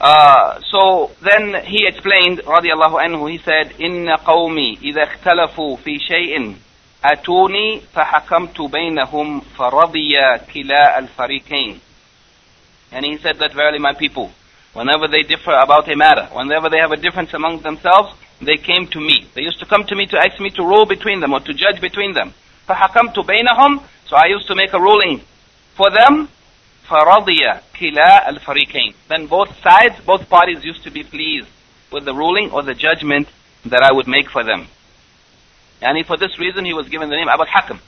Uh, 0.00 0.60
so 0.70 1.10
then 1.22 1.64
he 1.64 1.86
explained, 1.86 2.38
radiallahu 2.44 3.00
anhu, 3.00 3.30
he 3.30 3.38
said, 3.38 3.72
إن 3.80 4.08
قومي 4.08 4.78
إذا 4.82 5.02
اختلفوا 5.02 5.76
في 5.76 5.98
شيء 5.98 6.54
أتوني 7.04 7.80
فحكمت 7.94 8.60
بينهم 8.60 9.40
فرضي 9.40 10.12
كلا 10.54 10.98
الفريقين. 10.98 11.80
And 12.92 13.04
he 13.04 13.16
said 13.18 13.38
that 13.38 13.52
verily 13.52 13.78
my 13.78 13.94
people, 13.94 14.30
whenever 14.72 15.08
they 15.08 15.22
differ 15.22 15.52
about 15.52 15.90
a 15.90 15.96
matter, 15.96 16.28
whenever 16.32 16.68
they 16.68 16.78
have 16.78 16.92
a 16.92 16.96
difference 16.96 17.32
among 17.34 17.60
themselves, 17.60 18.14
they 18.40 18.56
came 18.56 18.86
to 18.88 19.00
me. 19.00 19.26
They 19.34 19.42
used 19.42 19.60
to 19.60 19.66
come 19.66 19.84
to 19.84 19.94
me 19.94 20.06
to 20.06 20.18
ask 20.18 20.38
me 20.40 20.50
to 20.50 20.62
rule 20.62 20.86
between 20.86 21.20
them 21.20 21.32
or 21.32 21.40
to 21.40 21.54
judge 21.54 21.80
between 21.80 22.12
them. 22.12 22.34
فحكمت 22.68 23.18
بينهم 23.18 23.80
so 24.06 24.16
I 24.16 24.26
used 24.26 24.46
to 24.48 24.54
make 24.54 24.72
a 24.72 24.80
ruling 24.80 25.20
for 25.76 25.90
them 25.90 26.28
فرضي 26.88 27.60
كلا 27.80 28.28
الفريقين 28.28 28.94
then 29.08 29.26
both 29.26 29.50
sides 29.62 29.94
both 30.04 30.28
parties 30.28 30.64
used 30.64 30.82
to 30.82 30.90
be 30.90 31.02
pleased 31.04 31.48
with 31.92 32.04
the 32.04 32.14
ruling 32.14 32.50
or 32.50 32.62
the 32.62 32.74
judgment 32.74 33.28
that 33.64 33.82
I 33.82 33.92
would 33.92 34.08
make 34.08 34.28
for 34.30 34.42
them 34.44 34.66
and 35.80 36.06
for 36.06 36.16
this 36.16 36.38
reason 36.38 36.64
he 36.64 36.74
was 36.74 36.88
given 36.88 37.08
the 37.08 37.16
name 37.16 37.28
Abu 37.28 37.44
Hakam 37.44 37.78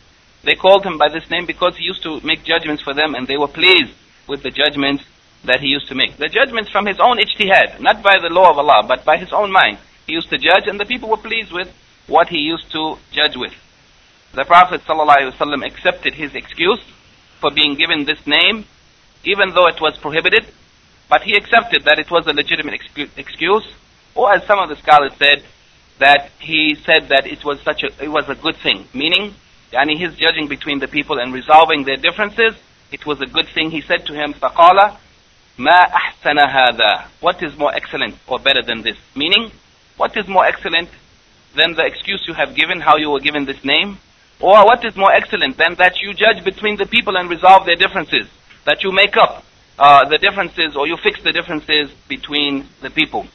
they 0.45 0.55
called 0.55 0.85
him 0.85 0.97
by 0.99 1.09
this 1.09 1.29
name 1.31 1.47
because 1.47 1.77
he 1.77 1.85
used 1.85 2.03
to 2.05 2.21
make 2.21 2.45
judgments 2.45 2.83
for 2.83 2.95
them 2.95 3.15
and 3.15 3.27
they 3.27 3.37
were 3.37 3.49
pleased 3.49 3.95
with 4.29 4.43
the 4.43 4.51
judgments 4.51 5.05
that 5.45 5.61
he 5.61 5.69
used 5.69 5.89
to 5.89 5.95
make 5.95 6.17
the 6.17 6.29
judgments 6.29 6.71
from 6.71 6.87
his 6.87 6.99
own 7.01 7.19
ijtihad 7.19 7.81
not 7.81 8.03
by 8.03 8.19
the 8.19 8.29
law 8.29 8.51
of 8.51 8.59
Allah 8.59 8.85
but 8.87 9.05
by 9.05 9.17
his 9.17 9.33
own 9.33 9.51
mind 9.51 9.79
he 10.07 10.13
used 10.13 10.31
to 10.31 10.39
judge 10.39 10.67
and 10.67 10.79
the 10.81 10.85
people 10.85 11.09
were 11.09 11.17
pleased 11.17 11.53
with 11.53 11.69
what 12.07 12.29
he 12.29 12.39
used 12.39 12.71
to 12.73 12.97
judge 13.13 13.37
with 13.37 13.55
the 14.35 14.45
Prophet 14.45 14.83
ﷺ 14.87 15.67
accepted 15.67 16.15
his 16.15 16.35
excuse 16.35 16.81
for 17.41 17.51
being 17.51 17.77
given 17.77 18.05
this 18.05 18.27
name, 18.27 18.67
even 19.25 19.51
though 19.55 19.67
it 19.67 19.81
was 19.81 19.97
prohibited, 19.97 20.47
but 21.09 21.23
he 21.23 21.35
accepted 21.35 21.85
that 21.85 21.99
it 21.99 22.11
was 22.11 22.27
a 22.27 22.33
legitimate 22.33 22.81
excuse, 23.17 23.67
or 24.15 24.33
as 24.35 24.45
some 24.45 24.59
of 24.59 24.69
the 24.69 24.77
scholars 24.77 25.13
said, 25.19 25.43
that 25.99 26.31
he 26.39 26.75
said 26.75 27.09
that 27.09 27.27
it 27.27 27.45
was 27.45 27.61
such 27.63 27.83
a, 27.83 28.05
it 28.05 28.09
was 28.09 28.29
a 28.29 28.35
good 28.35 28.57
thing, 28.57 28.87
meaning, 28.93 29.35
yani 29.73 29.99
his 29.99 30.15
judging 30.17 30.47
between 30.47 30.79
the 30.79 30.89
people 30.89 31.19
and 31.19 31.33
resolving 31.33 31.85
their 31.85 31.97
differences, 31.97 32.55
it 32.93 33.07
was 33.07 33.21
a 33.21 33.27
good 33.27 33.49
thing. 33.49 33.71
He 33.71 33.81
said 33.81 34.07
to 34.07 34.15
him, 34.15 34.35
فَقَالَ 34.35 34.97
مَا 35.59 35.91
أَحْسَنَ 35.91 36.39
هَذَا 36.39 37.07
What 37.21 37.43
is 37.43 37.57
more 37.59 37.75
excellent 37.75 38.15
or 38.27 38.39
better 38.39 38.63
than 38.63 38.83
this? 38.83 38.97
Meaning, 39.17 39.51
what 39.97 40.17
is 40.17 40.29
more 40.29 40.47
excellent 40.47 40.89
than 41.57 41.75
the 41.75 41.85
excuse 41.85 42.25
you 42.29 42.35
have 42.35 42.55
given, 42.55 42.81
how 42.81 42.97
you 42.97 43.11
were 43.11 43.21
given 43.21 43.45
this 43.45 43.65
name? 43.65 43.99
Or 44.41 44.65
what 44.65 44.85
is 44.85 44.97
more 44.97 45.13
excellent 45.13 45.57
than 45.57 45.75
that 45.79 46.01
you 46.01 46.15
judge 46.15 46.45
between 46.45 46.77
the 46.77 46.87
people 46.87 47.17
and 47.17 47.29
resolve 47.29 47.67
their 47.67 47.75
differences? 47.75 48.29
That 48.67 48.85
you 48.85 48.93
make 48.93 49.17
up 49.17 49.43
uh, 49.79 50.09
the 50.09 50.19
differences 50.19 50.77
or 50.77 50.87
you 50.87 50.97
fix 51.03 51.23
the 51.23 51.33
differences 51.33 51.91
between 52.09 52.67
the 52.81 52.91
people. 52.91 53.27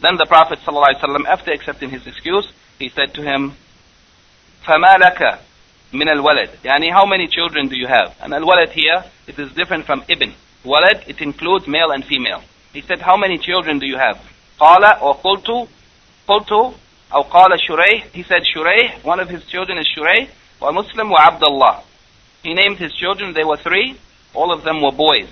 Then 0.00 0.16
the 0.16 0.26
Prophet 0.26 0.58
ﷺ, 0.66 1.26
after 1.26 1.52
accepting 1.52 1.90
his 1.90 2.06
excuse, 2.06 2.50
he 2.78 2.88
said 2.88 3.14
to 3.14 3.22
him, 3.22 3.52
فَمَا 4.66 4.98
لَكَ 4.98 5.38
مِنَ 5.92 6.08
الْوَلَدِ 6.08 6.48
Yani 6.64 6.90
how 6.90 7.06
many 7.06 7.28
children 7.28 7.68
do 7.68 7.76
you 7.76 7.86
have? 7.86 8.16
And 8.20 8.32
al-walad 8.32 8.70
here, 8.70 9.04
it 9.26 9.38
is 9.38 9.52
different 9.52 9.86
from 9.86 10.04
ibn. 10.08 10.34
Walad, 10.64 11.06
it 11.08 11.20
includes 11.20 11.66
male 11.66 11.90
and 11.90 12.04
female. 12.04 12.42
He 12.72 12.80
said, 12.82 13.00
how 13.00 13.16
many 13.16 13.38
children 13.38 13.78
do 13.78 13.86
you 13.86 13.96
have? 13.96 14.18
قال 14.60 15.00
or 15.02 15.14
قلت 15.16 15.68
قلت 16.28 16.74
أو 17.12 17.22
قال 17.22 17.58
شريح 17.60 18.12
he 18.12 18.22
said 18.22 18.42
شريح 18.44 19.04
one 19.04 19.20
of 19.20 19.28
his 19.28 19.44
children 19.46 19.78
is 19.78 19.86
شريح 19.96 20.28
ومسلم 20.60 21.12
وعبد 21.12 21.42
الله 21.44 21.80
he 22.44 22.54
named 22.54 22.78
his 22.78 22.92
children 22.94 23.34
they 23.34 23.44
were 23.44 23.56
three 23.56 23.96
all 24.32 24.52
of 24.52 24.62
them 24.62 24.80
were 24.80 24.92
boys 24.92 25.28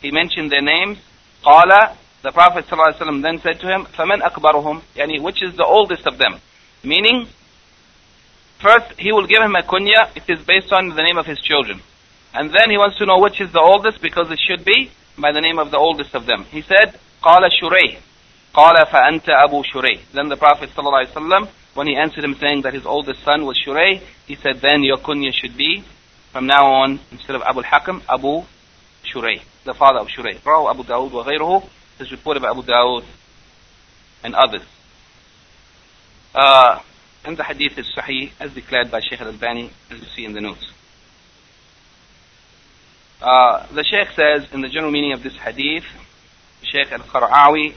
he 0.00 0.10
mentioned 0.10 0.50
their 0.50 0.62
names 0.62 0.98
قال 1.44 1.94
The 2.20 2.32
Prophet 2.32 2.66
ﷺ 2.66 3.22
then 3.22 3.38
said 3.38 3.60
to 3.60 3.68
him, 3.68 3.86
فَمَنْ 3.96 4.22
أَكْبَرُهُمْ 4.22 4.82
Yani, 4.96 5.22
which 5.22 5.40
is 5.40 5.54
the 5.56 5.64
oldest 5.64 6.04
of 6.04 6.18
them? 6.18 6.40
Meaning, 6.82 7.28
first 8.60 8.98
he 8.98 9.12
will 9.12 9.26
give 9.28 9.40
him 9.40 9.54
a 9.54 9.62
kunya, 9.62 10.10
it 10.16 10.24
is 10.28 10.44
based 10.44 10.72
on 10.72 10.88
the 10.96 11.02
name 11.02 11.16
of 11.16 11.26
his 11.26 11.38
children. 11.40 11.80
And 12.33 12.49
then 12.49 12.69
he 12.69 12.77
wants 12.77 12.97
to 12.97 13.05
know 13.05 13.19
which 13.19 13.39
is 13.39 13.51
the 13.51 13.61
oldest 13.61 14.01
because 14.01 14.31
it 14.31 14.39
should 14.39 14.65
be 14.65 14.91
by 15.17 15.31
the 15.31 15.41
name 15.41 15.59
of 15.59 15.69
the 15.71 15.77
oldest 15.77 16.15
of 16.15 16.25
them. 16.25 16.45
He 16.45 16.61
said, 16.61 16.99
قال 17.21 17.49
شريح 17.51 17.99
قال 18.53 18.85
فأنت 18.85 19.29
أبو 19.29 19.63
شريح 19.63 19.99
Then 20.13 20.29
the 20.29 20.37
Prophet 20.37 20.69
ﷺ, 20.75 21.47
when 21.75 21.87
he 21.87 21.95
answered 21.95 22.23
him 22.23 22.35
saying 22.35 22.63
that 22.63 22.73
his 22.73 22.85
oldest 22.85 23.23
son 23.23 23.45
was 23.45 23.59
Shurayh, 23.65 24.01
he 24.27 24.35
said, 24.35 24.57
then 24.61 24.83
your 24.83 24.97
kunya 24.97 25.33
should 25.33 25.55
be, 25.57 25.83
from 26.31 26.47
now 26.47 26.65
on, 26.65 26.99
instead 27.11 27.35
of 27.35 27.43
Abu 27.43 27.61
al-Hakam, 27.63 28.01
Abu 28.09 28.43
Shurayh, 29.05 29.41
the 29.65 29.73
father 29.73 29.99
of 29.99 30.07
Shurayh. 30.07 30.43
Rahu 30.43 30.69
Abu 30.69 30.83
Dawud 30.83 31.11
wa 31.11 31.23
غيره, 31.23 31.67
this 31.99 32.11
report 32.11 32.37
Abu 32.37 32.63
Dawud 32.63 33.05
and 34.23 34.35
others. 34.35 34.63
Uh, 36.33 36.79
and 37.25 37.37
the 37.37 37.43
hadith 37.43 37.77
is 37.77 37.87
sahih 37.95 38.31
as 38.39 38.53
declared 38.53 38.89
by 38.89 38.99
Shaykh 38.99 39.21
al-Albani 39.21 39.71
as 39.91 39.99
you 39.99 40.07
see 40.15 40.25
in 40.25 40.33
the 40.33 40.41
notes. 40.41 40.71
Uh, 43.23 43.65
the 43.73 43.85
Shaykh 43.85 44.09
says 44.17 44.51
in 44.51 44.59
the 44.59 44.67
general 44.67 44.91
meaning 44.91 45.13
of 45.13 45.23
this 45.23 45.31
hadith, 45.37 45.85
Shaykh 46.61 46.91
al-Qara'awi, 46.91 47.73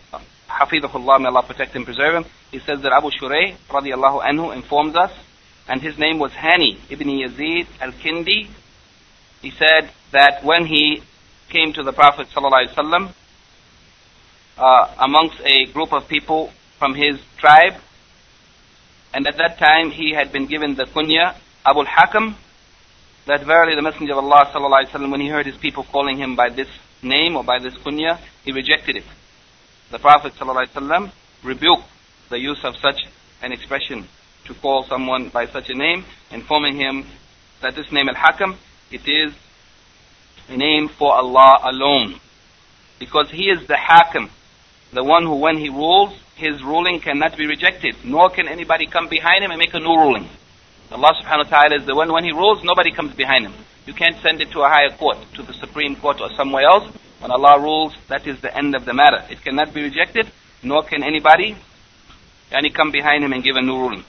Hafidhullah, 0.48 1.20
may 1.20 1.28
Allah 1.28 1.44
protect 1.44 1.76
and 1.76 1.84
preserve 1.84 2.16
him, 2.16 2.24
he 2.50 2.58
says 2.58 2.82
that 2.82 2.92
Abu 2.92 3.10
Shurayh 3.12 3.54
radiallahu 3.68 4.24
anhu 4.26 4.52
informs 4.52 4.96
us, 4.96 5.12
and 5.68 5.80
his 5.80 5.96
name 5.98 6.18
was 6.18 6.32
Hani 6.32 6.78
ibn 6.90 7.06
Yazid 7.06 7.68
al-Kindi. 7.80 8.48
He 9.40 9.52
said 9.52 9.92
that 10.10 10.42
when 10.42 10.66
he 10.66 11.04
came 11.48 11.72
to 11.74 11.84
the 11.84 11.92
Prophet 11.92 12.26
sallallahu 12.34 12.74
alaihi 12.74 13.14
uh, 14.58 14.94
amongst 14.98 15.40
a 15.44 15.66
group 15.72 15.92
of 15.92 16.08
people 16.08 16.50
from 16.80 16.96
his 16.96 17.20
tribe. 17.38 17.74
And 19.14 19.28
at 19.28 19.36
that 19.36 19.58
time 19.58 19.92
he 19.92 20.12
had 20.12 20.32
been 20.32 20.46
given 20.46 20.74
the 20.74 20.86
kunya, 20.86 21.36
Abu 21.64 21.80
al-Hakam, 21.80 22.34
that 23.26 23.44
verily 23.44 23.74
the 23.74 23.82
Messenger 23.82 24.12
of 24.12 24.24
Allah 24.24 24.50
sallallahu 24.52 25.10
when 25.10 25.20
he 25.20 25.28
heard 25.28 25.46
his 25.46 25.56
people 25.56 25.84
calling 25.84 26.16
him 26.16 26.36
by 26.36 26.48
this 26.48 26.68
name 27.02 27.36
or 27.36 27.44
by 27.44 27.58
this 27.58 27.74
kunya, 27.74 28.18
he 28.44 28.52
rejected 28.52 28.96
it. 28.96 29.04
The 29.90 29.98
Prophet 29.98 30.32
sallallahu 30.34 31.12
rebuked 31.42 31.84
the 32.30 32.38
use 32.38 32.64
of 32.64 32.76
such 32.76 33.06
an 33.42 33.52
expression 33.52 34.08
to 34.46 34.54
call 34.54 34.84
someone 34.84 35.28
by 35.28 35.46
such 35.46 35.68
a 35.70 35.74
name, 35.74 36.04
informing 36.30 36.76
him 36.76 37.04
that 37.62 37.74
this 37.74 37.90
name 37.90 38.08
al-Hakam, 38.08 38.56
it 38.90 39.08
is 39.08 39.34
a 40.48 40.56
name 40.56 40.88
for 40.88 41.12
Allah 41.12 41.58
alone. 41.64 42.20
Because 42.98 43.30
He 43.30 43.50
is 43.50 43.66
the 43.66 43.74
Hakam, 43.74 44.30
the 44.92 45.02
one 45.02 45.24
who 45.24 45.34
when 45.34 45.58
he 45.58 45.68
rules, 45.68 46.16
his 46.36 46.62
ruling 46.62 47.00
cannot 47.00 47.36
be 47.36 47.46
rejected, 47.46 47.96
nor 48.04 48.30
can 48.30 48.46
anybody 48.46 48.86
come 48.86 49.08
behind 49.08 49.42
him 49.42 49.50
and 49.50 49.58
make 49.58 49.74
a 49.74 49.80
new 49.80 49.96
ruling. 49.96 50.28
Allah 50.90 51.12
subhanahu 51.20 51.50
wa 51.50 51.60
ta'ala 51.60 51.76
is 51.80 51.86
the 51.86 51.94
one 51.94 52.12
when 52.12 52.24
he 52.24 52.32
rules, 52.32 52.62
nobody 52.62 52.92
comes 52.92 53.14
behind 53.14 53.46
him. 53.46 53.54
You 53.86 53.94
can't 53.94 54.16
send 54.22 54.40
it 54.40 54.50
to 54.52 54.60
a 54.62 54.68
higher 54.68 54.90
court, 54.90 55.18
to 55.34 55.42
the 55.42 55.52
Supreme 55.54 55.96
Court 55.96 56.20
or 56.20 56.30
somewhere 56.34 56.64
else. 56.64 56.90
When 57.20 57.30
Allah 57.30 57.60
rules, 57.60 57.94
that 58.08 58.26
is 58.26 58.40
the 58.40 58.56
end 58.56 58.74
of 58.74 58.84
the 58.84 58.94
matter. 58.94 59.24
It 59.30 59.42
cannot 59.42 59.74
be 59.74 59.82
rejected, 59.82 60.30
nor 60.62 60.82
can 60.82 61.02
anybody 61.02 61.56
any 62.52 62.70
come 62.70 62.92
behind 62.92 63.24
him 63.24 63.32
and 63.32 63.42
give 63.42 63.56
a 63.56 63.62
new 63.62 63.76
ruling. 63.76 64.04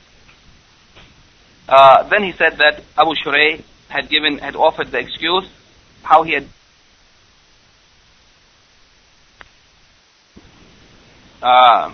Uh, 1.68 2.04
then 2.10 2.24
he 2.24 2.32
said 2.34 2.58
that 2.58 2.84
Abu 2.98 3.14
Shurayh 3.16 3.64
had 3.90 4.10
given, 4.10 4.38
had 4.38 4.56
offered 4.56 4.92
the 4.92 5.00
excuse 5.00 5.50
how 6.04 6.24
he 6.24 6.34
had 6.34 6.48
Uh, 11.42 11.94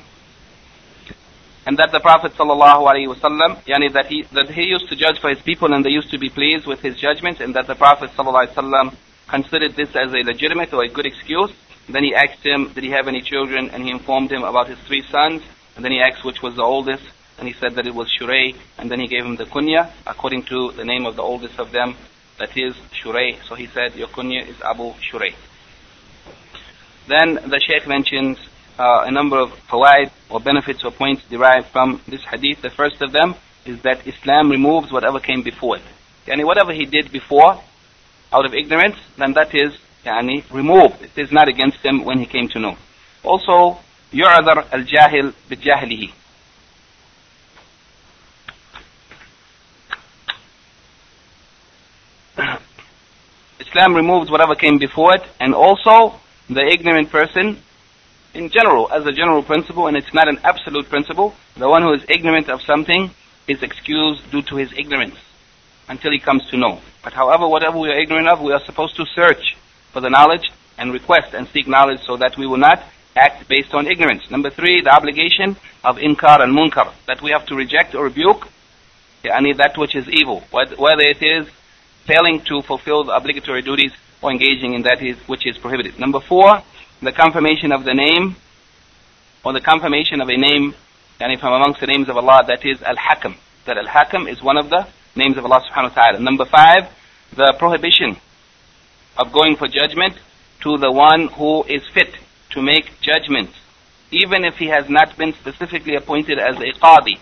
and 1.65 1.77
that 1.77 1.91
the 1.91 1.99
Prophet 1.99 2.33
sallallahu 2.33 2.87
alaihi 2.91 3.15
wasallam, 3.15 3.61
yani 3.63 3.91
that 3.93 4.07
he 4.07 4.23
that 4.33 4.49
he 4.49 4.63
used 4.63 4.89
to 4.89 4.95
judge 4.95 5.19
for 5.19 5.29
his 5.29 5.41
people 5.41 5.73
and 5.73 5.83
they 5.85 5.89
used 5.89 6.11
to 6.11 6.17
be 6.17 6.29
pleased 6.29 6.65
with 6.65 6.81
his 6.81 6.95
judgment, 6.95 7.39
and 7.39 7.55
that 7.55 7.67
the 7.67 7.75
Prophet 7.75 8.11
sallallahu 8.11 8.47
alaihi 8.47 8.53
wasallam 8.53 8.95
considered 9.27 9.75
this 9.75 9.95
as 9.95 10.13
a 10.13 10.23
legitimate 10.23 10.73
or 10.73 10.83
a 10.83 10.89
good 10.89 11.05
excuse. 11.05 11.51
Then 11.89 12.03
he 12.03 12.15
asked 12.15 12.45
him, 12.45 12.71
did 12.73 12.83
he 12.83 12.91
have 12.91 13.07
any 13.07 13.21
children, 13.21 13.69
and 13.69 13.83
he 13.83 13.91
informed 13.91 14.31
him 14.31 14.43
about 14.43 14.67
his 14.67 14.79
three 14.79 15.03
sons. 15.09 15.41
And 15.75 15.83
then 15.83 15.91
he 15.91 15.99
asked 16.01 16.23
which 16.23 16.41
was 16.41 16.55
the 16.55 16.61
oldest, 16.61 17.03
and 17.39 17.47
he 17.47 17.53
said 17.53 17.73
that 17.75 17.87
it 17.87 17.95
was 17.95 18.07
Shurayh, 18.07 18.55
and 18.77 18.91
then 18.91 18.99
he 18.99 19.07
gave 19.07 19.25
him 19.25 19.35
the 19.35 19.45
kunya 19.45 19.89
according 20.05 20.43
to 20.43 20.71
the 20.73 20.85
name 20.85 21.05
of 21.05 21.15
the 21.15 21.23
oldest 21.23 21.59
of 21.59 21.71
them, 21.71 21.95
that 22.37 22.55
is 22.55 22.75
Shurayh. 23.01 23.41
So 23.47 23.55
he 23.55 23.67
said, 23.67 23.95
your 23.95 24.07
kunya 24.07 24.47
is 24.47 24.61
Abu 24.61 24.93
Shurayh. 24.93 25.33
Then 27.07 27.35
the 27.35 27.59
Shaykh 27.59 27.87
mentions 27.87 28.37
uh, 28.78 29.04
a 29.06 29.10
number 29.10 29.38
of 29.38 29.50
fawaid 29.68 30.10
or 30.30 30.40
benefits 30.40 30.84
or 30.84 30.90
points 30.90 31.22
derived 31.28 31.66
from 31.68 32.00
this 32.06 32.22
hadith. 32.24 32.62
The 32.62 32.70
first 32.70 33.02
of 33.02 33.12
them 33.12 33.34
is 33.64 33.82
that 33.82 34.06
Islam 34.06 34.50
removes 34.50 34.92
whatever 34.92 35.20
came 35.20 35.42
before 35.42 35.76
it. 35.76 35.82
Yani 36.26 36.44
whatever 36.44 36.72
he 36.72 36.84
did 36.84 37.10
before, 37.10 37.60
out 38.32 38.44
of 38.44 38.54
ignorance, 38.54 38.96
then 39.16 39.32
that 39.34 39.54
is 39.54 39.76
yani, 40.04 40.44
removed. 40.52 41.02
It 41.02 41.16
is 41.16 41.32
not 41.32 41.48
against 41.48 41.78
him 41.78 42.04
when 42.04 42.18
he 42.18 42.26
came 42.26 42.48
to 42.48 42.58
know. 42.58 42.76
Also, 43.24 43.78
يعذر 44.12 44.64
الجاهل 44.72 45.32
بجهله. 45.50 46.12
Islam 53.60 53.94
removes 53.94 54.30
whatever 54.30 54.54
came 54.54 54.78
before 54.78 55.14
it, 55.14 55.22
and 55.40 55.54
also 55.54 56.18
the 56.48 56.64
ignorant 56.64 57.10
person 57.10 57.62
in 58.33 58.49
general, 58.49 58.91
as 58.91 59.05
a 59.05 59.11
general 59.11 59.43
principle, 59.43 59.87
and 59.87 59.95
it's 59.95 60.13
not 60.13 60.27
an 60.27 60.39
absolute 60.43 60.89
principle, 60.89 61.35
the 61.55 61.69
one 61.69 61.83
who 61.83 61.93
is 61.93 62.03
ignorant 62.09 62.49
of 62.49 62.61
something 62.61 63.11
is 63.47 63.61
excused 63.61 64.29
due 64.31 64.41
to 64.43 64.55
his 64.55 64.71
ignorance 64.73 65.15
until 65.87 66.11
he 66.11 66.19
comes 66.19 66.45
to 66.49 66.57
know. 66.57 66.79
But 67.03 67.13
however, 67.13 67.47
whatever 67.47 67.77
we 67.77 67.89
are 67.89 67.99
ignorant 67.99 68.27
of, 68.27 68.41
we 68.41 68.53
are 68.53 68.63
supposed 68.63 68.95
to 68.95 69.05
search 69.05 69.55
for 69.91 70.01
the 70.01 70.09
knowledge 70.09 70.51
and 70.77 70.91
request 70.91 71.33
and 71.33 71.47
seek 71.49 71.67
knowledge 71.67 72.01
so 72.05 72.17
that 72.17 72.37
we 72.37 72.47
will 72.47 72.57
not 72.57 72.83
act 73.15 73.47
based 73.47 73.73
on 73.73 73.85
ignorance. 73.85 74.31
Number 74.31 74.49
three, 74.49 74.81
the 74.81 74.89
obligation 74.89 75.55
of 75.83 75.97
inkar 75.97 76.41
and 76.41 76.55
munkar, 76.55 76.91
that 77.05 77.21
we 77.21 77.31
have 77.31 77.45
to 77.47 77.55
reject 77.55 77.93
or 77.93 78.05
rebuke 78.05 78.47
any 79.23 79.53
that 79.53 79.77
which 79.77 79.95
is 79.95 80.09
evil, 80.09 80.41
whether 80.51 81.01
it 81.01 81.21
is 81.21 81.47
failing 82.05 82.41
to 82.41 82.61
fulfill 82.61 83.03
the 83.05 83.13
obligatory 83.13 83.61
duties 83.61 83.91
or 84.21 84.31
engaging 84.31 84.73
in 84.73 84.81
that 84.81 84.99
which 85.27 85.45
is 85.45 85.57
prohibited. 85.57 85.99
Number 85.99 86.19
four, 86.19 86.61
the 87.03 87.11
confirmation 87.11 87.71
of 87.71 87.83
the 87.83 87.93
name 87.93 88.35
or 89.43 89.53
the 89.53 89.61
confirmation 89.61 90.21
of 90.21 90.29
a 90.29 90.37
name 90.37 90.73
yani 91.19 91.39
from 91.39 91.53
amongst 91.53 91.81
the 91.81 91.87
names 91.87 92.09
of 92.09 92.17
Allah 92.17 92.43
that 92.47 92.65
is 92.65 92.81
Al-Hakam. 92.81 93.35
That 93.65 93.77
Al-Hakam 93.77 94.31
is 94.31 94.41
one 94.41 94.57
of 94.57 94.69
the 94.69 94.87
names 95.15 95.37
of 95.37 95.45
Allah 95.45 95.61
subhanahu 95.69 95.95
wa 95.95 96.03
ta'ala. 96.03 96.19
Number 96.19 96.45
five, 96.45 96.89
the 97.35 97.55
prohibition 97.59 98.17
of 99.17 99.31
going 99.31 99.55
for 99.57 99.67
judgment 99.67 100.15
to 100.61 100.77
the 100.77 100.91
one 100.91 101.27
who 101.27 101.63
is 101.65 101.81
fit 101.93 102.15
to 102.51 102.61
make 102.61 102.85
judgment, 103.01 103.49
even 104.11 104.45
if 104.45 104.55
he 104.55 104.67
has 104.67 104.89
not 104.89 105.17
been 105.17 105.33
specifically 105.33 105.95
appointed 105.95 106.39
as 106.39 106.55
a 106.57 106.71
qadi. 106.79 107.19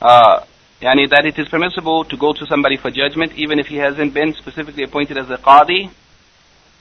Uh, 0.00 0.44
Yani 0.80 1.10
that 1.10 1.26
it 1.26 1.38
is 1.38 1.48
permissible 1.48 2.04
to 2.04 2.16
go 2.16 2.32
to 2.32 2.46
somebody 2.46 2.76
for 2.76 2.90
judgment 2.90 3.32
even 3.36 3.58
if 3.58 3.66
he 3.66 3.76
hasn't 3.76 4.14
been 4.14 4.32
specifically 4.34 4.84
appointed 4.84 5.18
as 5.18 5.28
a 5.28 5.36
qadi. 5.36 5.90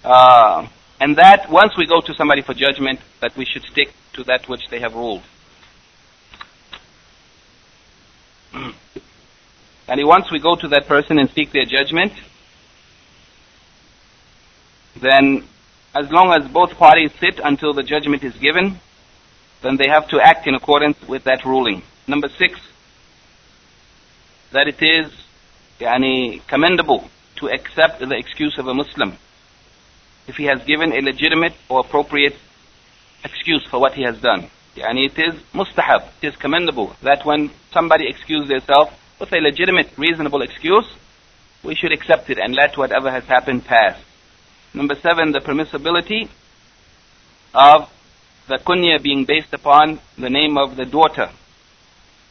Uh, 0.04 0.68
and 1.00 1.16
that 1.18 1.50
once 1.50 1.76
we 1.78 1.88
go 1.88 2.02
to 2.02 2.14
somebody 2.14 2.42
for 2.42 2.54
judgment, 2.54 3.00
that 3.22 3.36
we 3.36 3.46
should 3.46 3.64
stick 3.64 3.94
to 4.14 4.24
that 4.24 4.48
which 4.48 4.68
they 4.70 4.80
have 4.80 4.94
ruled. 4.96 5.24
and 8.54 10.08
once 10.08 10.32
we 10.32 10.40
go 10.40 10.56
to 10.56 10.68
that 10.68 10.88
person 10.88 11.18
and 11.20 11.30
seek 11.32 11.52
their 11.52 11.66
judgment, 11.66 12.14
then 15.02 15.44
as 15.96 16.12
long 16.12 16.32
as 16.34 16.48
both 16.52 16.78
parties 16.78 17.12
sit 17.20 17.40
until 17.44 17.74
the 17.74 17.84
judgment 17.84 18.24
is 18.24 18.36
given, 18.36 18.80
then 19.62 19.78
they 19.78 19.88
have 19.90 20.08
to 20.10 20.20
act 20.20 20.46
in 20.48 20.54
accordance 20.54 21.00
with 21.08 21.24
that 21.24 21.44
ruling. 21.46 21.82
Number 22.08 22.30
six, 22.30 22.60
that 24.52 24.68
it 24.68 24.82
is 24.82 25.12
yani, 25.80 26.46
commendable 26.48 27.10
to 27.38 27.50
accept 27.50 28.00
the 28.00 28.18
excuse 28.18 28.58
of 28.58 28.68
a 28.68 28.74
Muslim 28.74 29.18
if 30.28 30.36
he 30.36 30.46
has 30.46 30.64
given 30.66 30.92
a 30.92 31.02
legitimate 31.02 31.54
or 31.70 31.80
appropriate 31.80 32.36
excuse 33.24 33.64
for 33.66 33.80
what 33.80 33.94
he 33.94 34.04
has 34.04 34.20
done. 34.20 34.50
And 34.78 35.00
it 35.00 35.18
is 35.18 35.34
mustahab, 35.54 36.08
it 36.22 36.28
is 36.28 36.36
commendable 36.36 36.96
that 37.02 37.26
when 37.26 37.52
somebody 37.72 38.08
excuses 38.08 38.50
themselves 38.50 38.92
with 39.20 39.34
a 39.34 39.40
legitimate, 39.40 39.90
reasonable 39.98 40.42
excuse, 40.42 40.86
we 41.64 41.76
should 41.76 41.92
accept 41.92 42.30
it 42.30 42.38
and 42.38 42.54
let 42.54 42.78
whatever 42.78 43.10
has 43.10 43.24
happened 43.26 43.66
pass. 43.66 44.00
Number 44.74 44.96
seven, 44.96 45.32
the 45.32 45.40
permissibility 45.40 46.30
of 47.54 47.90
the 48.48 48.58
kunya 48.58 49.02
being 49.02 49.26
based 49.26 49.54
upon 49.54 50.00
the 50.18 50.30
name 50.30 50.58
of 50.58 50.76
the 50.76 50.86
daughter. 50.86 51.32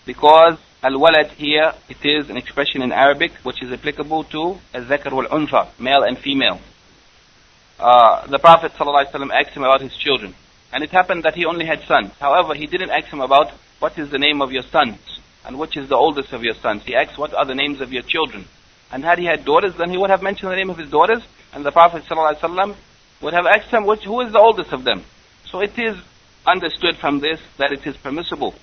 Because 0.04 0.58
Al-walad 0.82 1.30
here, 1.32 1.72
it 1.88 2.04
is 2.04 2.28
an 2.28 2.36
expression 2.36 2.82
in 2.82 2.92
Arabic 2.92 3.32
which 3.42 3.62
is 3.62 3.72
applicable 3.72 4.24
to 4.24 4.58
al-zakar 4.74 5.10
wal-untha, 5.10 5.68
male 5.78 6.02
and 6.02 6.18
female. 6.18 6.60
Uh, 7.78 8.26
the 8.26 8.38
Prophet 8.38 8.72
ﷺ 8.72 9.30
asked 9.32 9.56
him 9.56 9.64
about 9.64 9.80
his 9.80 9.96
children. 9.96 10.34
And 10.72 10.84
it 10.84 10.90
happened 10.90 11.22
that 11.22 11.34
he 11.34 11.46
only 11.46 11.64
had 11.64 11.82
sons. 11.84 12.12
However, 12.20 12.54
he 12.54 12.66
didn't 12.66 12.90
ask 12.90 13.06
him 13.06 13.20
about 13.20 13.52
what 13.78 13.98
is 13.98 14.10
the 14.10 14.18
name 14.18 14.42
of 14.42 14.52
your 14.52 14.62
sons 14.62 14.98
and 15.46 15.58
which 15.58 15.76
is 15.76 15.88
the 15.88 15.96
oldest 15.96 16.32
of 16.32 16.42
your 16.42 16.54
sons. 16.54 16.82
He 16.84 16.94
asked 16.94 17.16
what 17.16 17.32
are 17.32 17.46
the 17.46 17.54
names 17.54 17.80
of 17.80 17.92
your 17.92 18.02
children. 18.02 18.46
And 18.92 19.04
had 19.04 19.18
he 19.18 19.24
had 19.24 19.44
daughters, 19.44 19.74
then 19.76 19.90
he 19.90 19.96
would 19.96 20.10
have 20.10 20.22
mentioned 20.22 20.50
the 20.50 20.56
name 20.56 20.70
of 20.70 20.78
his 20.78 20.90
daughters, 20.90 21.22
and 21.52 21.64
the 21.64 21.72
Prophet 21.72 22.04
ﷺ 22.04 22.76
would 23.22 23.32
have 23.32 23.46
asked 23.46 23.70
him 23.70 23.86
which, 23.86 24.04
who 24.04 24.20
is 24.20 24.32
the 24.32 24.38
oldest 24.38 24.72
of 24.72 24.84
them. 24.84 25.04
So 25.46 25.60
it 25.60 25.78
is 25.78 25.96
understood 26.46 26.96
from 26.96 27.20
this 27.20 27.40
that 27.58 27.72
it 27.72 27.86
is 27.86 27.96
permissible 27.96 28.54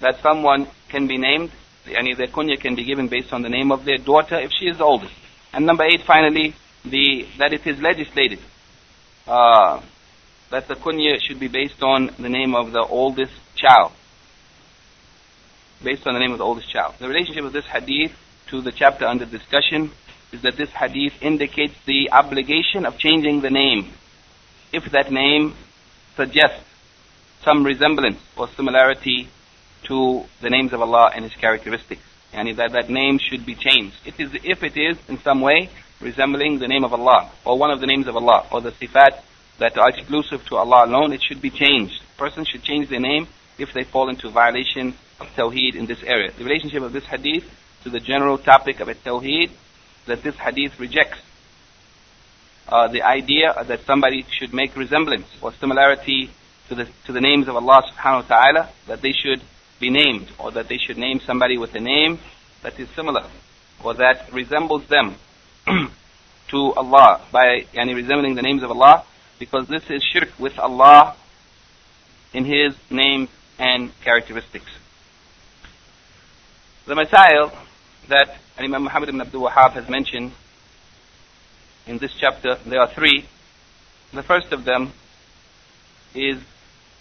that 0.00 0.20
someone 0.22 0.66
can 0.88 1.06
be 1.06 1.18
named, 1.18 1.50
any 1.86 2.14
their 2.14 2.26
kunya 2.26 2.58
can 2.58 2.74
be 2.74 2.84
given 2.84 3.08
based 3.08 3.32
on 3.32 3.42
the 3.42 3.48
name 3.48 3.72
of 3.72 3.84
their 3.84 3.98
daughter 3.98 4.38
if 4.38 4.50
she 4.58 4.66
is 4.66 4.78
the 4.78 4.84
oldest. 4.84 5.14
And 5.52 5.66
number 5.66 5.84
eight, 5.84 6.02
finally, 6.02 6.54
the 6.84 7.26
that 7.38 7.52
it 7.52 7.66
is 7.66 7.80
legislated 7.80 8.38
uh, 9.26 9.80
that 10.50 10.68
the 10.68 10.74
kunya 10.74 11.20
should 11.20 11.38
be 11.38 11.48
based 11.48 11.82
on 11.82 12.10
the 12.18 12.28
name 12.28 12.54
of 12.54 12.72
the 12.72 12.80
oldest 12.80 13.32
child. 13.54 13.92
Based 15.82 16.06
on 16.06 16.14
the 16.14 16.20
name 16.20 16.32
of 16.32 16.38
the 16.38 16.44
oldest 16.44 16.70
child. 16.70 16.94
The 16.98 17.08
relationship 17.08 17.44
of 17.44 17.52
this 17.52 17.66
hadith 17.66 18.12
to 18.48 18.60
the 18.60 18.72
chapter 18.72 19.06
under 19.06 19.24
discussion 19.24 19.92
is 20.32 20.42
that 20.42 20.56
this 20.56 20.70
hadith 20.70 21.14
indicates 21.22 21.74
the 21.86 22.10
obligation 22.12 22.86
of 22.86 22.98
changing 22.98 23.40
the 23.40 23.50
name 23.50 23.92
if 24.72 24.84
that 24.92 25.10
name 25.10 25.54
suggests 26.16 26.64
some 27.42 27.64
resemblance 27.64 28.18
or 28.36 28.48
similarity 28.48 29.28
to 29.84 30.24
the 30.40 30.50
names 30.50 30.72
of 30.72 30.80
Allah 30.80 31.10
and 31.14 31.24
His 31.24 31.34
characteristics. 31.34 32.02
And 32.32 32.48
that 32.56 32.72
that 32.72 32.88
name 32.88 33.18
should 33.18 33.44
be 33.44 33.54
changed. 33.54 33.96
It 34.04 34.20
is, 34.20 34.30
if 34.44 34.62
it 34.62 34.76
is 34.76 34.96
in 35.08 35.18
some 35.18 35.40
way 35.40 35.68
resembling 36.00 36.58
the 36.58 36.68
name 36.68 36.84
of 36.84 36.92
Allah 36.92 37.30
or 37.44 37.58
one 37.58 37.70
of 37.70 37.80
the 37.80 37.86
names 37.86 38.06
of 38.06 38.16
Allah 38.16 38.46
or 38.52 38.60
the 38.60 38.70
sifat 38.70 39.20
that 39.58 39.76
are 39.76 39.88
exclusive 39.90 40.46
to 40.46 40.56
Allah 40.56 40.86
alone, 40.86 41.12
it 41.12 41.22
should 41.22 41.42
be 41.42 41.50
changed. 41.50 42.02
Person 42.16 42.44
should 42.44 42.62
change 42.62 42.88
their 42.88 43.00
name 43.00 43.26
if 43.58 43.72
they 43.72 43.84
fall 43.84 44.08
into 44.08 44.30
violation 44.30 44.94
of 45.20 45.26
Tawheed 45.36 45.74
in 45.74 45.86
this 45.86 46.02
area. 46.02 46.30
The 46.32 46.44
relationship 46.44 46.82
of 46.82 46.92
this 46.92 47.04
hadith 47.04 47.44
to 47.82 47.90
the 47.90 48.00
general 48.00 48.38
topic 48.38 48.80
of 48.80 48.88
a 48.88 48.94
Tawheed 48.94 49.50
that 50.06 50.22
this 50.22 50.36
hadith 50.36 50.78
rejects 50.78 51.18
uh, 52.68 52.88
the 52.88 53.02
idea 53.02 53.52
that 53.66 53.84
somebody 53.84 54.24
should 54.30 54.54
make 54.54 54.76
resemblance 54.76 55.26
or 55.42 55.52
similarity 55.54 56.30
to 56.68 56.74
the, 56.74 56.88
to 57.06 57.12
the 57.12 57.20
names 57.20 57.48
of 57.48 57.56
Allah 57.56 57.82
subhanahu 57.92 58.28
wa 58.28 58.36
ta'ala, 58.36 58.68
that 58.86 59.02
they 59.02 59.12
should 59.12 59.42
be 59.80 59.90
named, 59.90 60.28
or 60.38 60.52
that 60.52 60.68
they 60.68 60.78
should 60.78 60.98
name 60.98 61.20
somebody 61.20 61.58
with 61.58 61.74
a 61.74 61.80
name 61.80 62.18
that 62.62 62.78
is 62.78 62.88
similar, 62.90 63.24
or 63.82 63.94
that 63.94 64.32
resembles 64.32 64.86
them 64.86 65.16
to 66.48 66.72
Allah 66.74 67.20
by 67.32 67.64
yani, 67.74 67.94
resembling 67.94 68.34
the 68.34 68.42
names 68.42 68.62
of 68.62 68.70
Allah, 68.70 69.04
because 69.38 69.66
this 69.66 69.90
is 69.90 70.02
shirk 70.02 70.28
with 70.38 70.58
Allah 70.58 71.16
in 72.32 72.44
His 72.44 72.76
name 72.90 73.28
and 73.58 73.90
characteristics. 74.02 74.70
The 76.86 76.94
Masail 76.94 77.52
that 78.08 78.36
Imam 78.58 78.84
Muhammad 78.84 79.08
ibn 79.08 79.20
Abdul 79.20 79.48
Wahhab 79.48 79.72
has 79.72 79.88
mentioned 79.88 80.32
in 81.86 81.98
this 81.98 82.12
chapter, 82.14 82.56
there 82.66 82.80
are 82.80 82.88
three. 82.88 83.24
The 84.12 84.22
first 84.22 84.52
of 84.52 84.64
them 84.64 84.92
is 86.14 86.38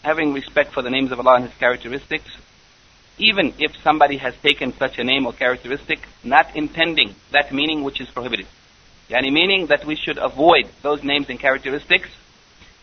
having 0.04 0.34
respect 0.34 0.74
for 0.74 0.82
the 0.82 0.90
names 0.90 1.12
of 1.12 1.20
Allah 1.20 1.36
and 1.36 1.46
His 1.46 1.54
characteristics, 1.58 2.30
even 3.20 3.54
if 3.60 3.76
somebody 3.84 4.18
has 4.18 4.36
taken 4.38 4.74
such 4.74 4.98
a 4.98 5.04
name 5.04 5.26
or 5.26 5.34
characteristic, 5.34 6.00
not 6.24 6.56
intending 6.56 7.14
that 7.32 7.54
meaning 7.54 7.84
which 7.84 8.02
is 8.02 8.10
prohibited. 8.10 8.48
Yani 9.10 9.32
meaning 9.32 9.68
that 9.68 9.86
we 9.86 9.96
should 9.96 10.18
avoid 10.18 10.68
those 10.82 11.04
names 11.04 11.30
and 11.30 11.40
characteristics 11.40 12.10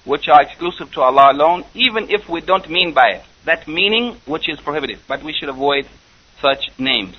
which 0.05 0.29
are 0.29 0.43
exclusive 0.43 0.93
to 0.93 1.01
Allah 1.01 1.33
alone, 1.33 1.65
even 1.75 2.11
if 2.11 2.29
we 2.29 2.41
don't 2.41 2.69
mean 2.71 2.93
by 2.93 3.09
it 3.11 3.25
that 3.47 3.67
meaning 3.67 4.17
which 4.27 4.49
is 4.49 4.61
prohibited. 4.61 4.99
But 5.09 5.23
we 5.23 5.33
should 5.33 5.49
avoid 5.49 5.89
such 6.41 6.69
names. 6.79 7.17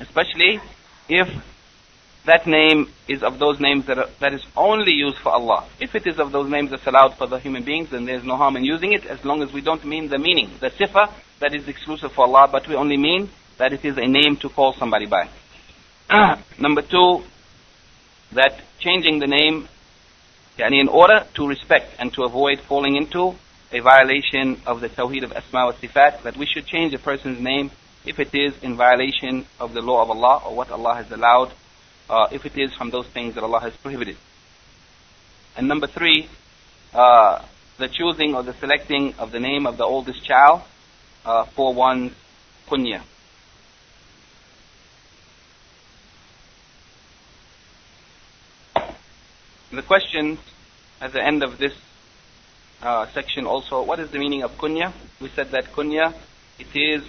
Especially 0.00 0.60
if 1.08 1.28
that 2.24 2.46
name 2.46 2.88
is 3.08 3.22
of 3.22 3.38
those 3.38 3.58
names 3.58 3.86
that, 3.86 3.98
are, 3.98 4.08
that 4.20 4.32
is 4.32 4.42
only 4.56 4.92
used 4.92 5.18
for 5.18 5.30
Allah. 5.32 5.66
If 5.80 5.94
it 5.94 6.06
is 6.06 6.20
of 6.20 6.30
those 6.30 6.48
names 6.48 6.70
that's 6.70 6.86
allowed 6.86 7.16
for 7.16 7.26
the 7.26 7.38
human 7.38 7.64
beings, 7.64 7.90
then 7.90 8.04
there's 8.04 8.22
no 8.22 8.36
harm 8.36 8.56
in 8.56 8.64
using 8.64 8.92
it 8.92 9.06
as 9.06 9.24
long 9.24 9.42
as 9.42 9.52
we 9.52 9.60
don't 9.60 9.84
mean 9.84 10.08
the 10.08 10.18
meaning, 10.18 10.50
the 10.60 10.70
sifa 10.70 11.12
that 11.40 11.54
is 11.54 11.66
exclusive 11.66 12.12
for 12.12 12.26
Allah, 12.26 12.48
but 12.50 12.68
we 12.68 12.76
only 12.76 12.96
mean 12.96 13.28
that 13.58 13.72
it 13.72 13.84
is 13.84 13.98
a 13.98 14.06
name 14.06 14.36
to 14.36 14.48
call 14.48 14.72
somebody 14.72 15.06
by. 15.06 15.28
Number 16.58 16.82
two, 16.82 17.24
that 18.32 18.60
changing 18.78 19.18
the 19.18 19.26
name, 19.26 19.68
yani 20.58 20.80
in 20.80 20.88
order 20.88 21.26
to 21.34 21.48
respect 21.48 21.96
and 21.98 22.12
to 22.12 22.22
avoid 22.22 22.60
falling 22.60 22.96
into 22.96 23.34
a 23.72 23.80
violation 23.80 24.60
of 24.64 24.80
the 24.80 24.88
Tawheed 24.88 25.24
of 25.24 25.32
Asma 25.32 25.66
wa 25.66 25.72
Sifat, 25.72 26.22
that 26.22 26.36
we 26.36 26.46
should 26.46 26.66
change 26.66 26.94
a 26.94 26.98
person's 26.98 27.40
name 27.40 27.70
if 28.04 28.20
it 28.20 28.34
is 28.34 28.54
in 28.62 28.76
violation 28.76 29.46
of 29.58 29.72
the 29.72 29.80
law 29.80 30.02
of 30.02 30.10
Allah 30.10 30.42
or 30.46 30.54
what 30.54 30.70
Allah 30.70 30.94
has 30.94 31.10
allowed 31.10 31.52
uh, 32.08 32.28
if 32.32 32.44
it 32.46 32.56
is 32.58 32.72
from 32.74 32.90
those 32.90 33.06
things 33.08 33.34
that 33.34 33.44
Allah 33.44 33.60
has 33.60 33.76
prohibited. 33.76 34.16
And 35.56 35.68
number 35.68 35.86
three, 35.86 36.28
uh, 36.92 37.44
the 37.78 37.88
choosing 37.88 38.34
or 38.34 38.42
the 38.42 38.54
selecting 38.54 39.14
of 39.14 39.32
the 39.32 39.40
name 39.40 39.66
of 39.66 39.76
the 39.76 39.84
oldest 39.84 40.24
child 40.24 40.62
uh, 41.24 41.44
for 41.44 41.74
one's 41.74 42.12
kunya. 42.68 43.02
The 49.70 49.82
question 49.82 50.38
at 51.00 51.12
the 51.12 51.22
end 51.22 51.42
of 51.42 51.58
this 51.58 51.72
uh, 52.82 53.06
section 53.12 53.46
also, 53.46 53.82
what 53.82 53.98
is 54.00 54.10
the 54.10 54.18
meaning 54.18 54.42
of 54.42 54.52
kunya? 54.58 54.92
We 55.20 55.30
said 55.30 55.50
that 55.52 55.72
kunya, 55.72 56.14
it 56.58 56.76
is 56.76 57.02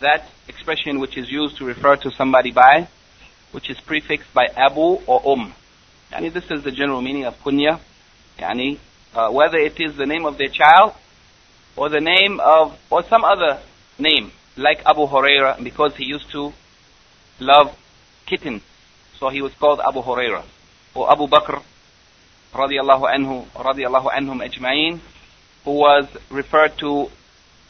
that 0.00 0.28
expression 0.48 1.00
which 1.00 1.16
is 1.16 1.30
used 1.30 1.58
to 1.58 1.64
refer 1.64 1.96
to 1.96 2.10
somebody 2.10 2.50
by 2.50 2.88
which 3.52 3.70
is 3.70 3.80
prefixed 3.80 4.32
by 4.34 4.46
Abu 4.56 4.98
or 5.06 5.20
Um. 5.24 5.54
Yani 6.12 6.32
this 6.32 6.50
is 6.50 6.64
the 6.64 6.70
general 6.70 7.02
meaning 7.02 7.24
of 7.24 7.34
kunya. 7.42 7.80
Yani 8.38 8.78
uh, 9.14 9.30
whether 9.30 9.58
it 9.58 9.80
is 9.80 9.96
the 9.96 10.06
name 10.06 10.24
of 10.24 10.38
their 10.38 10.48
child 10.48 10.94
or 11.76 11.88
the 11.88 12.00
name 12.00 12.40
of 12.40 12.78
or 12.90 13.02
some 13.04 13.24
other 13.24 13.60
name 13.98 14.32
like 14.56 14.84
Abu 14.84 15.06
Huraira 15.06 15.62
because 15.62 15.94
he 15.96 16.04
used 16.04 16.30
to 16.32 16.52
love 17.40 17.76
kittens, 18.26 18.62
so 19.18 19.28
he 19.28 19.40
was 19.40 19.52
called 19.54 19.80
Abu 19.80 20.02
Huraira 20.02 20.44
or 20.94 21.10
Abu 21.10 21.26
Bakr 21.26 21.62
radiallahu 22.52 23.04
anhu 23.06 23.46
radiallahu 23.54 24.10
anhum 24.10 24.40
ajma'in 24.40 25.00
who 25.64 25.72
was 25.72 26.06
referred 26.30 26.76
to 26.78 27.10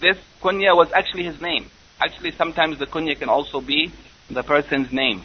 this 0.00 0.16
kunya 0.40 0.74
was 0.76 0.90
actually 0.92 1.24
his 1.24 1.40
name 1.40 1.66
actually 2.00 2.30
sometimes 2.30 2.78
the 2.78 2.86
kunya 2.86 3.18
can 3.18 3.28
also 3.28 3.60
be 3.60 3.90
the 4.30 4.42
person's 4.42 4.92
name 4.92 5.22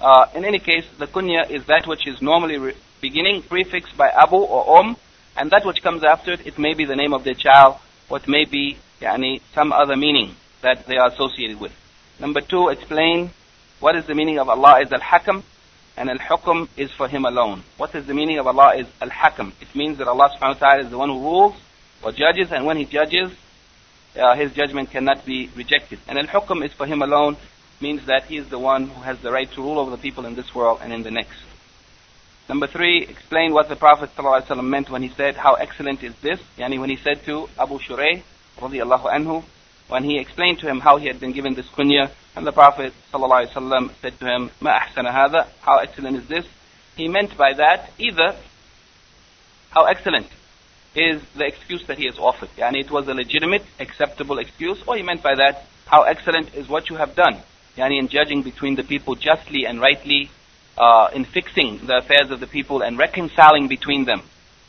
uh, 0.00 0.26
in 0.34 0.44
any 0.44 0.58
case, 0.58 0.84
the 0.98 1.06
kunya 1.06 1.48
is 1.50 1.64
that 1.66 1.86
which 1.86 2.06
is 2.06 2.20
normally 2.20 2.58
re- 2.58 2.74
beginning 3.00 3.42
prefixed 3.42 3.96
by 3.96 4.08
abu 4.08 4.36
or 4.36 4.78
om, 4.78 4.96
and 5.36 5.50
that 5.50 5.64
which 5.64 5.82
comes 5.82 6.04
after 6.04 6.32
it, 6.32 6.46
it 6.46 6.58
may 6.58 6.74
be 6.74 6.84
the 6.84 6.96
name 6.96 7.12
of 7.12 7.24
their 7.24 7.34
child, 7.34 7.76
or 8.08 8.18
it 8.18 8.28
may 8.28 8.44
be 8.44 8.78
yani, 9.00 9.40
some 9.54 9.72
other 9.72 9.96
meaning 9.96 10.34
that 10.62 10.86
they 10.86 10.96
are 10.96 11.08
associated 11.08 11.60
with. 11.60 11.72
Number 12.18 12.40
two, 12.40 12.68
explain 12.68 13.30
what 13.80 13.94
is 13.96 14.06
the 14.06 14.14
meaning 14.14 14.38
of 14.38 14.48
Allah 14.48 14.80
is 14.80 14.92
al-hakam, 14.92 15.42
and 15.96 16.10
al-hukm 16.10 16.68
is 16.76 16.90
for 16.92 17.08
Him 17.08 17.24
alone. 17.24 17.62
What 17.76 17.94
is 17.94 18.06
the 18.06 18.14
meaning 18.14 18.38
of 18.38 18.46
Allah 18.46 18.74
is 18.76 18.86
al-hakam. 19.00 19.52
It 19.60 19.74
means 19.74 19.98
that 19.98 20.08
Allah 20.08 20.30
subhanahu 20.30 20.60
wa 20.60 20.68
ta'ala 20.68 20.84
is 20.84 20.90
the 20.90 20.98
one 20.98 21.10
who 21.10 21.20
rules 21.20 21.54
or 22.02 22.12
judges, 22.12 22.52
and 22.52 22.64
when 22.64 22.76
He 22.76 22.84
judges, 22.84 23.32
uh, 24.16 24.34
His 24.34 24.52
judgment 24.52 24.90
cannot 24.90 25.26
be 25.26 25.50
rejected. 25.54 25.98
And 26.08 26.18
al-hukm 26.18 26.64
is 26.64 26.72
for 26.72 26.86
Him 26.86 27.02
alone, 27.02 27.36
means 27.80 28.06
that 28.06 28.24
he 28.24 28.36
is 28.36 28.48
the 28.48 28.58
one 28.58 28.88
who 28.88 29.02
has 29.02 29.18
the 29.20 29.30
right 29.30 29.50
to 29.52 29.62
rule 29.62 29.78
over 29.78 29.90
the 29.90 29.98
people 29.98 30.26
in 30.26 30.34
this 30.34 30.54
world 30.54 30.80
and 30.82 30.92
in 30.92 31.02
the 31.02 31.10
next. 31.10 31.38
Number 32.48 32.66
three, 32.66 33.02
explain 33.02 33.52
what 33.52 33.68
the 33.68 33.76
Prophet 33.76 34.10
ﷺ 34.16 34.64
meant 34.64 34.88
when 34.88 35.02
he 35.02 35.08
said, 35.08 35.36
how 35.36 35.54
excellent 35.54 36.02
is 36.02 36.14
this? 36.22 36.40
Yani 36.56 36.78
when 36.78 36.90
he 36.90 36.96
said 36.96 37.24
to 37.24 37.48
Abu 37.58 37.78
Shurayh, 37.78 38.22
anhu, 38.58 39.44
when 39.88 40.04
he 40.04 40.18
explained 40.18 40.60
to 40.60 40.68
him 40.68 40.80
how 40.80 40.96
he 40.96 41.06
had 41.06 41.20
been 41.20 41.32
given 41.32 41.54
this 41.54 41.66
kunya, 41.66 42.10
and 42.36 42.46
the 42.46 42.52
Prophet 42.52 42.92
ﷺ 43.12 43.90
said 44.00 44.18
to 44.20 44.26
him, 44.26 44.50
ما 44.60 44.78
أحسن 44.78 45.10
هذا? 45.10 45.46
How 45.60 45.78
excellent 45.78 46.16
is 46.16 46.28
this? 46.28 46.46
He 46.96 47.08
meant 47.08 47.36
by 47.36 47.52
that 47.54 47.90
either, 47.98 48.36
how 49.70 49.84
excellent 49.84 50.28
is 50.94 51.20
the 51.36 51.44
excuse 51.44 51.84
that 51.88 51.98
he 51.98 52.06
has 52.06 52.18
offered. 52.18 52.48
Yani 52.56 52.80
it 52.84 52.90
was 52.90 53.08
a 53.08 53.12
legitimate, 53.12 53.64
acceptable 53.80 54.38
excuse, 54.38 54.82
or 54.86 54.96
he 54.96 55.02
meant 55.02 55.22
by 55.22 55.34
that, 55.34 55.64
how 55.86 56.02
excellent 56.02 56.54
is 56.54 56.68
what 56.68 56.88
you 56.88 56.96
have 56.96 57.14
done 57.14 57.42
yani 57.76 57.98
in 57.98 58.08
judging 58.08 58.42
between 58.42 58.76
the 58.76 58.82
people 58.82 59.14
justly 59.14 59.66
and 59.66 59.80
rightly, 59.80 60.30
uh, 60.78 61.08
in 61.14 61.24
fixing 61.24 61.86
the 61.86 61.98
affairs 61.98 62.30
of 62.30 62.40
the 62.40 62.46
people 62.46 62.82
and 62.82 62.98
reconciling 62.98 63.68
between 63.68 64.04
them, 64.04 64.22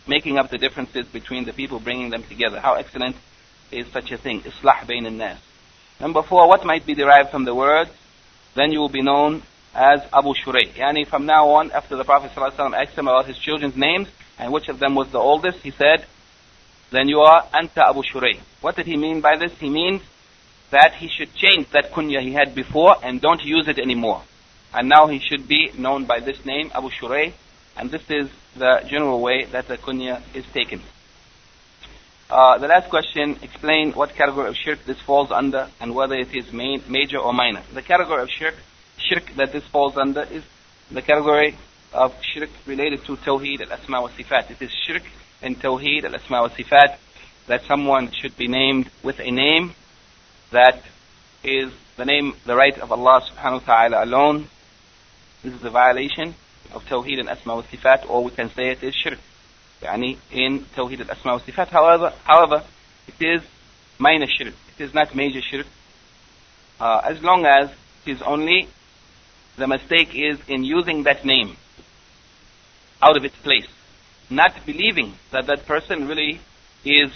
making 0.07 0.37
up 0.37 0.49
the 0.49 0.57
differences 0.57 1.05
between 1.07 1.45
the 1.45 1.53
people, 1.53 1.79
bringing 1.79 2.09
them 2.09 2.23
together. 2.23 2.59
How 2.59 2.75
excellent 2.75 3.15
is 3.71 3.87
such 3.87 4.11
a 4.11 4.17
thing, 4.17 4.41
islah 4.41 4.85
bain 4.87 5.03
nas. 5.17 5.37
Number 5.99 6.21
four, 6.21 6.47
what 6.47 6.65
might 6.65 6.85
be 6.85 6.95
derived 6.95 7.31
from 7.31 7.45
the 7.45 7.55
word? 7.55 7.89
Then 8.55 8.71
you 8.71 8.79
will 8.79 8.89
be 8.89 9.01
known 9.01 9.43
as 9.73 10.01
Abu 10.13 10.33
Shurayh. 10.33 10.73
Yani 10.73 11.07
from 11.07 11.25
now 11.25 11.49
on, 11.49 11.71
after 11.71 11.95
the 11.95 12.03
Prophet 12.03 12.31
ﷺ 12.35 12.73
asked 12.73 12.97
him 12.97 13.07
about 13.07 13.25
his 13.25 13.37
children's 13.37 13.75
names 13.75 14.07
and 14.39 14.53
which 14.53 14.69
of 14.69 14.79
them 14.79 14.95
was 14.95 15.11
the 15.11 15.19
oldest, 15.19 15.59
he 15.59 15.71
said, 15.71 16.05
then 16.91 17.09
you 17.09 17.19
are 17.19 17.43
Anta 17.53 17.89
Abu 17.89 18.01
Shurayh. 18.01 18.39
What 18.61 18.75
did 18.75 18.85
he 18.85 18.95
mean 18.95 19.21
by 19.21 19.37
this? 19.37 19.51
He 19.59 19.69
means 19.69 20.01
that 20.71 20.95
he 20.95 21.07
should 21.07 21.33
change 21.33 21.69
that 21.69 21.91
kunya 21.91 22.21
he 22.21 22.33
had 22.33 22.53
before 22.53 22.95
and 23.03 23.21
don't 23.21 23.43
use 23.43 23.67
it 23.67 23.79
anymore. 23.79 24.21
And 24.73 24.89
now 24.89 25.07
he 25.07 25.19
should 25.19 25.47
be 25.47 25.71
known 25.77 26.05
by 26.05 26.19
this 26.19 26.45
name, 26.45 26.71
Abu 26.75 26.89
Shurayh, 26.89 27.33
and 27.77 27.89
this 27.89 28.09
is 28.09 28.29
the 28.55 28.81
general 28.87 29.21
way 29.21 29.45
that 29.45 29.67
the 29.67 29.77
kunya 29.77 30.21
is 30.33 30.45
taken. 30.53 30.81
Uh, 32.29 32.57
the 32.57 32.67
last 32.67 32.89
question, 32.89 33.37
explain 33.41 33.93
what 33.93 34.13
category 34.13 34.49
of 34.49 34.55
shirk 34.55 34.83
this 34.85 34.99
falls 34.99 35.31
under 35.31 35.69
and 35.79 35.95
whether 35.95 36.15
it 36.15 36.35
is 36.35 36.51
main, 36.51 36.83
major 36.89 37.17
or 37.17 37.31
minor. 37.31 37.63
The 37.73 37.81
category 37.81 38.21
of 38.21 38.29
shirk, 38.29 38.55
shirk 38.97 39.33
that 39.37 39.53
this 39.53 39.63
falls 39.65 39.95
under 39.95 40.23
is 40.23 40.43
the 40.91 41.01
category 41.01 41.55
of 41.93 42.13
shirk 42.21 42.49
related 42.65 43.05
to 43.05 43.15
Tawheed 43.15 43.61
al-Asma 43.61 44.01
wa 44.01 44.09
Sifat. 44.09 44.51
It 44.51 44.61
is 44.61 44.71
shirk 44.71 45.03
in 45.41 45.55
Tawheed 45.55 46.03
al-Asma 46.03 46.41
wa 46.41 46.49
Sifat 46.49 46.97
that 47.47 47.63
someone 47.63 48.11
should 48.11 48.35
be 48.35 48.49
named 48.49 48.89
with 49.03 49.21
a 49.21 49.31
name 49.31 49.73
that 50.51 50.83
is 51.43 51.71
the 51.97 52.05
name, 52.05 52.33
the 52.45 52.55
right 52.55 52.77
of 52.79 52.91
Allah 52.91 53.21
subhanahu 53.21 53.67
wa 53.67 53.75
ta'ala 53.75 54.03
alone. 54.03 54.47
This 55.43 55.53
is 55.53 55.63
a 55.63 55.69
violation 55.69 56.35
of 56.73 56.85
Tawheed 56.85 57.19
and 57.19 57.29
Asma 57.29 57.55
wa 57.55 57.61
Sifat, 57.63 58.09
or 58.09 58.23
we 58.23 58.31
can 58.31 58.49
say 58.49 58.69
it 58.69 58.83
is 58.83 58.95
shirk. 58.95 59.19
Yani 59.81 60.17
in 60.31 60.65
Tawheed 60.75 61.01
al 61.01 61.11
Asma 61.11 61.33
wa 61.33 61.39
Sifat. 61.39 61.67
However, 61.67 62.13
however, 62.23 62.63
it 63.07 63.21
is 63.21 63.41
minor 63.97 64.27
shirk. 64.27 64.53
It 64.77 64.83
is 64.83 64.93
not 64.93 65.15
major 65.15 65.41
shirk. 65.41 65.65
Uh, 66.79 67.01
as 67.03 67.21
long 67.21 67.45
as 67.45 67.71
it 68.05 68.11
is 68.11 68.21
only 68.21 68.67
the 69.57 69.67
mistake 69.67 70.13
is 70.13 70.39
in 70.47 70.63
using 70.63 71.03
that 71.03 71.25
name 71.25 71.57
out 73.01 73.17
of 73.17 73.25
its 73.25 73.35
place, 73.37 73.67
not 74.29 74.53
believing 74.65 75.13
that 75.31 75.47
that 75.47 75.65
person 75.65 76.07
really 76.07 76.39
is 76.85 77.11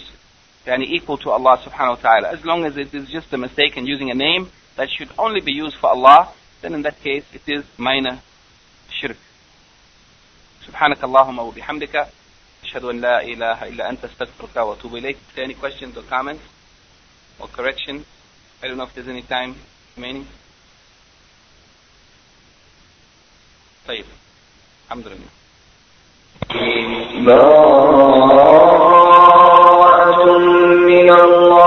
yani, 0.65 0.85
equal 0.85 1.17
to 1.17 1.31
Allah 1.31 1.57
subhanahu 1.63 1.95
wa 1.97 2.01
ta'ala. 2.01 2.29
As 2.29 2.43
long 2.45 2.65
as 2.65 2.77
it 2.77 2.93
is 2.93 3.09
just 3.09 3.31
a 3.33 3.37
mistake 3.37 3.77
in 3.77 3.85
using 3.85 4.11
a 4.11 4.13
name 4.13 4.49
that 4.75 4.89
should 4.89 5.09
only 5.17 5.41
be 5.41 5.53
used 5.53 5.77
for 5.77 5.89
Allah, 5.89 6.29
then 6.61 6.73
in 6.73 6.81
that 6.83 6.99
case 7.01 7.23
it 7.33 7.47
is 7.47 7.63
minor 7.77 8.21
shirk. 8.89 9.17
سبحانك 10.67 11.03
اللهم 11.03 11.39
وبحمدك 11.39 12.07
أشهد 12.63 12.83
أن 12.83 13.01
لا 13.01 13.21
إله 13.23 13.63
إلا 13.67 13.89
أنت 13.89 14.05
استغفرك 14.05 14.55
وأتوب 14.55 14.95
إليك. 14.95 15.17
Any 15.37 15.53
questions 15.53 15.95
or 15.97 16.03
comments 16.03 16.43
or 17.39 17.47
correction? 17.47 18.05
I 18.61 18.67
don't 18.67 18.77
know 18.77 18.83
if 18.83 18.93
there's 18.93 19.07
any 19.07 19.21
time 19.21 19.55
remaining. 19.95 20.27
طيب 23.87 24.05
الحمد 24.87 25.07
لله 25.07 25.27
الله 31.20 31.61